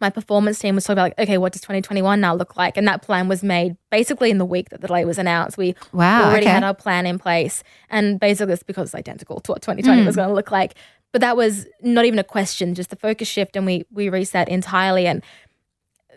my 0.00 0.10
performance 0.10 0.58
team 0.58 0.74
was 0.74 0.84
talking 0.84 0.98
about 0.98 1.04
like, 1.04 1.18
okay, 1.18 1.38
what 1.38 1.52
does 1.52 1.62
2021 1.62 2.20
now 2.20 2.34
look 2.34 2.56
like? 2.56 2.76
And 2.76 2.86
that 2.86 3.02
plan 3.02 3.28
was 3.28 3.42
made 3.42 3.76
basically 3.90 4.30
in 4.30 4.38
the 4.38 4.44
week 4.44 4.68
that 4.70 4.80
the 4.80 4.88
delay 4.88 5.04
was 5.04 5.18
announced. 5.18 5.56
We 5.56 5.74
Wow, 5.92 6.24
already 6.24 6.44
okay. 6.44 6.52
had 6.52 6.64
our 6.64 6.74
plan 6.74 7.06
in 7.06 7.18
place, 7.18 7.62
and 7.88 8.20
basically 8.20 8.52
it's 8.52 8.62
because 8.62 8.88
it's 8.88 8.94
identical 8.94 9.40
to 9.40 9.52
what 9.52 9.62
2020 9.62 10.04
was 10.04 10.16
going 10.16 10.28
to 10.28 10.34
look 10.34 10.50
like. 10.50 10.74
But 11.12 11.22
that 11.22 11.36
was 11.36 11.66
not 11.82 12.04
even 12.04 12.18
a 12.18 12.24
question, 12.24 12.74
just 12.74 12.90
the 12.90 12.96
focus 12.96 13.28
shift, 13.28 13.56
and 13.56 13.64
we 13.64 13.84
we 13.90 14.10
reset 14.10 14.48
entirely. 14.48 15.06
And 15.06 15.22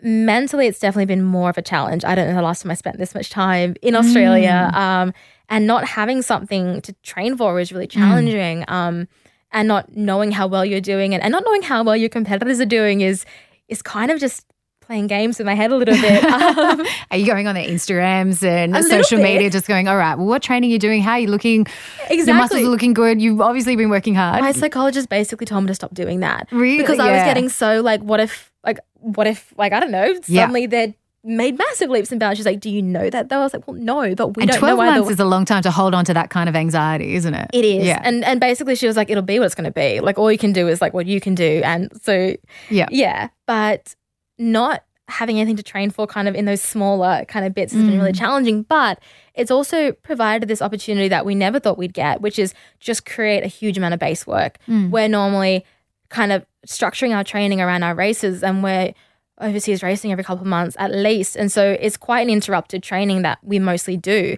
mentally, 0.02 0.66
it's 0.66 0.78
definitely 0.78 1.06
been 1.06 1.22
more 1.22 1.48
of 1.48 1.56
a 1.56 1.62
challenge. 1.62 2.04
I 2.04 2.14
don't 2.14 2.28
know 2.28 2.34
the 2.34 2.42
last 2.42 2.62
time 2.62 2.70
I 2.70 2.74
spent 2.74 2.98
this 2.98 3.14
much 3.14 3.30
time 3.30 3.76
in 3.80 3.94
Australia, 3.94 4.70
um, 4.74 5.14
and 5.48 5.66
not 5.66 5.84
having 5.86 6.20
something 6.20 6.82
to 6.82 6.92
train 7.02 7.34
for 7.36 7.54
was 7.54 7.72
really 7.72 7.86
challenging. 7.86 8.64
Um, 8.68 9.08
and 9.52 9.68
not 9.68 9.96
knowing 9.96 10.32
how 10.32 10.46
well 10.46 10.64
you're 10.64 10.80
doing 10.80 11.14
and, 11.14 11.22
and 11.22 11.32
not 11.32 11.42
knowing 11.44 11.62
how 11.62 11.82
well 11.82 11.96
your 11.96 12.08
competitors 12.08 12.60
are 12.60 12.66
doing 12.66 13.00
is 13.00 13.24
is 13.68 13.82
kind 13.82 14.10
of 14.10 14.18
just 14.18 14.44
playing 14.80 15.06
games 15.06 15.38
in 15.38 15.46
my 15.46 15.54
head 15.54 15.70
a 15.70 15.76
little 15.76 15.94
bit. 15.94 16.24
Um, 16.30 16.84
Are 17.12 17.16
you 17.16 17.24
going 17.26 17.46
on 17.46 17.54
their 17.54 17.66
Instagrams 17.66 18.42
and 18.42 18.74
social 18.84 19.18
bit. 19.18 19.22
media, 19.24 19.48
just 19.50 19.68
going, 19.68 19.86
all 19.86 19.96
right, 19.96 20.16
well, 20.16 20.26
what 20.26 20.42
training 20.42 20.70
are 20.70 20.72
you 20.72 20.78
doing? 20.80 21.00
How 21.00 21.12
are 21.12 21.18
you 21.20 21.28
looking? 21.28 21.66
Your 22.10 22.34
muscles 22.34 22.62
are 22.62 22.68
looking 22.68 22.92
good. 22.92 23.20
You've 23.22 23.40
obviously 23.40 23.76
been 23.76 23.88
working 23.90 24.16
hard. 24.16 24.40
my 24.40 24.50
psychologist 24.52 25.08
basically 25.08 25.46
told 25.46 25.62
me 25.64 25.68
to 25.68 25.74
stop 25.76 25.94
doing 25.94 26.20
that. 26.20 26.48
Really? 26.50 26.78
Because 26.78 26.98
I 26.98 27.12
was 27.12 27.22
getting 27.22 27.48
so 27.48 27.80
like, 27.82 28.00
what 28.00 28.18
if, 28.18 28.50
like, 28.64 28.78
what 28.94 29.26
if, 29.28 29.52
like, 29.56 29.72
I 29.72 29.78
don't 29.80 29.92
know, 29.92 30.12
Yeah. 30.26 30.42
suddenly 30.42 30.66
they're 30.66 30.94
made 31.22 31.58
massive 31.58 31.90
leaps 31.90 32.10
and 32.10 32.18
bounds. 32.18 32.38
She's 32.38 32.46
like, 32.46 32.60
do 32.60 32.70
you 32.70 32.80
know 32.82 33.10
that 33.10 33.28
though? 33.28 33.40
I 33.40 33.42
was 33.42 33.52
like, 33.52 33.66
well, 33.68 33.76
no, 33.76 34.14
but 34.14 34.36
we 34.36 34.42
and 34.42 34.50
don't 34.50 34.58
12 34.60 34.78
know 34.78 34.82
either. 34.84 35.00
months 35.00 35.10
is 35.12 35.20
a 35.20 35.24
long 35.26 35.44
time 35.44 35.62
to 35.62 35.70
hold 35.70 35.94
on 35.94 36.04
to 36.06 36.14
that 36.14 36.30
kind 36.30 36.48
of 36.48 36.56
anxiety, 36.56 37.14
isn't 37.14 37.34
it? 37.34 37.50
It 37.52 37.64
is. 37.64 37.86
Yeah. 37.86 38.00
And 38.02 38.24
and 38.24 38.40
basically 38.40 38.74
she 38.74 38.86
was 38.86 38.96
like, 38.96 39.10
it'll 39.10 39.22
be 39.22 39.38
what 39.38 39.44
it's 39.46 39.54
gonna 39.54 39.70
be. 39.70 40.00
Like 40.00 40.18
all 40.18 40.32
you 40.32 40.38
can 40.38 40.52
do 40.52 40.66
is 40.68 40.80
like 40.80 40.94
what 40.94 41.06
you 41.06 41.20
can 41.20 41.34
do. 41.34 41.60
And 41.64 41.90
so 42.02 42.34
Yeah. 42.70 42.86
yeah. 42.90 43.28
But 43.46 43.94
not 44.38 44.84
having 45.08 45.40
anything 45.40 45.56
to 45.56 45.62
train 45.62 45.90
for 45.90 46.06
kind 46.06 46.28
of 46.28 46.34
in 46.36 46.44
those 46.44 46.62
smaller 46.62 47.24
kind 47.26 47.44
of 47.44 47.52
bits 47.52 47.72
has 47.72 47.82
been 47.82 47.94
Mm. 47.94 47.98
really 47.98 48.12
challenging. 48.12 48.62
But 48.62 49.00
it's 49.34 49.50
also 49.50 49.92
provided 49.92 50.48
this 50.48 50.62
opportunity 50.62 51.08
that 51.08 51.26
we 51.26 51.34
never 51.34 51.58
thought 51.58 51.76
we'd 51.76 51.92
get, 51.92 52.20
which 52.20 52.38
is 52.38 52.54
just 52.78 53.04
create 53.04 53.42
a 53.42 53.48
huge 53.48 53.76
amount 53.76 53.92
of 53.92 54.00
base 54.00 54.26
work. 54.26 54.56
Mm. 54.68 54.90
We're 54.90 55.08
normally 55.08 55.64
kind 56.10 56.30
of 56.32 56.46
structuring 56.66 57.14
our 57.14 57.24
training 57.24 57.60
around 57.60 57.82
our 57.82 57.94
races 57.94 58.42
and 58.44 58.62
we're 58.62 58.92
overseas 59.40 59.82
racing 59.82 60.12
every 60.12 60.24
couple 60.24 60.42
of 60.42 60.48
months 60.48 60.76
at 60.78 60.92
least. 60.92 61.36
And 61.36 61.50
so 61.50 61.76
it's 61.80 61.96
quite 61.96 62.20
an 62.20 62.30
interrupted 62.30 62.82
training 62.82 63.22
that 63.22 63.38
we 63.42 63.58
mostly 63.58 63.96
do. 63.96 64.36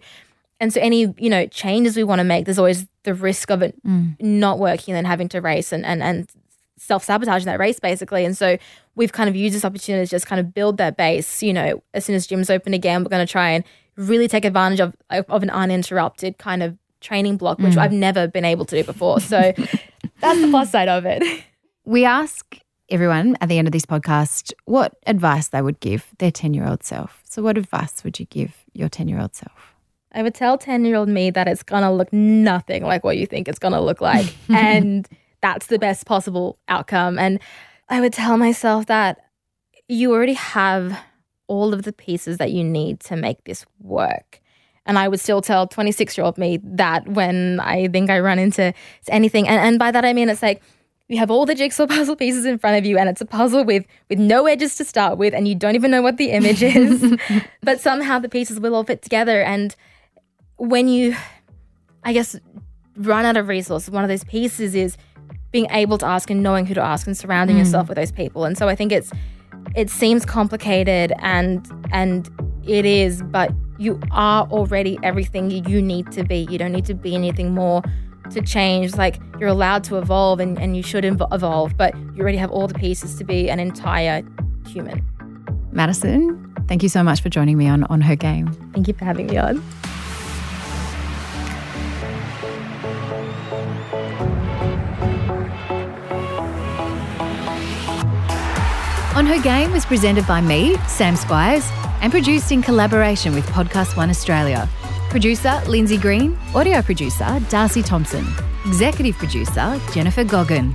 And 0.61 0.73
so 0.73 0.81
any, 0.81 1.13
you 1.19 1.29
know, 1.29 1.47
changes 1.47 1.97
we 1.97 2.05
want 2.05 2.21
to 2.21 2.25
make, 2.25 2.45
there's 2.45 2.59
always 2.59 2.87
the 3.03 3.15
risk 3.15 3.51
of 3.51 3.63
it 3.63 3.75
mm. 3.85 4.15
not 4.21 4.59
working 4.59 4.95
and 4.95 5.07
having 5.07 5.29
to 5.31 5.41
race 5.41 5.73
and 5.73 5.85
and, 5.85 6.03
and 6.03 6.31
self 6.79 7.05
sabotaging 7.05 7.47
that 7.47 7.59
race 7.59 7.81
basically. 7.81 8.25
And 8.25 8.37
so 8.37 8.57
we've 8.95 9.13
kind 9.13 9.29
of 9.29 9.37
used 9.37 9.55
this 9.55 9.65
opportunity 9.65 10.07
to 10.07 10.11
just 10.11 10.27
kind 10.27 10.41
of 10.41 10.55
build 10.55 10.77
that 10.79 10.97
base. 10.97 11.43
You 11.43 11.53
know, 11.53 11.83
as 11.95 12.05
soon 12.05 12.15
as 12.15 12.27
gyms 12.27 12.49
open 12.49 12.75
again, 12.75 13.03
we're 13.03 13.11
going 13.11 13.27
to 13.27 13.31
try 13.31 13.51
and 13.51 13.65
really 13.97 14.29
take 14.29 14.45
advantage 14.45 14.81
of 14.81 14.95
of 15.11 15.29
of 15.29 15.43
an 15.43 15.51
uninterrupted 15.51 16.39
kind 16.39 16.63
of 16.63 16.77
training 17.01 17.37
block, 17.37 17.59
which 17.59 17.75
mm. 17.75 17.79
I've 17.79 17.93
never 17.93 18.29
been 18.29 18.45
able 18.45 18.65
to 18.67 18.77
do 18.77 18.85
before. 18.85 19.21
So 19.21 19.53
that's 20.21 20.41
the 20.41 20.49
plus 20.51 20.71
side 20.71 20.89
of 20.89 21.05
it. 21.05 21.45
We 21.85 22.05
ask 22.05 22.59
everyone 22.93 23.37
at 23.41 23.49
the 23.49 23.57
end 23.59 23.67
of 23.67 23.73
this 23.73 23.87
podcast 23.87 24.53
what 24.67 24.99
advice 25.07 25.49
they 25.49 25.63
would 25.63 25.81
give 25.81 26.09
their 26.19 26.31
10 26.31 26.53
year 26.53 26.67
old 26.67 26.85
self. 26.85 27.23
So, 27.25 27.43
what 27.43 27.57
advice 27.57 28.05
would 28.05 28.21
you 28.21 28.27
give 28.27 28.55
your 28.75 28.91
10 28.91 29.09
year 29.09 29.19
old 29.19 29.35
self? 29.35 29.75
I 30.13 30.23
would 30.23 30.35
tell 30.35 30.59
10 30.59 30.85
year 30.85 30.97
old 30.97 31.09
me 31.09 31.31
that 31.31 31.49
it's 31.49 31.63
going 31.63 31.83
to 31.83 31.91
look 31.91 32.13
nothing 32.13 32.85
like 32.85 33.03
what 33.03 33.17
you 33.17 33.27
think 33.27 33.49
it's 33.49 33.59
going 33.59 33.73
to 33.73 33.81
look 33.81 34.03
like. 34.03 34.35
and 34.51 35.09
that's 35.41 35.67
the 35.67 35.79
best 35.79 36.05
possible 36.05 36.59
outcome. 36.69 37.19
And 37.19 37.41
I 37.89 38.01
would 38.01 38.13
tell 38.13 38.37
myself 38.37 38.87
that 38.87 39.19
you 39.89 40.13
already 40.13 40.35
have 40.35 40.99
all 41.49 41.73
of 41.73 41.85
the 41.85 41.93
pieces 41.93 42.37
that 42.39 42.53
you 42.53 42.63
need 42.63 43.01
to 43.01 43.17
make 43.17 43.43
this 43.45 43.65
work. 43.81 44.41
And 44.85 44.99
I 44.99 45.09
would 45.09 45.21
still 45.21 45.41
tell 45.41 45.67
26 45.67 46.19
year 46.19 46.27
old 46.27 46.37
me 46.37 46.59
that 46.63 47.09
when 47.09 47.59
I 47.61 47.89
think 47.89 48.11
I 48.11 48.21
run 48.21 48.39
into 48.39 48.75
anything. 49.09 49.49
And, 49.49 49.61
and 49.61 49.79
by 49.79 49.91
that, 49.93 50.05
I 50.05 50.13
mean, 50.13 50.29
it's 50.29 50.43
like, 50.43 50.63
you 51.09 51.19
have 51.19 51.31
all 51.31 51.47
the 51.47 51.55
jigsaw 51.55 51.87
puzzle 51.97 52.17
pieces 52.17 52.45
in 52.45 52.59
front 52.59 52.79
of 52.79 52.87
you 52.87 52.99
and 52.99 53.09
it's 53.09 53.21
a 53.21 53.27
puzzle 53.27 53.65
with 53.65 53.85
with 54.09 54.19
no 54.19 54.47
edges 54.47 54.77
to 54.77 54.85
start 54.85 55.19
with 55.19 55.35
and 55.35 55.47
you 55.49 55.55
don't 55.55 55.75
even 55.75 55.91
know 55.91 56.03
what 56.03 56.17
the 56.17 56.31
image 56.31 56.63
is. 56.63 57.17
But 57.63 57.81
somehow 57.81 58.19
the 58.19 58.29
pieces 58.29 58.59
will 58.59 58.75
all 58.75 58.85
fit 58.85 59.03
together 59.03 59.43
and 59.43 59.77
when 60.57 60.89
you 60.89 61.17
i 62.05 62.13
guess 62.13 62.37
run 62.97 63.25
out 63.25 63.37
of 63.37 63.49
resources 63.49 63.91
one 63.91 64.05
of 64.05 64.09
those 64.09 64.25
pieces 64.25 64.75
is 64.75 64.97
being 65.53 65.67
able 65.71 65.99
to 65.99 66.07
ask 66.07 66.31
and 66.31 66.43
knowing 66.43 66.67
who 66.67 66.75
to 66.75 66.81
ask 66.81 67.07
and 67.07 67.17
surrounding 67.17 67.57
mm. 67.57 67.61
yourself 67.61 67.89
with 67.89 67.97
those 67.97 68.13
people. 68.13 68.45
And 68.45 68.57
so 68.57 68.69
i 68.69 68.75
think 68.75 68.93
it's 68.93 69.13
it 69.77 69.91
seems 69.91 70.25
complicated 70.25 71.13
and 71.19 71.67
and 71.93 72.31
it 72.65 72.85
is 72.85 73.23
but 73.23 73.53
you 73.79 74.01
are 74.13 74.47
already 74.47 74.99
everything 75.03 75.51
you 75.51 75.83
need 75.83 76.11
to 76.13 76.23
be. 76.23 76.47
You 76.49 76.59
don't 76.59 76.73
need 76.73 76.85
to 76.87 76.95
be 76.95 77.15
anything 77.15 77.53
more 77.53 77.83
to 78.31 78.41
change. 78.43 78.97
Like 78.97 79.21
you're 79.39 79.49
allowed 79.49 79.85
to 79.85 79.99
evolve 79.99 80.41
and, 80.41 80.59
and 80.59 80.77
you 80.77 80.83
should 80.83 81.05
evolve, 81.05 81.77
but 81.77 81.97
you 81.97 82.23
already 82.23 82.39
have 82.39 82.51
all 82.51 82.67
the 82.69 82.75
pieces 82.75 83.17
to 83.17 83.25
be 83.25 83.51
an 83.51 83.61
entire 83.61 84.23
human. 84.67 85.07
Madison, 85.73 86.55
thank 86.69 86.83
you 86.83 86.89
so 86.89 87.03
much 87.03 87.21
for 87.21 87.29
joining 87.29 87.57
me 87.57 87.67
on 87.69 87.85
On 87.85 88.01
Her 88.01 88.17
Game. 88.17 88.53
Thank 88.73 88.89
you 88.89 88.95
for 88.95 89.05
having 89.05 89.27
me 89.27 89.39
on. 89.39 89.63
On 99.15 99.27
Her 99.27 99.41
Game 99.43 99.71
was 99.73 99.85
presented 99.85 100.27
by 100.27 100.41
me, 100.41 100.77
Sam 100.89 101.15
Squiers, 101.15 101.71
and 102.01 102.11
produced 102.11 102.51
in 102.51 102.63
collaboration 102.63 103.35
with 103.35 103.47
Podcast 103.47 103.97
One 103.97 104.11
Australia. 104.11 104.69
Producer 105.13 105.61
Lindsay 105.69 105.99
Green, 105.99 106.39
audio 106.55 106.81
producer 106.81 107.39
Darcy 107.51 107.83
Thompson, 107.83 108.25
executive 108.65 109.15
producer 109.17 109.79
Jennifer 109.93 110.25
Goggin. 110.25 110.75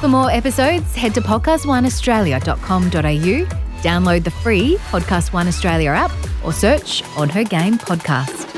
For 0.00 0.08
more 0.08 0.28
episodes, 0.28 0.96
head 0.96 1.14
to 1.14 1.20
podcastoneaustralia.com.au, 1.20 3.82
download 3.82 4.24
the 4.24 4.30
free 4.32 4.76
Podcast 4.90 5.32
One 5.32 5.46
Australia 5.46 5.90
app, 5.90 6.10
or 6.44 6.52
search 6.52 7.04
On 7.16 7.28
Her 7.28 7.44
Game 7.44 7.78
Podcast. 7.78 8.49